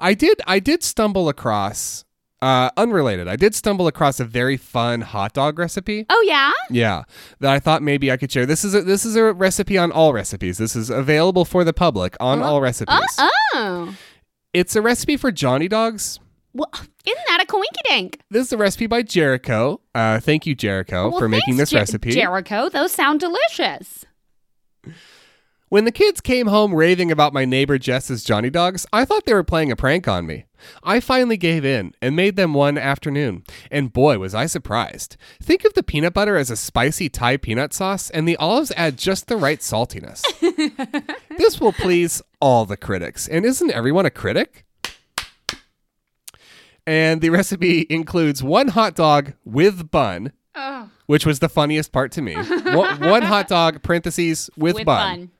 I 0.00 0.14
did 0.14 0.40
I 0.46 0.58
did 0.58 0.82
stumble 0.82 1.28
across 1.28 2.04
Uh, 2.40 2.70
unrelated. 2.76 3.28
I 3.28 3.36
did 3.36 3.54
stumble 3.54 3.86
across 3.86 4.18
a 4.18 4.24
very 4.24 4.56
fun 4.56 5.00
hot 5.02 5.32
dog 5.32 5.58
recipe. 5.60 6.06
Oh 6.10 6.24
yeah. 6.26 6.50
Yeah, 6.70 7.04
that 7.38 7.52
I 7.52 7.60
thought 7.60 7.82
maybe 7.82 8.10
I 8.10 8.16
could 8.16 8.32
share. 8.32 8.46
This 8.46 8.64
is 8.64 8.74
a, 8.74 8.82
this 8.82 9.04
is 9.04 9.14
a 9.14 9.32
recipe 9.32 9.78
on 9.78 9.92
all 9.92 10.12
recipes. 10.12 10.58
This 10.58 10.74
is 10.74 10.90
available 10.90 11.44
for 11.44 11.62
the 11.62 11.72
public 11.72 12.16
on 12.18 12.42
all 12.42 12.60
recipes. 12.60 12.98
Oh. 13.54 13.94
It's 14.52 14.74
a 14.74 14.82
recipe 14.82 15.16
for 15.16 15.30
Johnny 15.30 15.68
dogs. 15.68 16.18
Well, 16.52 16.68
isn't 17.06 17.26
that 17.28 17.42
a 17.42 17.46
coinky 17.46 17.88
dink? 17.88 18.18
This 18.28 18.48
is 18.48 18.52
a 18.52 18.56
recipe 18.58 18.86
by 18.88 19.02
Jericho. 19.02 19.80
Uh, 19.94 20.18
thank 20.20 20.44
you, 20.44 20.54
Jericho, 20.56 21.10
Well, 21.10 21.18
for 21.20 21.28
making 21.28 21.56
this 21.58 21.70
Jer- 21.70 21.78
recipe. 21.78 22.10
Jericho. 22.10 22.68
Those 22.68 22.90
sound 22.92 23.20
delicious. 23.20 24.04
When 25.72 25.86
the 25.86 25.90
kids 25.90 26.20
came 26.20 26.48
home 26.48 26.74
raving 26.74 27.10
about 27.10 27.32
my 27.32 27.46
neighbor 27.46 27.78
Jess's 27.78 28.22
Johnny 28.22 28.50
dogs, 28.50 28.84
I 28.92 29.06
thought 29.06 29.24
they 29.24 29.32
were 29.32 29.42
playing 29.42 29.72
a 29.72 29.74
prank 29.74 30.06
on 30.06 30.26
me. 30.26 30.44
I 30.82 31.00
finally 31.00 31.38
gave 31.38 31.64
in 31.64 31.94
and 32.02 32.14
made 32.14 32.36
them 32.36 32.52
one 32.52 32.76
afternoon, 32.76 33.44
and 33.70 33.90
boy, 33.90 34.18
was 34.18 34.34
I 34.34 34.44
surprised. 34.44 35.16
Think 35.42 35.64
of 35.64 35.72
the 35.72 35.82
peanut 35.82 36.12
butter 36.12 36.36
as 36.36 36.50
a 36.50 36.56
spicy 36.58 37.08
Thai 37.08 37.38
peanut 37.38 37.72
sauce, 37.72 38.10
and 38.10 38.28
the 38.28 38.36
olives 38.36 38.70
add 38.76 38.98
just 38.98 39.28
the 39.28 39.38
right 39.38 39.60
saltiness. 39.60 40.20
this 41.38 41.58
will 41.58 41.72
please 41.72 42.20
all 42.38 42.66
the 42.66 42.76
critics, 42.76 43.26
and 43.26 43.46
isn't 43.46 43.70
everyone 43.70 44.04
a 44.04 44.10
critic? 44.10 44.66
And 46.86 47.22
the 47.22 47.30
recipe 47.30 47.86
includes 47.88 48.42
one 48.42 48.68
hot 48.68 48.94
dog 48.94 49.32
with 49.46 49.90
bun, 49.90 50.32
Oh. 50.54 50.90
which 51.06 51.24
was 51.24 51.38
the 51.38 51.48
funniest 51.48 51.92
part 51.92 52.12
to 52.12 52.20
me. 52.20 52.34
one, 52.34 53.00
one 53.00 53.22
hot 53.22 53.48
dog, 53.48 53.82
parentheses, 53.82 54.50
with, 54.54 54.74
With 54.74 54.84
bun. 54.84 55.16
bun. 55.18 55.30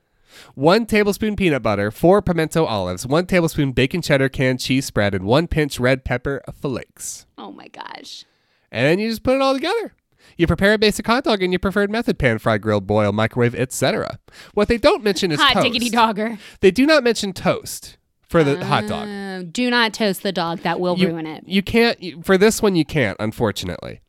One 0.55 0.87
tablespoon 0.87 1.37
peanut 1.37 1.63
butter, 1.63 1.91
four 1.91 2.23
pimento 2.23 2.65
olives, 2.65 3.07
one 3.07 3.27
tablespoon 3.27 3.73
bacon 3.73 4.03
cheddar 4.03 4.29
canned 4.29 4.61
cheese 4.61 4.87
spread, 4.87 5.15
and 5.15 5.25
one 5.25 5.47
pinch 5.47 5.79
red 5.81 6.05
pepper 6.05 6.43
flakes. 6.53 7.27
Oh 7.39 7.53
my 7.53 7.69
gosh. 7.69 8.25
And 8.71 8.87
then 8.87 8.99
you 8.99 9.09
just 9.11 9.23
put 9.23 9.35
it 9.37 9.43
all 9.43 9.55
together. 9.55 9.95
You 10.39 10.47
prepare 10.47 10.73
a 10.73 10.79
basic 10.79 11.07
hot 11.07 11.25
dog 11.25 11.43
in 11.43 11.53
your 11.53 11.59
preferred 11.59 11.91
method 11.91 12.19
pan, 12.19 12.39
fry, 12.39 12.57
grill, 12.59 12.81
boil, 12.81 13.13
microwave, 13.13 13.55
etc. 13.55 14.19
What 14.55 14.69
they 14.69 14.79
don't 14.79 15.05
mention 15.05 15.31
is 15.31 15.41
Hot 15.41 15.53
toast. 15.55 15.65
diggity 15.65 15.91
dogger. 15.91 16.39
They 16.61 16.71
do 16.71 16.87
not 16.87 17.05
mention 17.05 17.33
toast 17.35 17.99
for 18.23 18.43
the 18.43 18.65
hot 18.65 18.87
dog. 18.89 19.09
Uh, 19.09 19.43
do 19.43 19.69
not 19.69 19.93
toast 19.93 20.23
the 20.23 20.33
dog. 20.33 20.61
That 20.61 20.81
will 20.81 20.97
You, 20.97 21.09
ruin 21.09 21.27
it. 21.27 21.45
you 21.47 21.63
can't 21.63 22.03
you, 22.03 22.23
for 22.23 22.39
this 22.39 22.63
one. 22.63 22.77
You 22.77 22.85
can't, 22.87 23.17
unfortunately. 23.21 24.01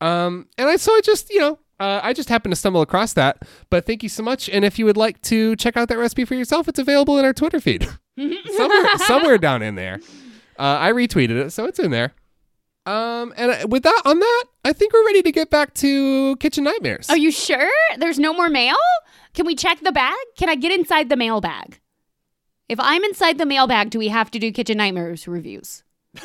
Um, 0.00 0.48
and 0.58 0.68
I 0.68 0.74
so 0.76 0.92
I 0.92 1.00
just 1.04 1.30
you 1.30 1.38
know 1.38 1.58
uh, 1.80 2.00
I 2.02 2.12
just 2.12 2.28
happened 2.28 2.52
to 2.52 2.56
stumble 2.56 2.82
across 2.82 3.14
that. 3.14 3.42
But 3.70 3.86
thank 3.86 4.02
you 4.02 4.08
so 4.08 4.22
much. 4.22 4.48
And 4.48 4.64
if 4.64 4.78
you 4.78 4.84
would 4.84 4.96
like 4.96 5.20
to 5.22 5.56
check 5.56 5.76
out 5.76 5.88
that 5.88 5.98
recipe 5.98 6.24
for 6.24 6.34
yourself, 6.34 6.68
it's 6.68 6.78
available 6.78 7.18
in 7.18 7.24
our 7.24 7.32
Twitter 7.32 7.58
feed 7.60 7.88
somewhere 8.56 8.98
somewhere 9.06 9.38
down 9.38 9.62
in 9.62 9.74
there. 9.74 10.00
Uh, 10.58 10.76
I 10.78 10.92
retweeted 10.92 11.30
it, 11.30 11.50
so 11.50 11.64
it's 11.64 11.78
in 11.78 11.90
there. 11.90 12.12
Um, 12.86 13.32
and 13.36 13.50
uh, 13.52 13.66
with 13.68 13.82
that 13.84 14.02
on 14.04 14.18
that, 14.18 14.44
I 14.64 14.72
think 14.72 14.92
we're 14.92 15.06
ready 15.06 15.22
to 15.22 15.32
get 15.32 15.48
back 15.50 15.74
to 15.74 16.36
kitchen 16.36 16.64
nightmares. 16.64 17.08
Are 17.08 17.16
you 17.16 17.30
sure? 17.30 17.70
There's 17.98 18.18
no 18.18 18.34
more 18.34 18.48
mail? 18.50 18.76
Can 19.32 19.46
we 19.46 19.54
check 19.54 19.80
the 19.80 19.92
bag? 19.92 20.16
Can 20.36 20.48
I 20.48 20.54
get 20.56 20.72
inside 20.72 21.08
the 21.08 21.16
mail 21.16 21.40
bag? 21.40 21.80
If 22.68 22.78
I'm 22.80 23.02
inside 23.04 23.38
the 23.38 23.46
mail 23.46 23.66
bag, 23.66 23.90
do 23.90 23.98
we 23.98 24.08
have 24.08 24.30
to 24.32 24.38
do 24.38 24.52
Kitchen 24.52 24.76
Nightmares 24.76 25.26
reviews? 25.26 25.82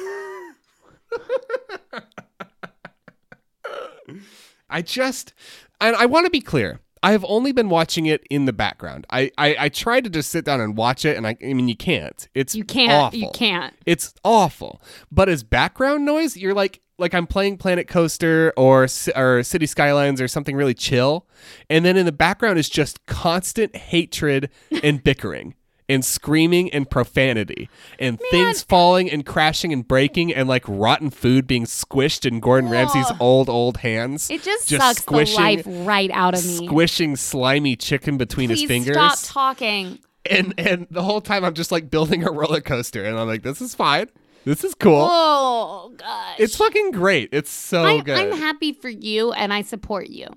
I 4.70 4.82
just, 4.82 5.34
and 5.80 5.96
I 5.96 6.06
want 6.06 6.26
to 6.26 6.30
be 6.30 6.42
clear. 6.42 6.80
I 7.04 7.12
have 7.12 7.26
only 7.28 7.52
been 7.52 7.70
watching 7.70 8.08
it 8.08 8.26
in 8.32 8.46
the 8.46 8.54
background. 8.54 9.06
I, 9.12 9.30
I, 9.38 9.56
I 9.60 9.70
tried 9.70 10.06
to 10.06 10.10
just 10.10 10.32
sit 10.32 10.44
down 10.44 10.60
and 10.60 10.76
watch 10.76 11.06
it, 11.06 11.16
and 11.16 11.28
I, 11.28 11.38
I 11.44 11.54
mean, 11.54 11.68
you 11.68 11.76
can't. 11.76 12.28
It's 12.34 12.56
You 12.56 12.64
can't. 12.64 12.92
Awful. 12.92 13.20
You 13.20 13.30
can't. 13.32 13.76
It's 13.86 14.16
awful. 14.24 14.82
But 15.12 15.30
as 15.30 15.44
background 15.44 16.04
noise, 16.04 16.36
you're 16.36 16.56
like, 16.56 16.82
like 16.98 17.14
I'm 17.14 17.28
playing 17.28 17.58
Planet 17.58 17.88
Coaster 17.88 18.54
or 18.58 18.88
or 19.16 19.44
City 19.44 19.66
Skylines 19.68 20.20
or 20.20 20.28
something 20.28 20.56
really 20.56 20.74
chill, 20.74 21.28
and 21.70 21.86
then 21.86 21.98
in 21.98 22.06
the 22.06 22.12
background 22.12 22.58
is 22.58 22.70
just 22.70 23.06
constant 23.06 23.76
hatred 23.76 24.50
and 24.82 25.04
bickering. 25.04 25.56
And 25.88 26.04
screaming 26.04 26.72
and 26.74 26.90
profanity, 26.90 27.70
and 28.00 28.20
things 28.32 28.64
falling 28.64 29.08
and 29.12 29.24
crashing 29.24 29.72
and 29.72 29.88
breaking, 29.88 30.34
and 30.34 30.50
like 30.50 30.64
rotten 30.68 31.12
food 31.12 31.46
being 31.46 31.66
squished 31.66 32.26
in 32.26 32.40
Gordon 32.40 32.72
Ramsay's 32.72 33.12
old 33.20 33.50
old 33.50 33.78
hands. 33.78 34.32
It 34.32 34.42
just, 34.42 34.68
Just 34.68 34.82
sucks 34.84 35.02
squishing- 35.04 35.36
the 35.36 35.42
life 35.42 35.64
right 35.88 36.10
out 36.12 36.34
of 36.34 36.44
me. 36.44 36.66
squishing 36.66 37.16
slimy 37.16 37.76
chicken 37.76 38.18
between 38.18 38.50
Please 38.50 38.62
his 38.62 38.68
fingers. 38.68 38.96
stop 38.96 39.20
talking. 39.22 40.00
and 40.28 40.56
and 40.58 40.88
the 40.90 41.04
whole 41.04 41.22
time 41.22 41.44
I'm 41.46 41.54
just 41.54 41.72
like 41.72 41.92
building 41.92 42.24
a 42.28 42.32
roller 42.32 42.62
coaster, 42.62 43.04
and 43.06 43.20
I'm 43.20 43.28
like, 43.28 43.44
this 43.44 43.62
is 43.62 43.76
fine. 43.76 44.08
This 44.44 44.64
is 44.64 44.74
cool. 44.74 45.08
Oh 45.08 45.94
gosh. 45.98 46.36
It's 46.40 46.56
fucking 46.56 46.92
great. 46.92 47.30
It's 47.32 47.52
so 47.52 47.84
I'm, 47.84 48.04
good. 48.04 48.18
I'm 48.18 48.32
happy 48.40 48.74
for 48.74 48.90
you 48.90 49.34
and 49.34 49.54
I 49.54 49.62
support 49.62 50.08
you. 50.08 50.28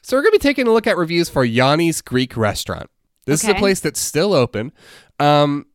so 0.00 0.16
we're 0.16 0.22
gonna 0.22 0.32
be 0.32 0.38
taking 0.38 0.66
a 0.66 0.72
look 0.72 0.86
at 0.86 0.96
reviews 0.96 1.28
for 1.28 1.44
Yanni's 1.44 2.00
Greek 2.00 2.38
Restaurant. 2.38 2.88
This 3.26 3.42
is 3.44 3.50
a 3.50 3.54
place 3.54 3.80
that's 3.80 4.00
still 4.00 4.32
open. 4.32 4.72
Um, 5.20 5.66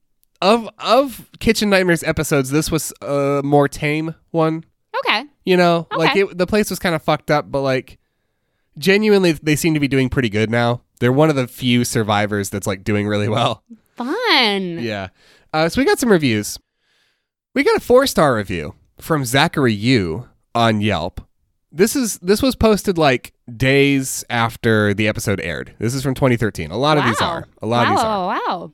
of 0.41 0.69
of 0.79 1.29
Kitchen 1.39 1.69
Nightmares 1.69 2.03
episodes, 2.03 2.49
this 2.49 2.71
was 2.71 2.93
a 3.01 3.41
more 3.43 3.67
tame 3.67 4.15
one. 4.31 4.65
Okay. 5.05 5.25
You 5.45 5.57
know, 5.57 5.87
like 5.95 6.15
it, 6.15 6.37
the 6.37 6.47
place 6.47 6.69
was 6.69 6.79
kind 6.79 6.95
of 6.95 7.03
fucked 7.03 7.29
up, 7.29 7.51
but 7.51 7.61
like 7.61 7.99
genuinely, 8.77 9.33
they 9.33 9.55
seem 9.55 9.73
to 9.73 9.79
be 9.79 9.87
doing 9.87 10.09
pretty 10.09 10.29
good 10.29 10.49
now. 10.49 10.81
They're 10.99 11.11
one 11.11 11.29
of 11.29 11.35
the 11.35 11.47
few 11.47 11.83
survivors 11.83 12.49
that's 12.49 12.67
like 12.67 12.83
doing 12.83 13.07
really 13.07 13.27
well. 13.27 13.63
Fun. 13.95 14.79
Yeah. 14.79 15.09
Uh, 15.53 15.67
so 15.69 15.81
we 15.81 15.85
got 15.85 15.99
some 15.99 16.11
reviews. 16.11 16.57
We 17.53 17.63
got 17.63 17.75
a 17.75 17.81
four 17.81 18.07
star 18.07 18.35
review 18.35 18.75
from 18.99 19.25
Zachary 19.25 19.73
Yu 19.73 20.29
on 20.55 20.81
Yelp. 20.81 21.21
This 21.71 21.95
is 21.95 22.17
this 22.19 22.41
was 22.41 22.55
posted 22.55 22.97
like 22.97 23.33
days 23.55 24.25
after 24.29 24.93
the 24.93 25.07
episode 25.07 25.39
aired. 25.39 25.73
This 25.79 25.93
is 25.93 26.03
from 26.03 26.15
2013. 26.15 26.69
A 26.69 26.77
lot 26.77 26.97
of 26.97 27.05
these 27.05 27.21
are. 27.21 27.47
A 27.61 27.65
lot 27.65 27.87
wow, 27.87 27.91
of 27.93 27.97
these 27.97 28.03
are. 28.03 28.27
Wow. 28.27 28.73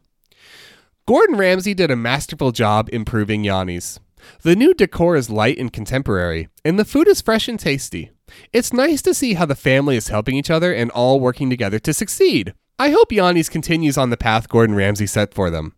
Gordon 1.05 1.37
Ramsay 1.37 1.73
did 1.73 1.91
a 1.91 1.95
masterful 1.95 2.51
job 2.51 2.89
improving 2.91 3.43
Yanni's. 3.43 3.99
The 4.41 4.55
new 4.55 4.73
decor 4.73 5.15
is 5.15 5.29
light 5.29 5.57
and 5.57 5.71
contemporary, 5.71 6.49
and 6.65 6.77
the 6.77 6.85
food 6.85 7.07
is 7.07 7.21
fresh 7.21 7.47
and 7.47 7.59
tasty. 7.59 8.11
It's 8.51 8.73
nice 8.73 9.01
to 9.03 9.13
see 9.13 9.35
how 9.35 9.45
the 9.45 9.55
family 9.55 9.95
is 9.95 10.09
helping 10.09 10.35
each 10.35 10.49
other 10.49 10.73
and 10.73 10.91
all 10.91 11.19
working 11.19 11.49
together 11.49 11.79
to 11.79 11.93
succeed. 11.93 12.53
I 12.79 12.89
hope 12.89 13.11
Yanni's 13.11 13.49
continues 13.49 13.97
on 13.97 14.09
the 14.09 14.17
path 14.17 14.49
Gordon 14.49 14.75
Ramsay 14.75 15.07
set 15.07 15.33
for 15.33 15.49
them. 15.49 15.75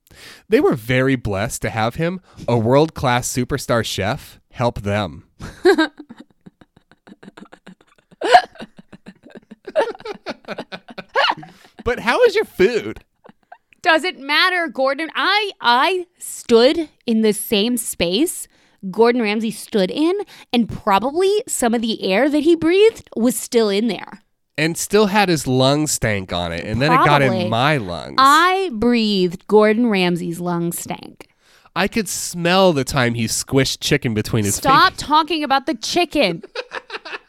They 0.49 0.59
were 0.59 0.76
very 0.76 1.15
blessed 1.15 1.61
to 1.61 1.70
have 1.70 1.95
him, 1.95 2.22
a 2.47 2.57
world 2.57 2.93
class 2.93 3.32
superstar 3.32 3.86
chef, 3.86 4.39
help 4.51 4.82
them. 4.82 5.30
but 11.84 11.99
how 11.99 12.22
is 12.24 12.36
your 12.36 12.45
food? 12.45 13.03
Doesn't 13.82 14.20
matter, 14.20 14.67
Gordon. 14.67 15.09
I 15.15 15.51
I 15.61 16.07
stood 16.17 16.89
in 17.05 17.22
the 17.22 17.34
same 17.34 17.78
space 17.78 18.47
Gordon 18.91 19.22
Ramsay 19.22 19.51
stood 19.51 19.91
in, 19.91 20.13
and 20.53 20.70
probably 20.70 21.43
some 21.47 21.74
of 21.74 21.82
the 21.82 22.03
air 22.03 22.30
that 22.30 22.43
he 22.43 22.55
breathed 22.55 23.09
was 23.15 23.36
still 23.36 23.70
in 23.70 23.88
there. 23.88 24.24
and 24.57 24.78
still 24.78 25.05
had 25.05 25.30
his 25.30 25.47
lungs 25.47 25.89
stank 25.89 26.34
on 26.34 26.51
it, 26.51 26.65
and 26.65 26.82
then 26.82 26.91
it 26.91 27.05
got 27.05 27.22
in 27.22 27.49
my 27.49 27.78
lungs. 27.78 28.15
I 28.17 28.70
breathed 28.74 29.47
Gordon 29.47 29.88
Ramsay's 29.88 30.41
lung 30.41 30.74
stank. 30.74 31.28
I 31.80 31.88
could 31.88 32.09
smell 32.09 32.73
the 32.73 32.84
time 32.84 33.13
he 33.13 33.23
squished 33.23 33.77
chicken 33.80 34.13
between 34.13 34.43
his 34.43 34.55
Stop 34.55 34.91
fingers. 34.91 34.99
talking 34.99 35.45
about 35.45 35.65
the 35.65 35.75
chicken. 35.75 36.43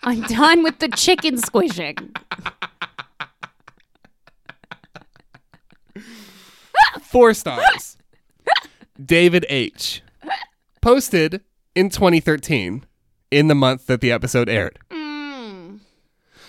I'm 0.03 0.23
done 0.23 0.65
with 0.65 0.81
the 0.81 0.89
chicken 0.89 1.39
squishing. 1.39 1.95
Four 7.01 7.33
stars. 7.33 7.97
David 9.01 9.47
H. 9.49 10.03
Posted 10.83 11.43
in 11.77 11.89
2013, 11.89 12.85
in 13.31 13.47
the 13.47 13.55
month 13.55 13.87
that 13.87 14.01
the 14.01 14.11
episode 14.11 14.49
aired. 14.49 14.81
Mm. 14.91 15.79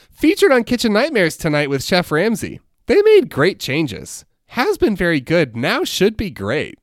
Featured 0.09 0.51
on 0.51 0.63
Kitchen 0.63 0.91
Nightmares 0.91 1.37
tonight 1.37 1.69
with 1.69 1.83
Chef 1.83 2.11
Ramsay. 2.11 2.61
They 2.87 2.99
made 3.03 3.29
great 3.29 3.59
changes. 3.59 4.25
Has 4.47 4.79
been 4.79 4.95
very 4.95 5.21
good. 5.21 5.55
Now 5.55 5.83
should 5.83 6.17
be 6.17 6.31
great. 6.31 6.79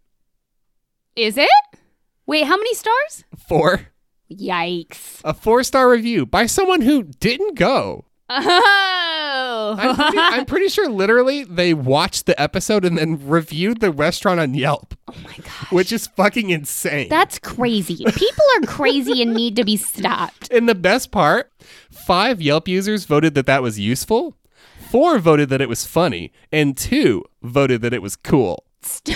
Is 1.19 1.37
it? 1.37 1.51
Wait, 2.27 2.45
how 2.47 2.57
many 2.57 2.75
stars? 2.75 3.25
Four. 3.49 3.89
Yikes. 4.31 5.21
A 5.25 5.35
four 5.35 5.65
star 5.65 5.91
review 5.91 6.25
by 6.27 6.47
someone 6.47 6.83
who 6.83 7.03
didn't 7.03 7.57
go. 7.59 8.05
Oh. 8.31 9.77
I'm 9.79 9.97
pretty, 9.97 10.19
I'm 10.19 10.47
pretty 10.47 10.69
sure 10.69 10.89
literally 10.89 11.43
they 11.45 11.75
watched 11.75 12.27
the 12.27 12.41
episode 12.41 12.85
and 12.85 12.97
then 12.97 13.27
reviewed 13.27 13.81
the 13.81 13.91
restaurant 13.91 14.39
on 14.39 14.55
Yelp, 14.55 14.95
oh 15.09 15.15
my 15.25 15.35
gosh. 15.39 15.73
which 15.73 15.93
is 15.93 16.07
fucking 16.07 16.51
insane. 16.51 17.09
That's 17.09 17.39
crazy. 17.39 17.97
People 17.97 18.45
are 18.57 18.67
crazy 18.67 19.21
and 19.23 19.35
need 19.35 19.57
to 19.57 19.65
be 19.65 19.77
stopped. 19.77 20.53
and 20.53 20.69
the 20.69 20.75
best 20.75 21.11
part, 21.11 21.51
five 21.91 22.41
Yelp 22.41 22.69
users 22.69 23.07
voted 23.07 23.35
that 23.35 23.47
that 23.47 23.63
was 23.63 23.81
useful, 23.81 24.37
four 24.91 25.19
voted 25.19 25.49
that 25.49 25.61
it 25.63 25.69
was 25.69 25.87
funny, 25.87 26.31
and 26.53 26.77
two 26.77 27.25
voted 27.43 27.81
that 27.83 27.95
it 27.95 28.03
was 28.03 28.15
cool. 28.15 28.65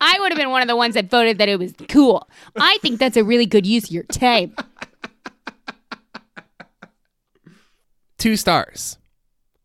I 0.00 0.16
would 0.18 0.32
have 0.32 0.38
been 0.38 0.50
one 0.50 0.62
of 0.62 0.68
the 0.68 0.76
ones 0.76 0.94
that 0.94 1.10
voted 1.10 1.38
that 1.38 1.48
it 1.48 1.58
was 1.58 1.72
cool. 1.88 2.28
I 2.56 2.78
think 2.82 2.98
that's 2.98 3.16
a 3.16 3.24
really 3.24 3.46
good 3.46 3.66
use 3.66 3.84
of 3.84 3.90
your 3.90 4.04
time. 4.04 4.54
Two 8.18 8.36
stars. 8.36 8.98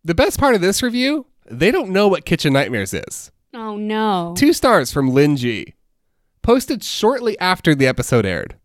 The 0.04 0.16
best 0.16 0.39
part 0.39 0.56
of 0.56 0.62
this 0.62 0.82
review, 0.82 1.28
they 1.45 1.72
don't 1.72 1.89
know 1.91 2.08
what 2.08 2.26
Kitchen 2.26 2.54
Nightmares 2.54 2.93
is. 2.93 3.32
Oh 3.54 3.76
no. 3.76 4.34
Two 4.38 4.54
stars 4.54 4.91
from 4.91 5.10
Lynn 5.10 5.36
G. 5.38 5.76
Posted 6.41 6.84
shortly 6.84 7.38
after 7.39 7.76
the 7.76 7.88
episode 7.88 8.26
aired. 8.26 8.56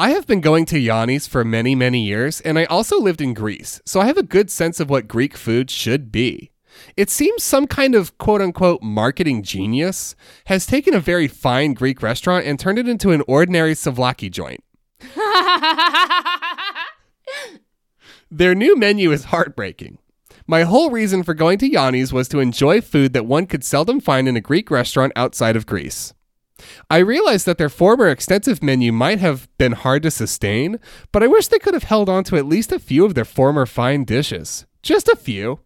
I 0.00 0.12
have 0.12 0.26
been 0.26 0.40
going 0.40 0.64
to 0.64 0.78
Yanni's 0.78 1.26
for 1.26 1.44
many, 1.44 1.74
many 1.74 2.02
years, 2.02 2.40
and 2.40 2.58
I 2.58 2.64
also 2.64 2.98
lived 2.98 3.20
in 3.20 3.34
Greece, 3.34 3.82
so 3.84 4.00
I 4.00 4.06
have 4.06 4.16
a 4.16 4.22
good 4.22 4.50
sense 4.50 4.80
of 4.80 4.88
what 4.88 5.06
Greek 5.06 5.36
food 5.36 5.70
should 5.70 6.10
be. 6.10 6.52
It 6.96 7.10
seems 7.10 7.42
some 7.42 7.66
kind 7.66 7.94
of 7.94 8.16
quote 8.16 8.40
unquote 8.40 8.82
marketing 8.82 9.42
genius 9.42 10.16
has 10.46 10.64
taken 10.64 10.94
a 10.94 11.00
very 11.00 11.28
fine 11.28 11.74
Greek 11.74 12.02
restaurant 12.02 12.46
and 12.46 12.58
turned 12.58 12.78
it 12.78 12.88
into 12.88 13.10
an 13.10 13.22
ordinary 13.28 13.74
souvlaki 13.74 14.30
joint. 14.30 14.64
Their 18.30 18.54
new 18.54 18.78
menu 18.78 19.12
is 19.12 19.24
heartbreaking. 19.24 19.98
My 20.46 20.62
whole 20.62 20.90
reason 20.90 21.24
for 21.24 21.34
going 21.34 21.58
to 21.58 21.68
Yanni's 21.68 22.10
was 22.10 22.26
to 22.28 22.40
enjoy 22.40 22.80
food 22.80 23.12
that 23.12 23.26
one 23.26 23.44
could 23.44 23.64
seldom 23.64 24.00
find 24.00 24.28
in 24.28 24.36
a 24.38 24.40
Greek 24.40 24.70
restaurant 24.70 25.12
outside 25.14 25.56
of 25.56 25.66
Greece. 25.66 26.14
I 26.88 26.98
realized 26.98 27.46
that 27.46 27.58
their 27.58 27.68
former 27.68 28.08
extensive 28.08 28.62
menu 28.62 28.92
might 28.92 29.18
have 29.18 29.48
been 29.58 29.72
hard 29.72 30.02
to 30.04 30.10
sustain, 30.10 30.78
but 31.12 31.22
I 31.22 31.26
wish 31.26 31.48
they 31.48 31.58
could 31.58 31.74
have 31.74 31.84
held 31.84 32.08
on 32.08 32.24
to 32.24 32.36
at 32.36 32.46
least 32.46 32.72
a 32.72 32.78
few 32.78 33.04
of 33.04 33.14
their 33.14 33.24
former 33.24 33.66
fine 33.66 34.04
dishes. 34.04 34.66
Just 34.82 35.08
a 35.08 35.16
few. 35.16 35.60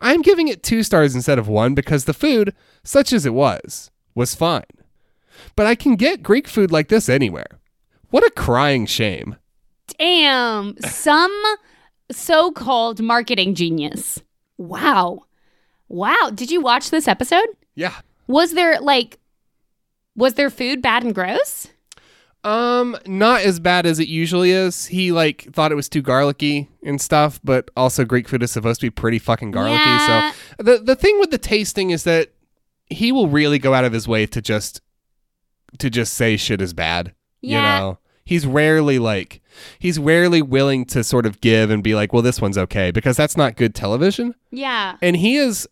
I'm 0.00 0.22
giving 0.22 0.48
it 0.48 0.62
two 0.62 0.82
stars 0.82 1.14
instead 1.14 1.38
of 1.38 1.48
one 1.48 1.74
because 1.74 2.04
the 2.04 2.14
food, 2.14 2.54
such 2.82 3.12
as 3.12 3.26
it 3.26 3.34
was, 3.34 3.90
was 4.14 4.34
fine. 4.34 4.62
But 5.56 5.66
I 5.66 5.74
can 5.74 5.96
get 5.96 6.22
Greek 6.22 6.46
food 6.46 6.70
like 6.70 6.88
this 6.88 7.08
anywhere. 7.08 7.58
What 8.10 8.24
a 8.24 8.30
crying 8.30 8.86
shame. 8.86 9.36
Damn. 9.98 10.76
Some 10.80 11.34
so 12.10 12.52
called 12.52 13.00
marketing 13.00 13.54
genius. 13.54 14.22
Wow. 14.56 15.24
Wow. 15.88 16.30
Did 16.32 16.50
you 16.50 16.60
watch 16.60 16.90
this 16.90 17.08
episode? 17.08 17.46
Yeah. 17.74 17.94
Was 18.26 18.54
there 18.54 18.80
like 18.80 19.18
was 20.16 20.34
their 20.34 20.50
food 20.50 20.82
bad 20.82 21.02
and 21.02 21.14
gross? 21.14 21.68
Um, 22.44 22.96
not 23.06 23.40
as 23.40 23.58
bad 23.58 23.86
as 23.86 23.98
it 23.98 24.08
usually 24.08 24.50
is. 24.50 24.86
He 24.86 25.12
like 25.12 25.48
thought 25.52 25.72
it 25.72 25.76
was 25.76 25.88
too 25.88 26.02
garlicky 26.02 26.68
and 26.84 27.00
stuff, 27.00 27.40
but 27.42 27.70
also 27.74 28.04
Greek 28.04 28.28
food 28.28 28.42
is 28.42 28.50
supposed 28.50 28.80
to 28.80 28.86
be 28.86 28.90
pretty 28.90 29.18
fucking 29.18 29.50
garlicky. 29.50 29.82
Yeah. 29.82 30.32
So 30.58 30.62
the 30.62 30.78
the 30.78 30.94
thing 30.94 31.18
with 31.18 31.30
the 31.30 31.38
tasting 31.38 31.90
is 31.90 32.04
that 32.04 32.34
he 32.86 33.12
will 33.12 33.28
really 33.28 33.58
go 33.58 33.72
out 33.72 33.84
of 33.84 33.94
his 33.94 34.06
way 34.06 34.26
to 34.26 34.42
just 34.42 34.82
to 35.78 35.88
just 35.88 36.12
say 36.14 36.36
shit 36.36 36.60
is 36.60 36.74
bad. 36.74 37.14
Yeah. 37.40 37.56
You 37.56 37.80
know? 37.80 37.98
He's 38.26 38.46
rarely 38.46 38.98
like 38.98 39.40
he's 39.78 39.98
rarely 39.98 40.40
willing 40.42 40.84
to 40.86 41.04
sort 41.04 41.26
of 41.26 41.40
give 41.40 41.70
and 41.70 41.82
be 41.82 41.94
like, 41.94 42.12
"Well, 42.12 42.22
this 42.22 42.40
one's 42.40 42.56
okay," 42.56 42.90
because 42.90 43.18
that's 43.18 43.36
not 43.36 43.56
good 43.56 43.74
television. 43.74 44.34
Yeah. 44.50 44.96
And 45.02 45.16
he 45.16 45.36
is 45.36 45.68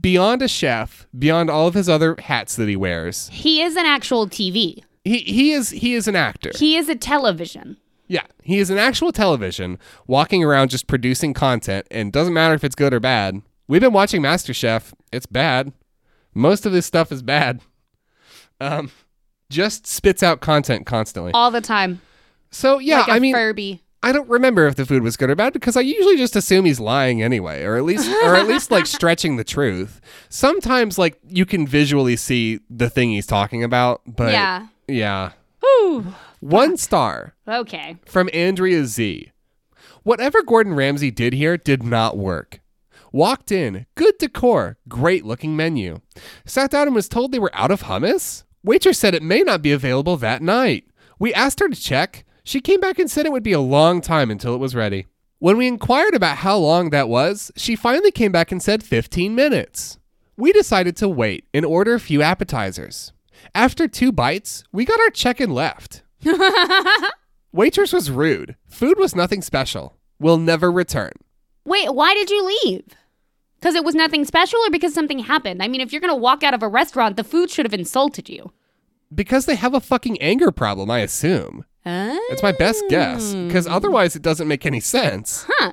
beyond 0.00 0.42
a 0.42 0.48
chef, 0.48 1.06
beyond 1.18 1.50
all 1.50 1.66
of 1.66 1.74
his 1.74 1.88
other 1.88 2.16
hats 2.18 2.56
that 2.56 2.68
he 2.68 2.76
wears. 2.76 3.28
He 3.28 3.62
is 3.62 3.76
an 3.76 3.86
actual 3.86 4.26
TV. 4.28 4.82
He 5.04 5.18
he 5.18 5.52
is 5.52 5.70
he 5.70 5.94
is 5.94 6.08
an 6.08 6.16
actor. 6.16 6.50
He 6.54 6.76
is 6.76 6.88
a 6.88 6.94
television. 6.94 7.76
Yeah, 8.06 8.24
he 8.42 8.58
is 8.58 8.70
an 8.70 8.78
actual 8.78 9.12
television 9.12 9.78
walking 10.06 10.44
around 10.44 10.70
just 10.70 10.86
producing 10.86 11.34
content, 11.34 11.86
and 11.90 12.12
doesn't 12.12 12.34
matter 12.34 12.54
if 12.54 12.64
it's 12.64 12.74
good 12.74 12.92
or 12.92 13.00
bad. 13.00 13.42
We've 13.66 13.80
been 13.80 13.92
watching 13.92 14.20
MasterChef. 14.22 14.92
It's 15.12 15.26
bad. 15.26 15.72
Most 16.34 16.66
of 16.66 16.72
this 16.72 16.84
stuff 16.84 17.10
is 17.12 17.22
bad. 17.22 17.60
Um, 18.60 18.90
just 19.50 19.86
spits 19.86 20.22
out 20.22 20.40
content 20.40 20.84
constantly. 20.86 21.32
All 21.32 21.50
the 21.50 21.60
time. 21.60 22.00
So 22.50 22.78
yeah, 22.78 23.00
like 23.00 23.08
I 23.08 23.18
mean, 23.18 23.34
Furby. 23.34 23.82
I 24.04 24.12
don't 24.12 24.28
remember 24.28 24.66
if 24.66 24.74
the 24.74 24.84
food 24.84 25.02
was 25.02 25.16
good 25.16 25.30
or 25.30 25.34
bad 25.34 25.54
because 25.54 25.78
I 25.78 25.80
usually 25.80 26.18
just 26.18 26.36
assume 26.36 26.66
he's 26.66 26.78
lying 26.78 27.22
anyway, 27.22 27.62
or 27.62 27.76
at 27.76 27.84
least, 27.84 28.06
or 28.22 28.34
at 28.36 28.46
least 28.46 28.70
like 28.70 28.84
stretching 28.98 29.36
the 29.36 29.44
truth. 29.44 29.98
Sometimes, 30.28 30.98
like 30.98 31.18
you 31.26 31.46
can 31.46 31.66
visually 31.66 32.16
see 32.16 32.60
the 32.68 32.90
thing 32.90 33.12
he's 33.12 33.26
talking 33.26 33.64
about, 33.64 34.02
but 34.06 34.32
yeah. 34.32 34.66
yeah. 34.86 35.32
Whew. 35.60 36.12
One 36.40 36.76
star. 36.76 37.34
Okay. 37.48 37.96
from 38.04 38.28
Andrea 38.34 38.84
Z. 38.84 39.32
Whatever 40.02 40.42
Gordon 40.42 40.74
Ramsay 40.74 41.10
did 41.10 41.32
here 41.32 41.56
did 41.56 41.82
not 41.82 42.18
work. 42.18 42.60
Walked 43.10 43.50
in, 43.50 43.86
good 43.94 44.18
decor, 44.18 44.76
great 44.86 45.24
looking 45.24 45.56
menu. 45.56 46.02
Sat 46.44 46.70
down 46.72 46.88
and 46.88 46.94
was 46.94 47.08
told 47.08 47.32
they 47.32 47.38
were 47.38 47.54
out 47.54 47.70
of 47.70 47.84
hummus? 47.84 48.44
Waitress 48.62 48.98
said 48.98 49.14
it 49.14 49.22
may 49.22 49.40
not 49.40 49.62
be 49.62 49.72
available 49.72 50.18
that 50.18 50.42
night. 50.42 50.84
We 51.18 51.32
asked 51.32 51.60
her 51.60 51.68
to 51.68 51.80
check. 51.80 52.23
She 52.44 52.60
came 52.60 52.78
back 52.78 52.98
and 52.98 53.10
said 53.10 53.24
it 53.24 53.32
would 53.32 53.42
be 53.42 53.52
a 53.52 53.60
long 53.60 54.02
time 54.02 54.30
until 54.30 54.54
it 54.54 54.58
was 54.60 54.74
ready. 54.74 55.06
When 55.38 55.56
we 55.56 55.66
inquired 55.66 56.14
about 56.14 56.38
how 56.38 56.58
long 56.58 56.90
that 56.90 57.08
was, 57.08 57.50
she 57.56 57.74
finally 57.74 58.10
came 58.10 58.32
back 58.32 58.52
and 58.52 58.62
said 58.62 58.84
15 58.84 59.34
minutes. 59.34 59.98
We 60.36 60.52
decided 60.52 60.94
to 60.98 61.08
wait 61.08 61.46
and 61.54 61.64
order 61.64 61.94
a 61.94 62.00
few 62.00 62.20
appetizers. 62.20 63.12
After 63.54 63.88
two 63.88 64.12
bites, 64.12 64.62
we 64.72 64.84
got 64.84 65.00
our 65.00 65.10
check 65.10 65.40
and 65.40 65.54
left. 65.54 66.02
Waitress 67.52 67.92
was 67.92 68.10
rude. 68.10 68.56
Food 68.66 68.98
was 68.98 69.16
nothing 69.16 69.40
special. 69.40 69.96
Will 70.18 70.38
never 70.38 70.70
return. 70.70 71.12
Wait, 71.64 71.94
why 71.94 72.12
did 72.12 72.30
you 72.30 72.58
leave? 72.64 72.84
Because 73.58 73.74
it 73.74 73.84
was 73.84 73.94
nothing 73.94 74.24
special 74.26 74.58
or 74.60 74.70
because 74.70 74.92
something 74.92 75.20
happened? 75.20 75.62
I 75.62 75.68
mean, 75.68 75.80
if 75.80 75.92
you're 75.92 76.00
going 76.00 76.12
to 76.12 76.20
walk 76.20 76.42
out 76.42 76.52
of 76.52 76.62
a 76.62 76.68
restaurant, 76.68 77.16
the 77.16 77.24
food 77.24 77.50
should 77.50 77.64
have 77.64 77.72
insulted 77.72 78.28
you. 78.28 78.52
Because 79.14 79.46
they 79.46 79.54
have 79.54 79.72
a 79.72 79.80
fucking 79.80 80.20
anger 80.20 80.50
problem, 80.52 80.90
I 80.90 80.98
assume. 80.98 81.64
It's 81.86 82.42
my 82.42 82.52
best 82.52 82.82
guess. 82.88 83.34
Because 83.34 83.66
oh. 83.66 83.72
otherwise 83.72 84.16
it 84.16 84.22
doesn't 84.22 84.48
make 84.48 84.64
any 84.66 84.80
sense. 84.80 85.46
Huh. 85.48 85.72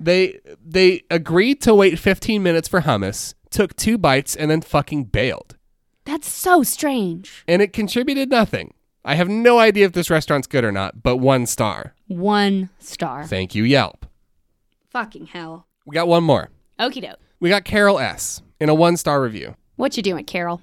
They 0.00 0.40
they 0.64 1.02
agreed 1.10 1.60
to 1.62 1.74
wait 1.74 1.98
15 1.98 2.42
minutes 2.42 2.68
for 2.68 2.82
hummus, 2.82 3.34
took 3.50 3.76
two 3.76 3.96
bites, 3.96 4.34
and 4.34 4.50
then 4.50 4.60
fucking 4.60 5.04
bailed. 5.04 5.56
That's 6.04 6.28
so 6.28 6.62
strange. 6.62 7.44
And 7.48 7.62
it 7.62 7.72
contributed 7.72 8.30
nothing. 8.30 8.74
I 9.04 9.14
have 9.14 9.28
no 9.28 9.58
idea 9.58 9.86
if 9.86 9.92
this 9.92 10.10
restaurant's 10.10 10.46
good 10.46 10.64
or 10.64 10.72
not, 10.72 11.02
but 11.02 11.18
one 11.18 11.46
star. 11.46 11.94
One 12.08 12.70
star. 12.78 13.24
Thank 13.24 13.54
you, 13.54 13.64
Yelp. 13.64 14.06
Fucking 14.90 15.26
hell. 15.26 15.66
We 15.86 15.94
got 15.94 16.08
one 16.08 16.24
more. 16.24 16.50
Okie 16.78 17.02
doke. 17.02 17.18
We 17.40 17.50
got 17.50 17.64
Carol 17.64 17.98
S. 17.98 18.42
in 18.58 18.68
a 18.68 18.74
one 18.74 18.96
star 18.96 19.22
review. 19.22 19.54
What 19.76 19.96
you 19.96 20.02
doing, 20.02 20.24
Carol? 20.24 20.62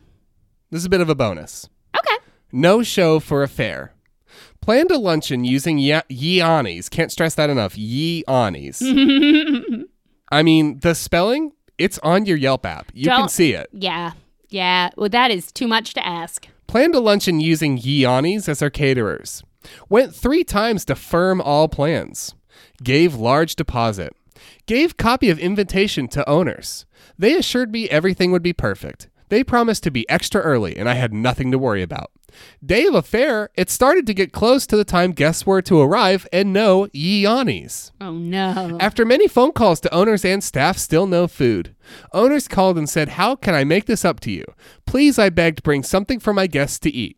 This 0.72 0.80
is 0.80 0.86
a 0.86 0.90
bit 0.90 1.02
of 1.02 1.10
a 1.10 1.16
bonus. 1.16 1.70
Okay. 1.96 2.18
No 2.52 2.82
show 2.82 3.20
for 3.20 3.44
a 3.44 3.48
fair. 3.48 3.94
Planned 4.62 4.92
a 4.92 4.98
luncheon 4.98 5.44
using 5.44 5.78
Yeanis. 5.80 6.90
Can't 6.90 7.12
stress 7.12 7.36
that 7.36 7.50
enough. 7.50 7.76
Yeanis. 7.76 8.82
I 10.32 10.44
mean, 10.44 10.80
the 10.80 10.94
spelling, 10.96 11.52
it's 11.78 11.98
on 12.00 12.26
your 12.26 12.38
Yelp 12.38 12.66
app. 12.66 12.92
You 12.94 13.06
can 13.10 13.20
Don't- 13.22 13.32
see 13.32 13.54
it. 13.54 13.68
Yeah. 13.74 14.12
Yeah. 14.50 14.90
Well, 14.98 15.10
that 15.10 15.32
is 15.32 15.52
too 15.52 15.68
much 15.68 15.94
to 15.96 16.06
ask. 16.06 16.48
Planned 16.68 16.96
a 16.96 17.00
luncheon 17.00 17.40
using 17.42 17.78
Yeanis 17.80 18.48
as 18.48 18.62
our 18.62 18.70
caterers. 18.70 19.44
Went 19.90 20.16
three 20.16 20.44
times 20.44 20.86
to 20.86 20.96
firm 20.96 21.42
all 21.42 21.68
plans. 21.68 22.36
Gave 22.84 23.16
large 23.16 23.56
deposit. 23.56 24.16
Gave 24.68 24.98
copy 24.98 25.30
of 25.30 25.40
invitation 25.40 26.08
to 26.10 26.28
owners. 26.30 26.86
They 27.18 27.36
assured 27.36 27.72
me 27.72 27.90
everything 27.90 28.32
would 28.32 28.42
be 28.44 28.54
perfect. 28.54 29.10
They 29.30 29.44
promised 29.44 29.84
to 29.84 29.92
be 29.92 30.10
extra 30.10 30.42
early 30.42 30.76
and 30.78 30.88
I 30.90 30.94
had 30.96 31.14
nothing 31.14 31.52
to 31.52 31.60
worry 31.60 31.82
about. 31.82 32.12
Day 32.66 32.86
of 32.86 32.96
affair, 32.96 33.50
it 33.56 33.70
started 33.70 34.06
to 34.08 34.14
get 34.14 34.32
close 34.32 34.66
to 34.68 34.78
the 34.78 34.84
time 34.84 35.12
guests 35.12 35.46
were 35.46 35.62
to 35.64 35.80
arrive 35.82 36.28
and 36.32 36.54
no 36.54 36.88
Yeanis. 36.88 37.92
Oh, 38.00 38.14
no. 38.14 38.78
After 38.80 39.06
many 39.06 39.28
phone 39.28 39.52
calls 39.52 39.80
to 39.82 39.94
owners 39.94 40.26
and 40.26 40.44
staff, 40.44 40.78
still 40.78 41.08
no 41.08 41.28
food. 41.28 41.76
Owners 42.14 42.48
called 42.48 42.78
and 42.78 42.90
said, 42.90 43.10
How 43.10 43.36
can 43.36 43.54
I 43.56 43.64
make 43.64 43.86
this 43.86 44.06
up 44.06 44.20
to 44.22 44.32
you? 44.32 44.46
Please, 44.86 45.18
I 45.20 45.30
begged, 45.30 45.64
bring 45.64 45.84
something 45.84 46.20
for 46.20 46.34
my 46.34 46.48
guests 46.48 46.80
to 46.80 46.90
eat. 46.90 47.18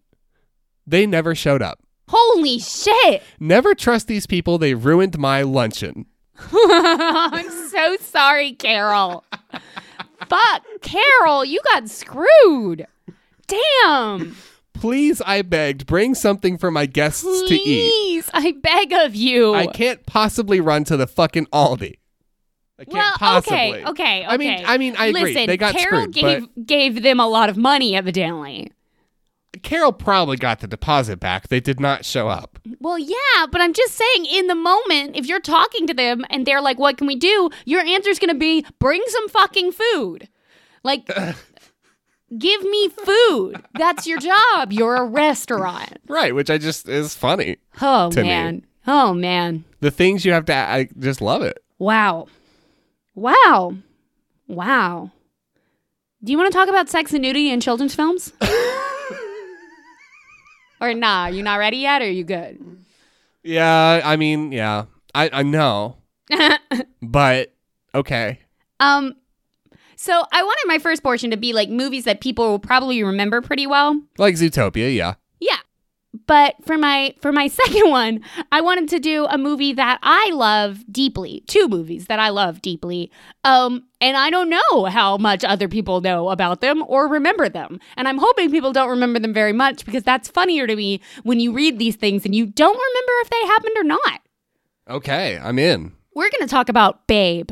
They 0.86 1.06
never 1.06 1.34
showed 1.36 1.62
up. 1.62 1.80
Holy 2.10 2.60
shit. 2.60 3.24
Never 3.40 3.74
trust 3.74 4.08
these 4.08 4.28
people, 4.28 4.58
they 4.58 4.74
ruined 4.74 5.18
my 5.18 5.42
luncheon. 5.42 6.06
I'm 6.52 7.50
so 7.70 7.98
sorry, 8.02 8.54
Carol. 8.54 9.24
Fuck, 10.30 10.64
Carol, 10.82 11.46
you 11.46 11.60
got 11.72 11.90
screwed. 11.90 12.88
Damn. 13.48 14.36
Please, 14.84 15.22
I 15.26 15.44
begged, 15.44 15.86
bring 15.86 16.14
something 16.14 16.58
for 16.58 16.70
my 16.70 16.86
guests 16.86 17.24
to 17.24 17.54
eat. 17.54 17.90
Please, 17.90 18.30
I 18.34 18.52
beg 18.52 18.92
of 18.92 19.16
you. 19.16 19.54
I 19.54 19.68
can't 19.68 20.06
possibly 20.06 20.60
run 20.60 20.84
to 20.84 20.98
the 20.98 21.08
fucking 21.08 21.46
Aldi. 21.54 22.00
I 22.78 22.84
can't 22.84 22.94
well, 22.94 23.14
possibly. 23.18 23.58
okay, 23.58 23.86
okay, 23.86 23.88
okay. 23.88 24.26
I 24.26 24.36
mean, 24.36 24.64
I 24.66 24.78
mean, 24.78 24.96
I 24.98 25.06
agree. 25.06 25.22
Listen, 25.22 25.48
they 25.48 25.56
got 25.56 25.74
Carol 25.74 26.02
screwed, 26.02 26.14
gave 26.14 26.50
gave 26.66 27.02
them 27.02 27.22
a 27.22 27.28
lot 27.30 27.48
of 27.48 27.56
money, 27.56 27.96
evidently. 27.96 28.74
Carol 29.62 29.94
probably 29.94 30.36
got 30.36 30.60
the 30.60 30.68
deposit 30.68 31.18
back. 31.18 31.48
They 31.48 31.62
did 31.62 31.80
not 31.80 32.04
show 32.04 32.28
up. 32.28 32.60
Well, 32.82 33.00
yeah, 33.00 33.46
but 33.50 33.62
I'm 33.62 33.72
just 33.72 33.94
saying, 33.94 34.26
in 34.26 34.48
the 34.48 34.56
moment, 34.56 35.16
if 35.16 35.28
you're 35.28 35.40
talking 35.40 35.88
to 35.88 35.94
them 35.94 36.26
and 36.30 36.46
they're 36.46 36.62
like, 36.62 36.78
"What 36.78 36.98
can 36.98 37.08
we 37.08 37.16
do?" 37.16 37.50
Your 37.64 37.80
answer's 37.80 38.20
gonna 38.20 38.34
be, 38.34 38.66
"Bring 38.80 39.02
some 39.08 39.30
fucking 39.30 39.72
food." 39.72 40.28
Like, 40.84 41.10
Give 42.38 42.64
me 42.64 42.90
food. 42.90 43.64
That's 43.76 44.08
your 44.08 44.20
job. 44.20 44.72
You're 44.72 44.96
a 44.96 45.06
restaurant. 45.06 45.98
Right, 46.08 46.34
which 46.34 46.50
I 46.50 46.58
just 46.58 46.88
is 46.90 47.14
funny. 47.16 47.58
Oh 47.82 48.10
To 48.12 48.22
me. 48.22 48.28
man. 48.28 48.66
Oh 48.88 49.14
man. 49.14 49.64
The 49.82 49.92
things 49.92 50.26
you 50.26 50.34
have 50.34 50.46
to, 50.46 50.56
I 50.56 50.90
just 51.00 51.22
love 51.22 51.42
it. 51.44 51.64
Wow. 51.80 52.28
Wow. 53.16 53.76
Wow. 54.48 55.12
Do 56.24 56.32
you 56.32 56.38
want 56.38 56.52
to 56.52 56.58
talk 56.58 56.70
about 56.70 56.90
sex 56.90 57.12
and 57.14 57.22
nudity 57.22 57.50
in 57.52 57.60
children's 57.60 57.94
films? 57.96 58.32
or 60.82 60.94
nah, 60.94 61.28
you 61.28 61.44
not 61.44 61.60
ready 61.60 61.78
yet? 61.78 62.02
Or 62.02 62.06
are 62.06 62.10
you 62.10 62.24
good? 62.24 62.60
Yeah, 63.44 64.02
I 64.04 64.16
mean, 64.16 64.52
yeah, 64.54 64.86
I 65.14 65.30
I 65.34 65.44
know, 65.44 65.98
but 67.02 67.54
okay. 67.94 68.40
um, 68.80 69.16
so 70.04 70.22
I 70.34 70.44
wanted 70.44 70.68
my 70.68 70.80
first 70.80 71.02
portion 71.02 71.32
to 71.32 71.38
be 71.38 71.54
like 71.54 71.70
movies 71.70 72.04
that 72.04 72.20
people 72.20 72.50
will 72.50 72.60
probably 72.60 73.02
remember 73.02 73.40
pretty 73.40 73.66
well. 73.66 74.02
Like 74.18 74.36
Zootopia, 74.36 74.94
yeah. 74.94 75.14
Yeah. 75.40 75.60
But 76.28 76.56
for 76.66 76.78
my 76.78 77.16
for 77.22 77.32
my 77.32 77.48
second 77.62 77.90
one, 77.90 78.20
I 78.52 78.60
wanted 78.60 78.90
to 78.90 79.00
do 79.00 79.28
a 79.28 79.38
movie 79.38 79.72
that 79.72 80.00
I 80.04 80.30
love 80.34 80.84
deeply. 80.92 81.46
Two 81.48 81.70
movies 81.70 82.08
that 82.08 82.20
I 82.20 82.32
love 82.32 82.62
deeply. 82.62 83.14
Um 83.46 83.86
and 84.02 84.18
I 84.18 84.30
don't 84.30 84.50
know 84.50 84.86
how 84.88 85.16
much 85.16 85.46
other 85.46 85.70
people 85.70 86.02
know 86.02 86.32
about 86.32 86.60
them 86.60 86.84
or 86.86 87.08
remember 87.08 87.48
them. 87.48 87.80
And 87.96 88.06
I'm 88.10 88.18
hoping 88.18 88.52
people 88.52 88.74
don't 88.74 88.90
remember 88.90 89.20
them 89.20 89.34
very 89.34 89.54
much 89.54 89.86
because 89.86 90.04
that's 90.04 90.28
funnier 90.28 90.68
to 90.68 90.76
me 90.76 91.00
when 91.24 91.40
you 91.40 91.54
read 91.54 91.80
these 91.80 91.96
things 91.96 92.26
and 92.26 92.36
you 92.36 92.46
don't 92.46 92.76
remember 92.76 93.14
if 93.22 93.30
they 93.30 93.48
happened 93.48 93.78
or 93.78 93.84
not. 93.86 94.22
Okay, 94.90 95.40
I'm 95.42 95.58
in. 95.58 95.94
We're 96.14 96.30
going 96.30 96.42
to 96.42 96.48
talk 96.48 96.68
about 96.68 97.08
Babe. 97.08 97.52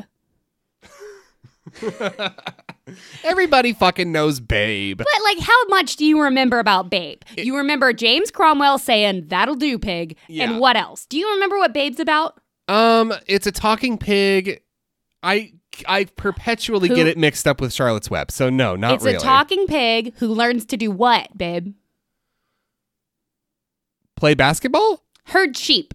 Everybody 3.24 3.74
fucking 3.74 4.12
knows 4.12 4.40
Babe. 4.40 4.98
But 4.98 5.08
like 5.24 5.40
how 5.40 5.66
much 5.68 5.96
do 5.96 6.06
you 6.06 6.22
remember 6.22 6.60
about 6.60 6.90
Babe? 6.90 7.22
You 7.38 7.58
remember 7.58 7.94
James 7.94 8.32
Cromwell 8.32 8.78
saying 8.78 9.28
that'll 9.28 9.56
do 9.56 9.78
pig 9.80 10.18
Yeah. 10.28 10.46
and 10.50 10.60
what 10.60 10.76
else? 10.76 11.06
Do 11.06 11.18
you 11.18 11.32
remember 11.34 11.58
what 11.58 11.74
Babe's 11.74 12.00
about? 12.00 12.40
Um, 12.68 13.14
it's 13.28 13.48
a 13.48 13.52
talking 13.52 13.98
pig. 13.98 14.62
I 15.24 15.54
I 15.88 16.06
perpetually 16.06 16.90
Who- 16.90 16.96
get 16.96 17.08
it 17.08 17.18
mixed 17.18 17.48
up 17.48 17.62
with 17.62 17.72
Charlotte's 17.74 18.10
Web. 18.10 18.32
So 18.32 18.50
no, 18.50 18.76
not 18.76 18.96
it's 18.96 19.04
really. 19.04 19.16
It's 19.16 19.24
a 19.24 19.28
talking 19.28 19.68
pig 19.68 20.14
who 20.18 20.28
learns 20.28 20.66
to 20.66 20.78
do 20.78 20.92
what, 20.92 21.36
babe? 21.38 21.74
Play 24.16 24.34
basketball? 24.34 25.04
Herd 25.26 25.56
sheep. 25.58 25.94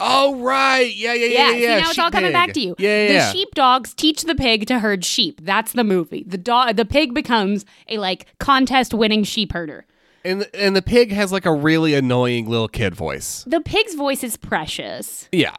Oh 0.00 0.36
right, 0.40 0.92
yeah, 0.94 1.12
yeah, 1.14 1.26
yeah, 1.26 1.32
Yeah, 1.38 1.50
yeah. 1.50 1.76
see 1.76 1.82
now 1.82 1.90
it's 1.90 1.98
all 1.98 2.10
coming 2.10 2.28
pig. 2.28 2.32
back 2.32 2.52
to 2.54 2.60
you. 2.60 2.74
Yeah, 2.78 2.88
yeah. 3.02 3.06
the 3.08 3.12
yeah. 3.14 3.32
sheepdogs 3.32 3.94
teach 3.94 4.22
the 4.22 4.34
pig 4.34 4.66
to 4.68 4.78
herd 4.80 5.04
sheep. 5.04 5.40
That's 5.44 5.72
the 5.72 5.84
movie. 5.84 6.24
The 6.26 6.38
dog, 6.38 6.76
the 6.76 6.84
pig 6.84 7.14
becomes 7.14 7.64
a 7.88 7.98
like 7.98 8.26
contest 8.38 8.94
winning 8.94 9.24
sheep 9.24 9.52
herder. 9.52 9.86
and 10.24 10.46
and 10.54 10.74
the 10.74 10.82
pig 10.82 11.12
has 11.12 11.32
like 11.32 11.46
a 11.46 11.52
really 11.52 11.94
annoying 11.94 12.48
little 12.48 12.68
kid 12.68 12.94
voice. 12.94 13.44
The 13.46 13.60
pig's 13.60 13.94
voice 13.94 14.22
is 14.24 14.36
precious. 14.36 15.28
Yeah. 15.32 15.56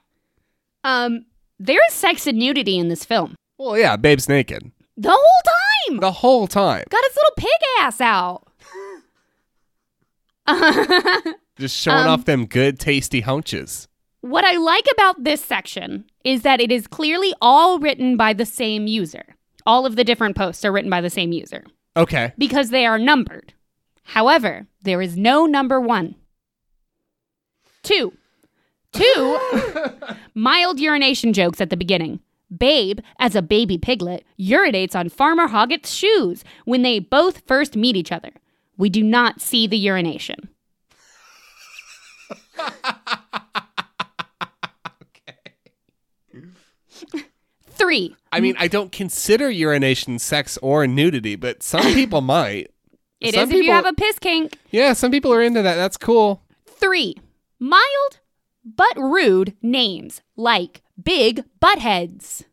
Um, 0.83 1.25
there 1.59 1.79
is 1.87 1.93
sex 1.93 2.25
and 2.25 2.39
nudity 2.39 2.79
in 2.79 2.87
this 2.89 3.05
film 3.05 3.35
Well, 3.59 3.77
yeah, 3.77 3.95
Babe's 3.97 4.27
naked 4.27 4.71
the 4.97 5.11
whole 5.11 5.41
time. 5.89 5.99
the 5.99 6.11
whole 6.11 6.47
time, 6.47 6.83
Got 6.89 7.03
his 7.05 7.15
little 7.15 7.35
pig 7.37 7.61
ass 7.79 8.01
out. 8.01 8.47
just 11.59 11.77
showing 11.77 11.97
Um, 11.99 12.07
off 12.07 12.25
them 12.25 12.45
good, 12.45 12.79
tasty 12.79 13.21
hunches. 13.21 13.87
What 14.21 14.45
I 14.45 14.57
like 14.57 14.85
about 14.93 15.23
this 15.23 15.43
section 15.43 16.05
is 16.23 16.43
that 16.43 16.61
it 16.61 16.71
is 16.71 16.85
clearly 16.87 17.33
all 17.41 17.79
written 17.79 18.17
by 18.17 18.33
the 18.33 18.45
same 18.45 18.85
user. 18.87 19.35
All 19.65 19.85
of 19.85 19.95
the 19.95 20.03
different 20.03 20.35
posts 20.35 20.63
are 20.63 20.71
written 20.71 20.89
by 20.89 21.01
the 21.01 21.09
same 21.09 21.31
user 21.31 21.63
Okay. 21.97 22.33
because 22.37 22.69
they 22.69 22.85
are 22.85 22.99
numbered. 22.99 23.53
However, 24.03 24.67
there 24.83 25.01
is 25.01 25.17
no 25.17 25.45
number 25.45 25.79
one. 25.79 26.15
Two. 27.83 28.13
Two 28.93 29.39
mild 30.35 30.79
urination 30.79 31.33
jokes 31.33 31.61
at 31.61 31.69
the 31.69 31.77
beginning. 31.77 32.19
Babe, 32.55 32.99
as 33.19 33.35
a 33.35 33.41
baby 33.41 33.77
piglet, 33.77 34.25
urinates 34.39 34.95
on 34.95 35.07
Farmer 35.09 35.47
Hoggett's 35.47 35.93
shoes 35.93 36.43
when 36.65 36.81
they 36.81 36.99
both 36.99 37.41
first 37.47 37.75
meet 37.77 37.95
each 37.95 38.11
other. 38.11 38.31
We 38.77 38.89
do 38.89 39.01
not 39.03 39.39
see 39.41 39.65
the 39.67 39.77
urination. 39.77 40.49
Three. 47.69 48.15
I 48.31 48.39
mean, 48.39 48.55
I 48.59 48.67
don't 48.67 48.91
consider 48.91 49.49
urination 49.49 50.19
sex 50.19 50.57
or 50.61 50.85
nudity, 50.87 51.35
but 51.35 51.63
some 51.63 51.81
people 51.93 52.21
might. 52.21 52.71
It 53.19 53.29
is 53.29 53.35
Some 53.35 53.51
if 53.51 53.63
you 53.63 53.71
have 53.71 53.85
a 53.85 53.93
piss 53.93 54.19
kink. 54.19 54.57
Yeah, 54.71 54.93
some 54.93 55.11
people 55.11 55.31
are 55.33 55.41
into 55.41 55.61
that. 55.61 55.75
That's 55.75 55.97
cool. 55.97 56.41
Three. 56.65 57.15
Mild 57.59 58.19
but 58.63 58.95
rude 58.97 59.55
names 59.61 60.21
like 60.35 60.81
Big 61.01 61.43
Buttheads. 61.61 62.43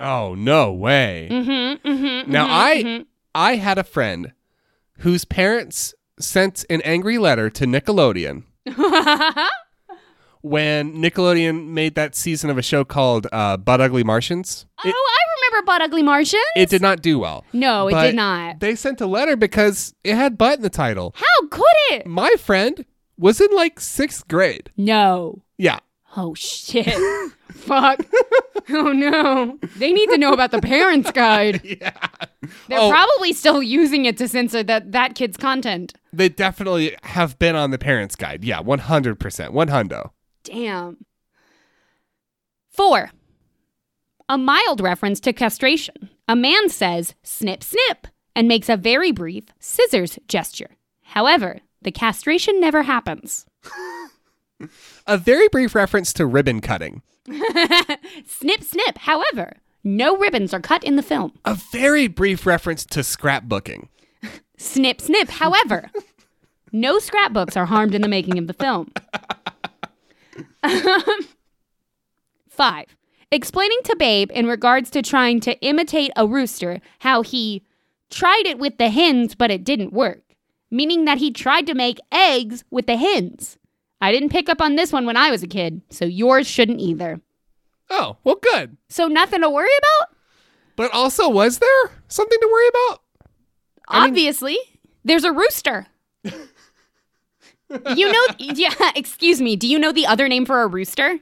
Oh 0.00 0.34
no 0.34 0.72
way. 0.72 1.28
Mm-hmm, 1.30 1.88
mm-hmm, 1.88 2.30
Now 2.30 2.46
I 2.48 3.04
I 3.34 3.56
had 3.56 3.78
a 3.78 3.84
friend 3.84 4.32
whose 4.98 5.24
parents 5.24 5.94
sent 6.18 6.64
an 6.70 6.80
angry 6.82 7.18
letter 7.18 7.50
to 7.50 7.64
Nickelodeon 7.64 8.44
when 10.42 10.94
Nickelodeon 10.94 11.68
made 11.68 11.94
that 11.96 12.14
season 12.14 12.50
of 12.50 12.58
a 12.58 12.62
show 12.62 12.84
called 12.84 13.26
uh, 13.32 13.56
Butt 13.56 13.80
Ugly 13.80 14.04
Martians. 14.04 14.66
It, 14.84 14.94
oh, 14.96 15.08
I 15.10 15.50
remember 15.50 15.66
Butt 15.66 15.82
Ugly 15.82 16.02
Martians. 16.02 16.42
it 16.56 16.68
did 16.68 16.82
not 16.82 17.02
do 17.02 17.18
well. 17.18 17.44
no, 17.52 17.88
it 17.88 17.94
did 18.00 18.14
not. 18.14 18.60
They 18.60 18.74
sent 18.74 19.00
a 19.00 19.06
letter 19.06 19.36
because 19.36 19.94
it 20.04 20.14
had 20.14 20.38
butt 20.38 20.56
in 20.58 20.62
the 20.62 20.70
title. 20.70 21.14
How 21.16 21.46
could 21.48 21.64
it? 21.90 22.06
My 22.06 22.30
friend 22.38 22.84
was 23.18 23.40
in 23.40 23.48
like 23.52 23.80
sixth 23.80 24.28
grade. 24.28 24.70
No. 24.76 25.42
Yeah. 25.56 25.78
Oh 26.16 26.34
shit. 26.34 26.86
Fuck. 27.52 28.00
Oh 28.70 28.92
no. 28.92 29.58
They 29.76 29.92
need 29.92 30.08
to 30.10 30.18
know 30.18 30.32
about 30.32 30.50
the 30.52 30.60
parents 30.60 31.10
guide. 31.10 31.60
Yeah. 31.64 31.92
They're 32.68 32.78
Oh. 32.78 32.90
probably 32.90 33.32
still 33.34 33.62
using 33.62 34.04
it 34.06 34.16
to 34.18 34.28
censor 34.28 34.62
that 34.62 34.92
that 34.92 35.14
kid's 35.14 35.36
content. 35.36 35.92
They 36.12 36.28
definitely 36.30 36.96
have 37.02 37.38
been 37.38 37.56
on 37.56 37.70
the 37.72 37.78
parents' 37.78 38.16
guide. 38.16 38.42
Yeah, 38.44 38.62
100%. 38.62 39.50
One 39.50 39.68
hundo. 39.68 40.10
Damn. 40.48 41.04
Four. 42.70 43.10
A 44.28 44.38
mild 44.38 44.80
reference 44.80 45.20
to 45.20 45.32
castration. 45.32 46.10
A 46.26 46.36
man 46.36 46.68
says, 46.68 47.14
snip, 47.22 47.62
snip, 47.62 48.06
and 48.34 48.48
makes 48.48 48.68
a 48.68 48.76
very 48.76 49.12
brief 49.12 49.44
scissors 49.58 50.18
gesture. 50.28 50.70
However, 51.02 51.60
the 51.82 51.92
castration 51.92 52.60
never 52.60 52.82
happens. 52.82 53.46
A 55.06 55.16
very 55.16 55.46
brief 55.48 55.74
reference 55.74 56.12
to 56.14 56.26
ribbon 56.26 56.60
cutting. 56.60 57.02
snip, 58.26 58.62
snip. 58.62 58.98
However, 58.98 59.52
no 59.84 60.16
ribbons 60.16 60.52
are 60.52 60.60
cut 60.60 60.82
in 60.82 60.96
the 60.96 61.02
film. 61.02 61.32
A 61.44 61.54
very 61.70 62.08
brief 62.08 62.44
reference 62.44 62.84
to 62.86 63.00
scrapbooking. 63.00 63.88
Snip, 64.58 65.00
snip. 65.00 65.28
However, 65.28 65.88
no 66.72 66.98
scrapbooks 66.98 67.56
are 67.56 67.66
harmed 67.66 67.94
in 67.94 68.02
the 68.02 68.08
making 68.08 68.38
of 68.38 68.48
the 68.48 68.52
film. 68.52 68.90
Five. 72.48 72.96
Explaining 73.30 73.78
to 73.84 73.96
Babe 73.96 74.30
in 74.32 74.46
regards 74.46 74.90
to 74.90 75.02
trying 75.02 75.40
to 75.40 75.58
imitate 75.60 76.10
a 76.16 76.26
rooster 76.26 76.80
how 77.00 77.22
he 77.22 77.62
tried 78.10 78.44
it 78.46 78.58
with 78.58 78.78
the 78.78 78.88
hens, 78.88 79.34
but 79.34 79.50
it 79.50 79.64
didn't 79.64 79.92
work, 79.92 80.22
meaning 80.70 81.04
that 81.04 81.18
he 81.18 81.30
tried 81.30 81.66
to 81.66 81.74
make 81.74 81.98
eggs 82.10 82.64
with 82.70 82.86
the 82.86 82.96
hens. 82.96 83.58
I 84.00 84.12
didn't 84.12 84.30
pick 84.30 84.48
up 84.48 84.60
on 84.62 84.76
this 84.76 84.92
one 84.92 85.04
when 85.04 85.16
I 85.16 85.30
was 85.30 85.42
a 85.42 85.46
kid, 85.48 85.82
so 85.90 86.04
yours 86.06 86.46
shouldn't 86.46 86.80
either. 86.80 87.20
Oh, 87.90 88.16
well, 88.24 88.36
good. 88.36 88.76
So, 88.88 89.08
nothing 89.08 89.40
to 89.42 89.50
worry 89.50 89.68
about? 89.78 90.14
But 90.76 90.92
also, 90.94 91.28
was 91.28 91.58
there 91.58 91.90
something 92.06 92.38
to 92.40 92.48
worry 92.50 92.68
about? 92.68 93.02
I 93.88 94.00
mean- 94.04 94.10
Obviously, 94.10 94.56
there's 95.04 95.24
a 95.24 95.32
rooster. 95.32 95.86
you 97.96 98.10
know, 98.10 98.26
yeah, 98.38 98.74
excuse 98.96 99.40
me, 99.40 99.56
do 99.56 99.66
you 99.66 99.78
know 99.78 99.92
the 99.92 100.06
other 100.06 100.28
name 100.28 100.46
for 100.46 100.62
a 100.62 100.66
rooster? 100.66 101.18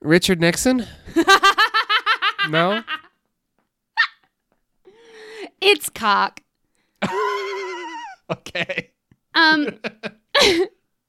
Richard 0.00 0.40
Nixon? 0.40 0.86
no? 2.48 2.82
It's 5.60 5.88
cock. 5.88 6.40
Okay. 8.28 8.90
Um, 9.36 9.78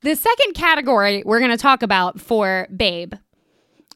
the 0.03 0.15
second 0.15 0.53
category 0.53 1.23
we're 1.25 1.39
going 1.39 1.49
to 1.49 1.57
talk 1.57 1.81
about 1.81 2.21
for 2.21 2.67
Babe 2.75 3.15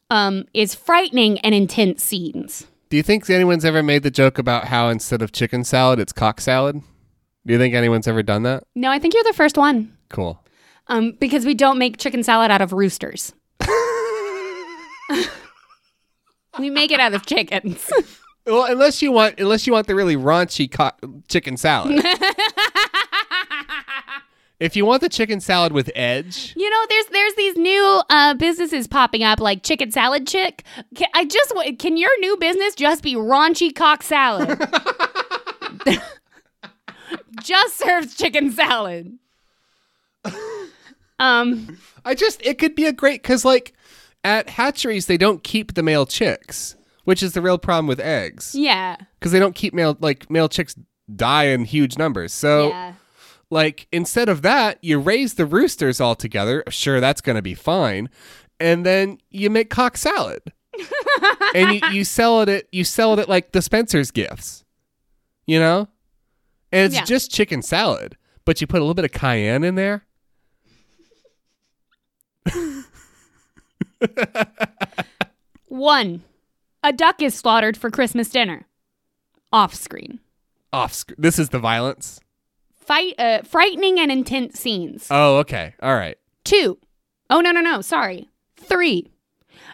um, 0.10 0.46
is 0.56 0.74
frightening 0.74 1.38
and 1.42 1.54
intense 1.54 2.04
scenes. 2.04 2.66
Do 2.90 2.98
you 2.98 3.04
think 3.04 3.30
anyone's 3.30 3.64
ever 3.64 3.84
made 3.84 4.02
the 4.02 4.10
joke 4.10 4.40
about 4.40 4.66
how 4.66 4.90
instead 4.90 5.22
of 5.22 5.32
chicken 5.32 5.64
salad, 5.64 6.00
it's 6.00 6.12
cock 6.12 6.42
salad? 6.42 6.82
Do 7.46 7.54
you 7.54 7.60
think 7.60 7.76
anyone's 7.76 8.08
ever 8.08 8.24
done 8.24 8.42
that? 8.42 8.64
No, 8.74 8.90
I 8.90 8.98
think 8.98 9.14
you're 9.14 9.24
the 9.24 9.34
first 9.34 9.56
one 9.56 9.96
Cool. 10.12 10.44
um, 10.88 11.14
because 11.20 11.46
we 11.46 11.54
don't 11.54 11.78
make 11.78 11.98
chicken 11.98 12.22
salad 12.24 12.52
out 12.52 12.62
of 12.62 12.74
roosters. 12.74 13.34
we 16.60 16.70
make 16.70 16.92
it 16.92 17.00
out 17.00 17.14
of 17.14 17.26
chickens. 17.26 17.90
Well, 18.46 18.66
unless 18.66 19.02
you 19.02 19.12
want, 19.12 19.40
unless 19.40 19.66
you 19.68 19.74
want 19.74 19.88
the 19.88 19.96
really 19.96 20.16
raunchy 20.18 20.70
co- 20.70 20.92
chicken 21.28 21.58
salad. 21.58 22.04
if 24.60 24.76
you 24.76 24.86
want 24.86 25.02
the 25.02 25.10
chicken 25.10 25.40
salad 25.40 25.72
with 25.72 25.92
edge, 25.96 26.54
You 26.58 26.70
know, 26.70 26.86
there's 26.90 27.06
there's 27.08 27.36
these 27.36 27.56
new 27.56 28.02
uh, 28.10 28.34
businesses 28.34 28.88
popping 28.88 29.24
up 29.24 29.40
like 29.40 29.64
Chicken 29.64 29.92
Salad 29.92 30.28
Chick. 30.28 30.64
Can, 30.96 31.08
I 31.14 31.26
just 31.26 31.54
can 31.80 31.98
your 31.98 32.20
new 32.20 32.36
business 32.38 32.76
just 32.76 33.04
be 33.04 33.16
raunchy 33.16 33.74
cock 33.74 34.04
salad? 34.04 34.60
just 37.44 37.78
serves 37.78 38.16
chicken 38.16 38.52
salad. 38.52 39.18
Um, 41.20 41.78
I 42.04 42.16
just 42.16 42.42
it 42.44 42.58
could 42.58 42.74
be 42.74 42.86
a 42.86 42.92
great 42.94 43.22
because 43.22 43.46
like 43.46 43.74
at 44.24 44.50
hatcheries 44.50 45.06
they 45.06 45.18
don't 45.18 45.44
keep 45.44 45.76
the 45.76 45.84
male 45.84 46.08
chicks, 46.08 46.76
which 47.04 47.22
is 47.22 47.34
the 47.34 47.42
real 47.44 47.60
problem 47.60 47.86
with 47.86 48.00
eggs 48.00 48.56
yeah, 48.56 48.96
because 49.20 49.32
they 49.32 49.38
don't 49.40 49.54
keep 49.54 49.72
male 49.74 49.96
like 50.00 50.30
male 50.32 50.50
chicks 50.50 50.76
die 51.16 51.44
in 51.46 51.66
huge 51.66 51.96
numbers. 51.98 52.34
So 52.34 52.70
yeah. 52.70 52.94
like 53.52 53.88
instead 53.92 54.30
of 54.30 54.42
that, 54.42 54.80
you 54.84 54.98
raise 54.98 55.36
the 55.36 55.46
roosters 55.46 56.02
all 56.02 56.16
together. 56.16 56.64
Sure, 56.70 57.00
that's 57.00 57.22
going 57.22 57.36
to 57.36 57.42
be 57.44 57.54
fine, 57.54 58.10
and 58.60 58.84
then 58.84 59.20
you 59.30 59.52
make 59.52 59.70
cock 59.70 59.98
salad, 59.98 60.42
and 61.54 61.76
you, 61.76 61.82
you 61.92 62.04
sell 62.04 62.42
it 62.42 62.50
at 62.50 62.66
you 62.74 62.84
sell 62.84 63.14
it 63.14 63.20
at 63.20 63.30
like 63.30 63.52
dispensers 63.52 64.10
gifts, 64.10 64.66
you 65.46 65.60
know, 65.60 65.88
and 66.72 66.88
it's 66.88 66.96
Yeah. 66.96 67.06
just 67.06 67.30
chicken 67.30 67.62
salad, 67.62 68.18
but 68.44 68.60
you 68.60 68.66
put 68.66 68.78
a 68.80 68.84
little 68.84 68.96
bit 68.96 69.06
of 69.06 69.12
cayenne 69.12 69.64
in 69.64 69.76
there. 69.76 70.04
One, 75.68 76.24
a 76.84 76.92
duck 76.92 77.22
is 77.22 77.34
slaughtered 77.36 77.78
for 77.78 77.90
Christmas 77.90 78.30
dinner. 78.30 78.66
Off 79.54 79.74
screen. 79.74 80.20
Off. 80.74 80.94
Sc- 80.94 81.14
this 81.18 81.38
is 81.40 81.50
the 81.50 81.60
violence. 81.60 82.20
Fight, 82.74 83.14
uh, 83.20 83.42
frightening 83.44 84.00
and 84.00 84.12
intense 84.12 84.60
scenes. 84.60 85.08
Oh, 85.12 85.38
okay, 85.40 85.76
all 85.82 85.96
right. 85.96 86.18
Two. 86.44 86.78
Oh, 87.30 87.40
no, 87.42 87.52
no, 87.52 87.62
no. 87.62 87.82
Sorry. 87.82 88.28
Three. 88.58 89.12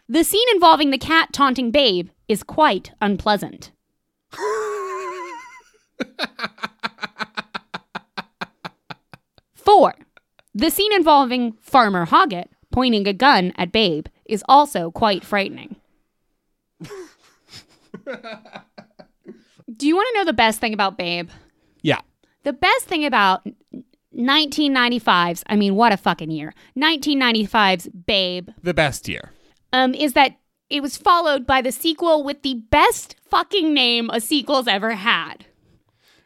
The 0.09 0.23
scene 0.23 0.47
involving 0.53 0.91
the 0.91 0.97
cat 0.97 1.33
taunting 1.33 1.71
Babe 1.71 2.09
is 2.27 2.43
quite 2.43 2.91
unpleasant. 3.01 3.71
Four. 9.55 9.95
The 10.53 10.69
scene 10.69 10.93
involving 10.93 11.53
Farmer 11.61 12.05
Hoggett 12.05 12.47
pointing 12.77 13.07
a 13.07 13.13
gun 13.13 13.51
at 13.55 13.71
Babe 13.71 14.05
is 14.27 14.43
also 14.47 14.91
quite 14.91 15.25
frightening. 15.25 15.77
Do 19.75 19.87
you 19.87 19.95
want 19.95 20.07
to 20.13 20.19
know 20.19 20.25
the 20.25 20.31
best 20.31 20.59
thing 20.59 20.75
about 20.75 20.95
Babe? 20.95 21.31
Yeah. 21.81 22.01
The 22.43 22.53
best 22.53 22.85
thing 22.85 23.03
about 23.03 23.41
1995's, 24.15 25.43
I 25.47 25.55
mean, 25.55 25.73
what 25.73 25.91
a 25.91 25.97
fucking 25.97 26.29
year. 26.29 26.53
1995's 26.77 27.87
Babe 28.05 28.49
The 28.61 28.75
best 28.75 29.07
year. 29.09 29.31
um, 29.73 29.95
is 29.95 30.13
that 30.13 30.37
it 30.69 30.83
was 30.83 30.97
followed 30.97 31.47
by 31.47 31.63
the 31.63 31.71
sequel 31.71 32.23
with 32.23 32.43
the 32.43 32.53
best 32.69 33.15
fucking 33.27 33.73
name 33.73 34.11
a 34.11 34.21
sequel's 34.21 34.67
ever 34.67 34.91
had. 34.91 35.47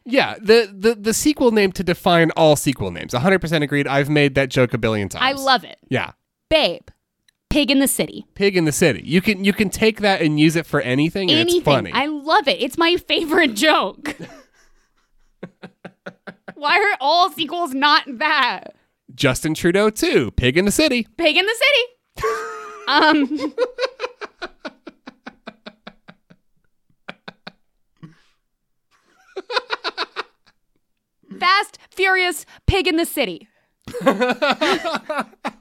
Yeah, 0.04 0.36
the, 0.42 0.70
the 0.78 0.96
the 0.96 1.14
sequel 1.14 1.52
name 1.52 1.72
to 1.74 1.84
define 1.84 2.32
all 2.32 2.58
sequel 2.58 2.92
names. 2.92 3.14
100% 3.14 3.64
agreed. 3.64 3.88
I've 3.88 4.10
made 4.10 4.36
that 4.36 4.50
joke 4.50 4.74
a 4.74 4.78
billion 4.78 5.08
times. 5.08 5.24
I 5.24 5.42
love 5.42 5.64
it. 5.64 5.78
Yeah. 5.90 6.12
Babe, 6.52 6.84
Pig 7.50 7.72
in 7.72 7.80
the 7.80 7.88
City. 7.88 8.26
Pig 8.36 8.58
in 8.58 8.66
the 8.66 8.74
City. 8.74 9.02
You 9.06 9.22
can 9.22 9.46
you 9.46 9.54
can 9.54 9.70
take 9.70 10.02
that 10.02 10.22
and 10.22 10.38
use 10.38 10.58
it 10.58 10.66
for 10.66 10.82
anything 10.82 11.32
and 11.32 11.40
Anything. 11.40 11.62
it's 11.62 11.66
funny. 11.66 11.92
I 11.94 12.08
love 12.08 12.46
it. 12.50 12.62
It's 12.62 12.78
my 12.78 12.98
favorite 12.98 13.56
joke. 13.56 14.18
Why 16.56 16.78
are 16.78 16.98
all 17.00 17.32
sequels 17.32 17.74
not 17.74 18.04
that? 18.18 18.76
Justin 19.16 19.54
Trudeau 19.54 19.90
too. 19.90 20.32
Pig 20.32 20.58
in 20.58 20.66
the 20.66 20.72
City. 20.72 21.08
Pig 21.18 21.38
in 21.38 21.46
the 21.46 21.56
City. 21.56 21.86
um. 22.90 23.54
Fast, 31.40 31.80
Furious, 31.90 32.46
Pig 32.68 32.88
in 32.88 32.98
the 32.98 33.06
City. 33.06 33.48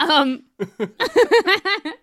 um 0.00 0.42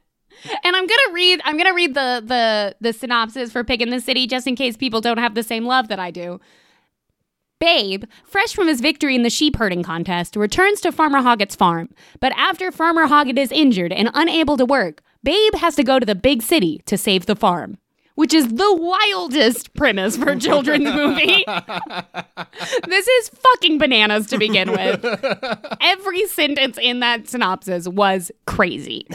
And 0.63 0.75
I'm 0.75 0.87
gonna 0.87 1.13
read. 1.13 1.41
I'm 1.43 1.57
gonna 1.57 1.73
read 1.73 1.93
the 1.93 2.23
the 2.25 2.75
the 2.81 2.93
synopsis 2.93 3.51
for 3.51 3.63
Pig 3.63 3.81
in 3.81 3.89
the 3.89 3.99
City, 3.99 4.27
just 4.27 4.47
in 4.47 4.55
case 4.55 4.75
people 4.75 5.01
don't 5.01 5.19
have 5.19 5.35
the 5.35 5.43
same 5.43 5.65
love 5.65 5.87
that 5.89 5.99
I 5.99 6.11
do. 6.11 6.39
Babe, 7.59 8.05
fresh 8.23 8.53
from 8.53 8.67
his 8.67 8.81
victory 8.81 9.15
in 9.15 9.21
the 9.21 9.29
sheep 9.29 9.55
herding 9.55 9.83
contest, 9.83 10.35
returns 10.35 10.81
to 10.81 10.91
Farmer 10.91 11.19
Hoggett's 11.19 11.55
farm. 11.55 11.89
But 12.19 12.33
after 12.35 12.71
Farmer 12.71 13.05
Hoggett 13.05 13.37
is 13.37 13.51
injured 13.51 13.93
and 13.93 14.09
unable 14.15 14.57
to 14.57 14.65
work, 14.65 15.03
Babe 15.23 15.53
has 15.55 15.75
to 15.75 15.83
go 15.83 15.99
to 15.99 16.05
the 16.05 16.15
big 16.15 16.41
city 16.41 16.81
to 16.87 16.97
save 16.97 17.27
the 17.27 17.35
farm. 17.35 17.77
Which 18.21 18.35
is 18.35 18.49
the 18.49 18.75
wildest 18.75 19.73
premise 19.73 20.15
for 20.15 20.29
a 20.29 20.39
children's 20.39 20.85
movie. 20.93 21.43
this 22.87 23.07
is 23.07 23.29
fucking 23.29 23.79
bananas 23.79 24.27
to 24.27 24.37
begin 24.37 24.69
with. 24.69 25.03
Every 25.81 26.27
sentence 26.27 26.77
in 26.79 26.99
that 26.99 27.27
synopsis 27.27 27.87
was 27.87 28.31
crazy. 28.45 29.07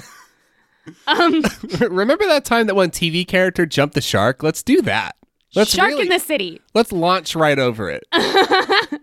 Um, 1.06 1.44
Remember 1.88 2.26
that 2.26 2.44
time 2.44 2.66
that 2.66 2.74
one 2.74 2.90
TV 2.90 3.24
character 3.24 3.64
jumped 3.64 3.94
the 3.94 4.00
shark? 4.00 4.42
Let's 4.42 4.64
do 4.64 4.82
that. 4.82 5.14
Let's 5.54 5.70
Shark 5.70 5.90
really, 5.90 6.02
in 6.02 6.08
the 6.08 6.18
City. 6.18 6.60
let's 6.74 6.90
launch 6.90 7.36
right 7.36 7.60
over 7.60 7.88
it. 7.88 8.02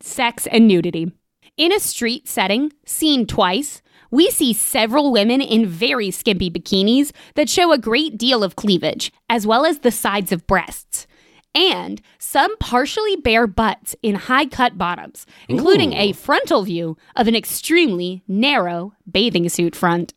sex, 0.00 0.46
and 0.48 0.68
nudity. 0.68 1.12
In 1.56 1.72
a 1.72 1.80
street 1.80 2.28
setting, 2.28 2.74
seen 2.84 3.26
twice, 3.26 3.80
we 4.10 4.30
see 4.30 4.52
several 4.52 5.12
women 5.12 5.40
in 5.40 5.66
very 5.66 6.10
skimpy 6.10 6.50
bikinis 6.50 7.12
that 7.34 7.48
show 7.48 7.72
a 7.72 7.78
great 7.78 8.16
deal 8.18 8.42
of 8.44 8.56
cleavage, 8.56 9.12
as 9.28 9.46
well 9.46 9.64
as 9.64 9.80
the 9.80 9.90
sides 9.90 10.32
of 10.32 10.46
breasts. 10.46 11.06
And 11.54 12.02
some 12.18 12.56
partially 12.58 13.16
bare 13.16 13.46
butts 13.46 13.96
in 14.02 14.14
high 14.14 14.44
cut 14.46 14.76
bottoms, 14.76 15.24
including 15.48 15.94
a 15.94 16.12
frontal 16.12 16.64
view 16.64 16.98
of 17.14 17.28
an 17.28 17.34
extremely 17.34 18.22
narrow 18.28 18.92
bathing 19.10 19.48
suit 19.48 19.74
front. 19.74 20.12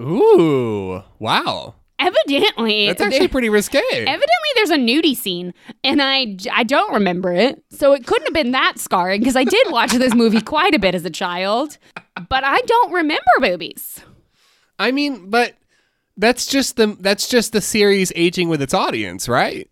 Ooh, 0.00 1.02
wow. 1.18 1.74
Evidently, 2.00 2.86
That's 2.86 3.00
actually 3.02 3.28
pretty 3.28 3.48
risque. 3.50 3.78
Evidently, 3.92 4.26
there's 4.54 4.70
a 4.70 4.76
nudie 4.78 5.14
scene, 5.16 5.52
and 5.84 6.00
I, 6.00 6.36
I 6.52 6.64
don't 6.64 6.92
remember 6.94 7.32
it. 7.32 7.62
So 7.70 7.92
it 7.92 8.06
couldn't 8.06 8.26
have 8.26 8.34
been 8.34 8.52
that 8.52 8.78
scarring 8.78 9.20
because 9.20 9.36
I 9.36 9.44
did 9.44 9.66
watch 9.70 9.92
this 9.92 10.14
movie 10.14 10.40
quite 10.40 10.74
a 10.74 10.78
bit 10.78 10.94
as 10.94 11.04
a 11.04 11.10
child, 11.10 11.76
but 12.28 12.42
I 12.42 12.60
don't 12.62 12.92
remember 12.92 13.30
boobies. 13.40 14.00
I 14.78 14.92
mean, 14.92 15.28
but 15.28 15.54
that's 16.16 16.46
just 16.46 16.76
the 16.76 16.96
that's 17.00 17.28
just 17.28 17.52
the 17.52 17.60
series 17.60 18.12
aging 18.16 18.48
with 18.48 18.62
its 18.62 18.72
audience, 18.74 19.28
right? 19.28 19.70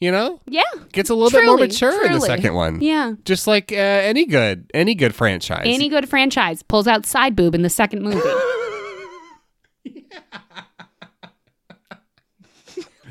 You 0.00 0.12
know, 0.12 0.40
Yeah. 0.46 0.62
gets 0.92 1.10
a 1.10 1.14
little 1.14 1.30
bit 1.30 1.44
more 1.46 1.56
Truly, 1.56 1.68
mature 1.68 2.06
in 2.06 2.12
the 2.12 2.20
second 2.20 2.54
one. 2.54 2.80
Yeah. 2.80 3.14
Just 3.24 3.46
like 3.46 3.72
uh, 3.72 3.74
any 3.74 4.26
good 4.26 4.70
any 4.74 4.94
good 4.94 5.14
franchise. 5.14 5.62
Any 5.64 5.88
good 5.88 6.08
franchise 6.08 6.62
pulls 6.62 6.86
out 6.86 7.04
side 7.06 7.34
boob 7.34 7.54
in 7.54 7.62
the 7.62 7.70
second 7.70 8.02
movie. 8.02 8.20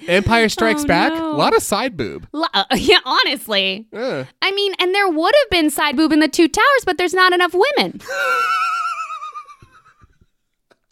Empire 0.07 0.49
Strikes 0.49 0.83
Oh, 0.83 0.87
Back, 0.87 1.13
no. 1.13 1.33
a 1.33 1.37
lot 1.37 1.55
of 1.55 1.61
side 1.63 1.97
boob. 1.97 2.27
Lo- 2.31 2.45
uh, 2.53 2.65
yeah, 2.75 2.99
honestly. 3.05 3.87
Uh, 3.93 4.23
I 4.41 4.51
mean, 4.51 4.73
and 4.79 4.93
there 4.95 5.09
would 5.09 5.33
have 5.43 5.49
been 5.49 5.69
side 5.69 5.95
boob 5.97 6.11
in 6.11 6.19
the 6.19 6.27
two 6.27 6.47
towers, 6.47 6.83
but 6.85 6.97
there's 6.97 7.13
not 7.13 7.33
enough 7.33 7.53
women. 7.53 8.01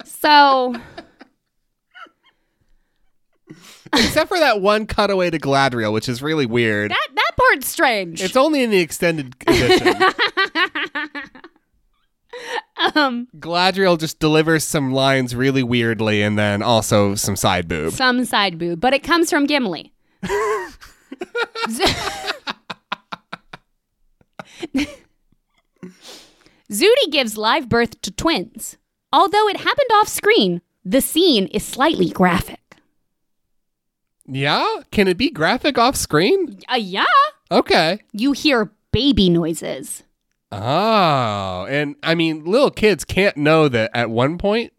so, 0.06 0.76
except 3.94 4.28
for 4.30 4.40
that 4.40 4.62
one 4.62 4.88
cutaway 4.88 5.30
to 5.30 5.40
Galadriel, 5.40 5.94
which 5.94 6.10
is 6.10 6.22
really 6.22 6.46
weird. 6.46 6.92
that 6.92 7.08
that 7.16 7.32
part's 7.38 7.68
strange. 7.68 8.22
It's 8.22 8.36
only 8.36 8.64
in 8.64 8.72
the 8.72 8.80
extended 8.80 9.36
edition. 9.48 9.96
um 12.96 13.28
Galadriel 13.38 13.98
just 14.00 14.20
delivers 14.20 14.64
some 14.64 14.92
lines 14.92 15.36
really 15.36 15.64
weirdly 15.64 16.22
and 16.22 16.38
then 16.38 16.62
also 16.62 17.16
some 17.16 17.36
side 17.36 17.68
boob. 17.68 17.94
some 17.94 18.26
side 18.26 18.58
boob, 18.58 18.80
but 18.80 18.94
it 18.94 19.04
comes 19.04 19.30
from 19.30 19.46
Gimli. 19.46 19.94
Zootie 26.72 27.12
gives 27.12 27.38
live 27.38 27.70
birth 27.70 28.02
to 28.02 28.12
twins. 28.12 28.78
Although 29.14 29.48
it 29.48 29.58
happened 29.58 29.90
off 29.94 30.08
screen, 30.08 30.62
the 30.84 31.02
scene 31.02 31.48
is 31.48 31.64
slightly 31.64 32.10
graphic. 32.10 32.60
Yeah? 34.28 34.66
Can 34.92 35.08
it 35.08 35.18
be 35.18 35.30
graphic 35.30 35.78
off 35.78 35.96
screen? 35.96 36.60
Uh, 36.68 36.76
yeah. 36.76 37.06
Okay. 37.52 38.00
You 38.12 38.32
hear 38.32 38.72
baby 38.92 39.30
noises. 39.30 40.04
Oh, 40.62 41.66
and 41.70 41.96
I 42.04 42.16
mean, 42.16 42.46
little 42.46 42.72
kids 42.72 43.04
can't 43.06 43.38
know 43.38 43.68
that 43.70 43.92
at 43.94 44.10
one 44.10 44.38
point 44.38 44.74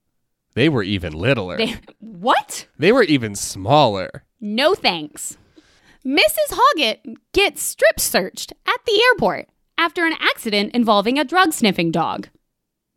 They 0.55 0.69
were 0.69 0.83
even 0.83 1.13
littler. 1.13 1.57
They, 1.59 1.77
what? 1.99 2.67
They 2.79 2.93
were 2.93 3.03
even 3.05 3.35
smaller. 3.35 4.25
No 4.41 4.75
thanks. 4.75 5.37
Mrs. 6.05 6.53
Hoggett 6.53 7.01
gets 7.33 7.63
strip 7.63 7.99
searched 8.01 8.53
at 8.67 8.81
the 8.87 9.03
airport 9.13 9.49
after 9.77 10.07
an 10.07 10.15
accident 10.21 10.73
involving 10.75 11.19
a 11.19 11.25
drug 11.25 11.53
sniffing 11.53 11.91
dog. 11.91 12.29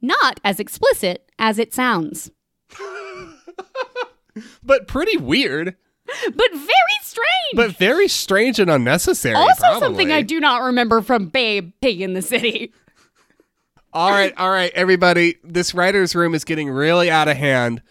Not 0.01 0.39
as 0.45 0.59
explicit 0.59 1.29
as 1.37 1.59
it 1.59 1.73
sounds, 1.73 2.31
But 4.63 4.87
pretty 4.87 5.17
weird. 5.17 5.75
but 6.05 6.51
very 6.53 6.98
strange. 7.09 7.55
But 7.55 7.75
very 7.77 8.07
strange 8.07 8.59
and 8.59 8.69
unnecessary. 8.69 9.35
also 9.35 9.61
probably. 9.61 9.79
something 9.79 10.11
I 10.11 10.21
do 10.21 10.39
not 10.39 10.63
remember 10.63 11.01
from 11.01 11.27
Babe 11.27 11.71
Pig 11.81 12.01
in 12.01 12.13
the 12.13 12.21
City. 12.21 12.73
All 13.91 14.11
right, 14.11 14.31
all 14.37 14.51
right, 14.51 14.71
everybody. 14.75 15.37
This 15.43 15.73
writer's 15.73 16.13
room 16.13 16.35
is 16.35 16.43
getting 16.43 16.69
really 16.69 17.09
out 17.09 17.27
of 17.27 17.37
hand. 17.37 17.81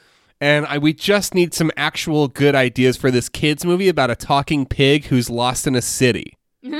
And 0.41 0.65
I, 0.67 0.79
we 0.79 0.93
just 0.93 1.35
need 1.35 1.53
some 1.55 1.73
actual 1.77 2.29
good 2.29 2.55
ideas 2.55 2.97
for 2.97 3.11
this 3.11 3.29
kids 3.29 3.65
movie 3.65 3.89
about 3.89 4.09
a 4.09 4.15
talking 4.15 4.65
pig 4.65 5.07
who's 5.07 5.29
lost 5.29 5.67
in 5.67 5.75
a 5.75 5.83
city. 5.83 6.35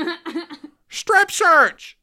Strip 0.89 1.31
search. 1.31 1.97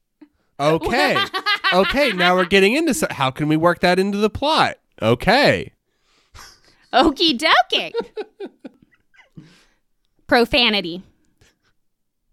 Okay. 0.61 1.16
okay, 1.72 2.12
now 2.12 2.37
we're 2.37 2.45
getting 2.45 2.74
into 2.74 2.93
so- 2.93 3.07
how 3.11 3.30
can 3.30 3.49
we 3.49 3.57
work 3.57 3.80
that 3.80 3.99
into 3.99 4.18
the 4.18 4.28
plot? 4.28 4.76
Okay. 5.01 5.72
Okie 6.93 7.39
dokie. 7.39 7.93
Profanity. 10.27 11.03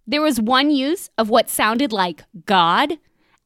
There 0.06 0.22
was 0.22 0.42
one 0.42 0.72
use 0.72 1.10
of 1.18 1.30
what 1.30 1.50
sounded 1.50 1.92
like 1.94 2.24
God 2.46 2.98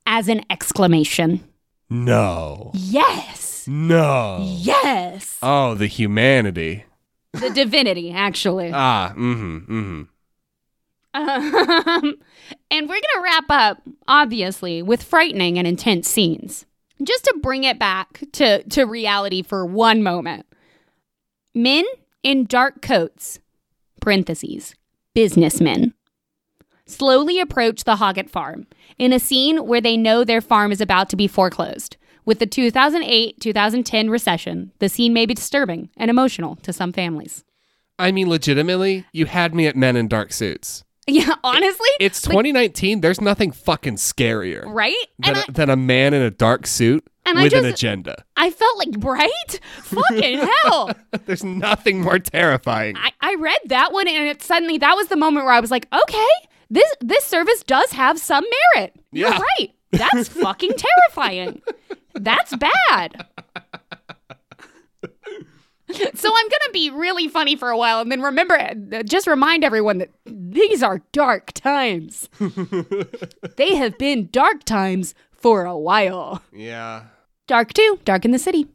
as 0.06 0.28
an 0.28 0.44
exclamation. 0.50 1.44
No. 1.90 2.72
Yes. 2.74 3.68
No. 3.68 4.40
Yes. 4.42 5.38
Oh, 5.42 5.76
the 5.76 5.88
humanity. 5.88 6.86
The 7.34 7.50
divinity, 7.50 8.12
actually. 8.12 8.72
Ah, 8.74 9.14
mm-hmm, 9.16 9.58
mm-hmm. 9.58 10.02
Um, 11.14 12.16
and 12.72 12.88
we're 12.88 12.88
going 12.88 13.02
to 13.02 13.22
wrap 13.24 13.46
up, 13.50 13.82
obviously, 14.08 14.82
with 14.82 15.04
frightening 15.04 15.58
and 15.58 15.68
intense 15.68 16.08
scenes. 16.08 16.66
Just 17.04 17.26
to 17.26 17.40
bring 17.42 17.64
it 17.64 17.78
back 17.78 18.24
to, 18.34 18.64
to 18.64 18.86
reality 18.86 19.42
for 19.42 19.66
one 19.66 20.02
moment. 20.04 20.46
Men 21.54 21.86
in 22.24 22.46
dark 22.46 22.82
coats, 22.82 23.40
parentheses, 24.08 24.74
businessmen, 25.14 25.94
slowly 26.86 27.42
approach 27.42 27.84
the 27.84 27.98
Hoggett 27.98 28.30
farm 28.30 28.66
in 28.98 29.12
a 29.12 29.20
scene 29.20 29.68
where 29.68 29.82
they 29.82 29.98
know 29.98 30.24
their 30.24 30.40
farm 30.40 30.72
is 30.72 30.80
about 30.80 31.10
to 31.10 31.18
be 31.18 31.28
foreclosed. 31.28 31.98
With 32.24 32.40
the 32.40 32.46
2008 32.46 33.42
2010 33.42 34.10
recession, 34.10 34.72
the 34.80 34.88
scene 34.88 35.12
may 35.12 35.26
be 35.26 35.34
disturbing 35.34 35.90
and 35.98 36.10
emotional 36.10 36.56
to 36.56 36.72
some 36.72 36.94
families. 36.94 37.44
I 38.00 38.14
mean, 38.14 38.30
legitimately, 38.30 39.04
you 39.12 39.26
had 39.26 39.54
me 39.54 39.68
at 39.68 39.76
men 39.76 39.98
in 39.98 40.08
dark 40.08 40.32
suits. 40.32 40.86
Yeah, 41.08 41.36
honestly, 41.44 41.90
It's 42.00 42.22
2019. 42.22 43.00
There's 43.02 43.22
nothing 43.22 43.52
fucking 43.54 43.96
scarier 43.96 44.64
right? 44.66 44.94
than, 45.20 45.30
And 45.30 45.38
I, 45.38 45.44
a, 45.48 45.52
than 45.52 45.70
a 45.70 45.76
man 45.78 46.14
in 46.14 46.22
a 46.22 46.30
dark 46.30 46.68
suit 46.68 47.08
And 47.26 47.40
with 47.40 47.54
an 47.54 47.64
agenda. 47.66 48.26
I 48.36 48.52
felt 48.52 48.78
like, 48.78 48.90
right? 49.04 49.60
Fucking 49.84 50.40
hell. 50.64 50.92
There's 51.26 51.44
nothing 51.46 52.02
more 52.02 52.20
terrifying. 52.20 52.98
I, 52.98 53.12
I 53.22 53.36
read 53.36 53.58
that 53.68 53.94
one 53.94 54.08
and 54.10 54.28
it 54.28 54.42
suddenly 54.44 54.78
that 54.80 54.96
was 54.96 55.08
the 55.08 55.16
moment 55.16 55.46
where 55.46 55.54
I 55.54 55.60
was 55.62 55.72
like, 55.72 55.88
okay, 55.94 56.28
this 56.70 56.92
this 57.00 57.24
service 57.24 57.64
does 57.64 57.92
have 57.94 58.20
some 58.20 58.44
merit. 58.76 58.94
You're 59.14 59.30
Yeah. 59.30 59.40
right. 59.60 59.72
That's 59.92 60.28
fucking 60.28 60.72
terrifying. 60.74 61.62
That's 62.16 62.54
bad. 62.58 63.26
so 66.16 66.30
I'm 66.36 66.50
gonna 66.50 66.72
be 66.74 66.90
really 66.90 67.28
funny 67.28 67.56
for 67.56 67.70
a 67.70 67.78
while 67.78 68.00
and 68.00 68.12
then 68.12 68.22
remember 68.22 68.56
uh, 68.56 69.04
just 69.04 69.28
remind 69.28 69.64
everyone 69.64 70.00
that 70.00 70.10
these 70.26 70.84
are 70.84 71.02
dark 71.12 71.54
times. 71.54 72.30
they 73.58 73.76
have 73.76 73.98
been 73.98 74.30
dark 74.32 74.64
times 74.64 75.16
for 75.32 75.66
a 75.66 75.78
while. 75.78 76.42
Yeah. 76.52 77.06
Dark 77.48 77.74
too, 77.74 78.00
dark 78.04 78.26
in 78.26 78.32
the 78.32 78.40
city. 78.40 78.68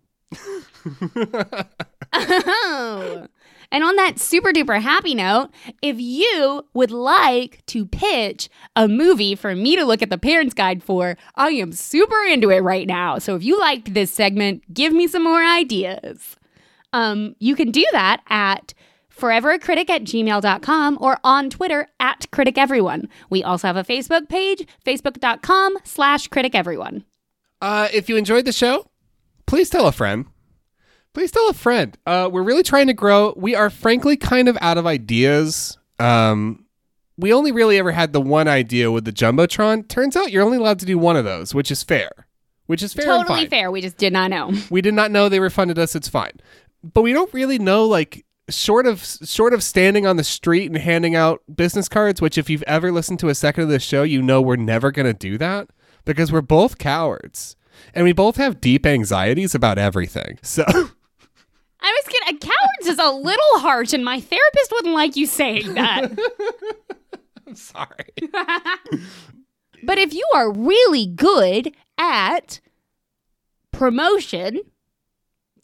Oh. 2.12 3.26
And 3.72 3.82
on 3.82 3.96
that 3.96 4.18
super 4.20 4.52
duper 4.52 4.82
happy 4.82 5.14
note, 5.14 5.48
if 5.80 5.98
you 5.98 6.66
would 6.74 6.90
like 6.90 7.64
to 7.68 7.86
pitch 7.86 8.50
a 8.76 8.86
movie 8.86 9.34
for 9.34 9.56
me 9.56 9.76
to 9.76 9.84
look 9.86 10.02
at 10.02 10.10
the 10.10 10.18
Parents 10.18 10.52
Guide 10.52 10.82
for, 10.82 11.16
I 11.36 11.52
am 11.52 11.72
super 11.72 12.22
into 12.24 12.50
it 12.50 12.60
right 12.60 12.86
now. 12.86 13.18
So 13.18 13.34
if 13.34 13.42
you 13.42 13.58
liked 13.58 13.94
this 13.94 14.12
segment, 14.12 14.74
give 14.74 14.92
me 14.92 15.06
some 15.06 15.24
more 15.24 15.42
ideas. 15.42 16.36
Um, 16.92 17.34
you 17.38 17.54
can 17.56 17.70
do 17.70 17.84
that 17.92 18.22
at 18.28 18.74
foreveracritic 19.16 19.90
at 19.90 20.04
gmail.com 20.04 20.98
or 21.00 21.18
on 21.22 21.50
Twitter 21.50 21.88
at 22.00 22.26
criticeveryone. 22.32 23.06
We 23.30 23.42
also 23.42 23.66
have 23.66 23.76
a 23.76 23.84
Facebook 23.84 24.28
page, 24.28 24.66
facebook.com 24.84 25.78
slash 25.84 26.28
criticeveryone. 26.28 27.04
Uh, 27.60 27.88
if 27.92 28.08
you 28.08 28.16
enjoyed 28.16 28.44
the 28.44 28.52
show, 28.52 28.88
please 29.46 29.70
tell 29.70 29.86
a 29.86 29.92
friend. 29.92 30.26
Please 31.14 31.30
tell 31.30 31.48
a 31.48 31.54
friend. 31.54 31.96
Uh, 32.06 32.28
we're 32.32 32.42
really 32.42 32.62
trying 32.62 32.86
to 32.86 32.94
grow. 32.94 33.34
We 33.36 33.54
are 33.54 33.70
frankly 33.70 34.16
kind 34.16 34.48
of 34.48 34.56
out 34.60 34.78
of 34.78 34.86
ideas. 34.86 35.76
Um, 35.98 36.64
we 37.18 37.32
only 37.32 37.52
really 37.52 37.78
ever 37.78 37.92
had 37.92 38.12
the 38.12 38.20
one 38.20 38.48
idea 38.48 38.90
with 38.90 39.04
the 39.04 39.12
jumbotron. 39.12 39.86
Turns 39.88 40.16
out 40.16 40.32
you're 40.32 40.42
only 40.42 40.56
allowed 40.56 40.78
to 40.80 40.86
do 40.86 40.98
one 40.98 41.16
of 41.16 41.24
those, 41.24 41.54
which 41.54 41.70
is 41.70 41.82
fair. 41.82 42.10
Which 42.66 42.82
is 42.82 42.94
fair. 42.94 43.04
Totally 43.04 43.46
fair. 43.46 43.70
We 43.70 43.82
just 43.82 43.98
did 43.98 44.12
not 44.12 44.30
know. 44.30 44.52
We 44.70 44.80
did 44.80 44.94
not 44.94 45.10
know 45.10 45.28
they 45.28 45.40
refunded 45.40 45.78
us. 45.78 45.94
It's 45.94 46.08
fine, 46.08 46.32
but 46.82 47.02
we 47.02 47.12
don't 47.12 47.32
really 47.32 47.58
know 47.58 47.86
like 47.86 48.24
short 48.48 48.86
of 48.86 49.04
short 49.24 49.54
of 49.54 49.62
standing 49.62 50.06
on 50.06 50.16
the 50.16 50.24
street 50.24 50.66
and 50.66 50.76
handing 50.76 51.14
out 51.14 51.42
business 51.54 51.88
cards. 51.88 52.20
Which, 52.20 52.38
if 52.38 52.50
you've 52.50 52.64
ever 52.64 52.92
listened 52.92 53.20
to 53.20 53.28
a 53.28 53.34
second 53.34 53.64
of 53.64 53.68
this 53.68 53.82
show, 53.82 54.02
you 54.02 54.22
know 54.22 54.40
we're 54.40 54.56
never 54.56 54.90
gonna 54.90 55.14
do 55.14 55.38
that 55.38 55.68
because 56.04 56.32
we're 56.32 56.40
both 56.40 56.78
cowards 56.78 57.56
and 57.94 58.04
we 58.04 58.12
both 58.12 58.36
have 58.36 58.60
deep 58.60 58.86
anxieties 58.86 59.54
about 59.54 59.78
everything. 59.78 60.38
So. 60.52 60.64
I 61.84 62.00
was 62.04 62.12
kidding. 62.12 62.38
Cowards 62.38 62.86
is 62.86 62.98
a 62.98 63.10
little 63.10 63.58
harsh, 63.58 63.92
and 63.92 64.04
my 64.04 64.20
therapist 64.20 64.70
wouldn't 64.70 64.94
like 64.94 65.16
you 65.16 65.26
saying 65.26 65.74
that. 65.74 66.12
I'm 67.46 67.56
sorry. 67.56 68.12
but 69.82 69.98
if 69.98 70.14
you 70.14 70.24
are 70.32 70.52
really 70.52 71.06
good 71.06 71.74
at 71.98 72.60
promotion 73.72 74.60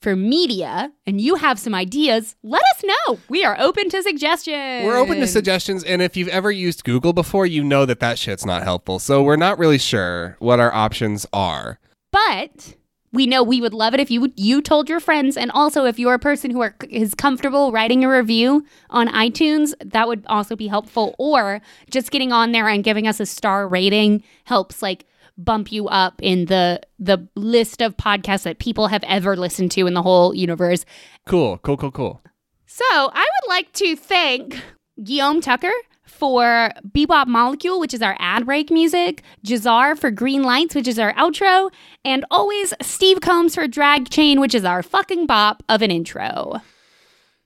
for 0.01 0.15
media 0.15 0.93
and 1.07 1.21
you 1.21 1.37
have 1.37 1.59
some 1.59 1.75
ideas, 1.75 2.37
let 2.43 2.63
us 2.75 2.85
know. 2.85 3.19
We 3.29 3.45
are 3.45 3.59
open 3.59 3.89
to 3.91 4.03
suggestions. 4.03 4.87
We're 4.87 4.97
open 4.97 5.21
to 5.21 5.27
suggestions, 5.27 5.85
and 5.85 6.01
if 6.01 6.17
you've 6.17 6.29
ever 6.29 6.51
used 6.51 6.85
Google 6.85 7.13
before, 7.13 7.47
you 7.47 7.65
know 7.65 7.85
that 7.85 8.01
that 8.01 8.19
shit's 8.19 8.47
not 8.47 8.63
helpful. 8.63 8.99
So 8.99 9.23
we're 9.23 9.37
not 9.37 9.59
really 9.59 9.79
sure 9.79 10.37
what 10.39 10.61
our 10.61 10.73
options 10.73 11.27
are. 11.33 11.79
But 12.13 12.77
we 13.13 13.27
know 13.27 13.43
we 13.43 13.61
would 13.61 13.75
love 13.75 13.95
it 13.95 14.01
if 14.01 14.11
you 14.11 14.33
you 14.37 14.63
told 14.63 14.89
your 14.89 15.01
friends, 15.01 15.37
and 15.37 15.51
also 15.51 15.85
if 15.85 15.99
you're 15.99 16.15
a 16.15 16.19
person 16.19 16.51
who 16.51 16.61
are, 16.61 16.75
is 16.89 17.15
comfortable 17.15 17.73
writing 17.73 18.05
a 18.05 18.09
review 18.09 18.65
on 18.91 19.09
iTunes, 19.09 19.73
that 19.85 20.07
would 20.07 20.25
also 20.27 20.55
be 20.55 20.69
helpful. 20.69 21.15
Or 21.19 21.61
just 21.91 22.11
getting 22.11 22.33
on 22.33 22.53
there 22.53 22.69
and 22.69 22.85
giving 22.85 23.09
us 23.09 23.19
a 23.21 23.27
star 23.27 23.67
rating 23.67 24.23
helps, 24.45 24.83
like 24.83 25.07
bump 25.39 25.73
you 25.73 25.89
up 25.89 26.21
in 26.23 26.47
the 26.47 26.81
the 26.99 27.27
list 27.37 27.81
of 27.81 27.97
podcasts 27.97 28.43
that 28.43 28.59
people 28.59 28.89
have 28.89 29.05
ever 29.05 29.37
listened 29.37 29.71
to 29.73 29.87
in 29.87 29.95
the 29.95 30.03
whole 30.03 30.35
universe. 30.35 30.85
Cool, 31.27 31.59
cool, 31.59 31.77
cool, 31.77 31.93
cool. 31.93 32.21
So 32.67 32.85
I 32.91 33.21
would 33.21 33.49
like 33.49 33.73
to 33.75 33.97
thank 33.97 34.61
Guillaume 35.03 35.41
Tucker 35.41 35.73
for 36.05 36.73
Bebop 36.91 37.29
Molecule, 37.29 37.79
which 37.79 37.95
is 37.95 38.03
our 38.03 38.17
ad 38.19 38.45
break 38.45 38.71
music, 38.71 39.23
Jazar 39.47 39.97
for 39.97 40.11
Green 40.11 40.43
Lights, 40.43 40.75
which 40.75 40.89
is 40.89 40.99
our 40.99 41.15
outro, 41.15 41.71
and 42.05 42.25
always 42.31 42.75
Steve 42.83 43.21
Combs 43.21 43.55
for 43.55 43.69
Drag 43.69 44.11
Chain, 44.11 44.41
which 44.41 44.55
is 44.55 44.65
our 44.65 44.83
fucking 44.83 45.27
bop 45.27 45.63
of 45.69 45.81
an 45.81 45.91
intro. 45.91 46.61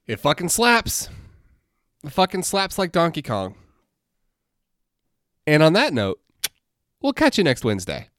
It 0.07 0.21
fucking 0.21 0.49
slaps. 0.49 1.09
It 2.03 2.13
fucking 2.13 2.45
slaps 2.45 2.79
like 2.79 2.93
Donkey 2.93 3.23
Kong. 3.23 3.55
And 5.47 5.63
on 5.63 5.75
that 5.75 5.93
note, 5.93 6.21
we'll 7.03 7.13
catch 7.13 7.37
you 7.39 7.45
next 7.45 7.65
Wednesday. 7.65 8.12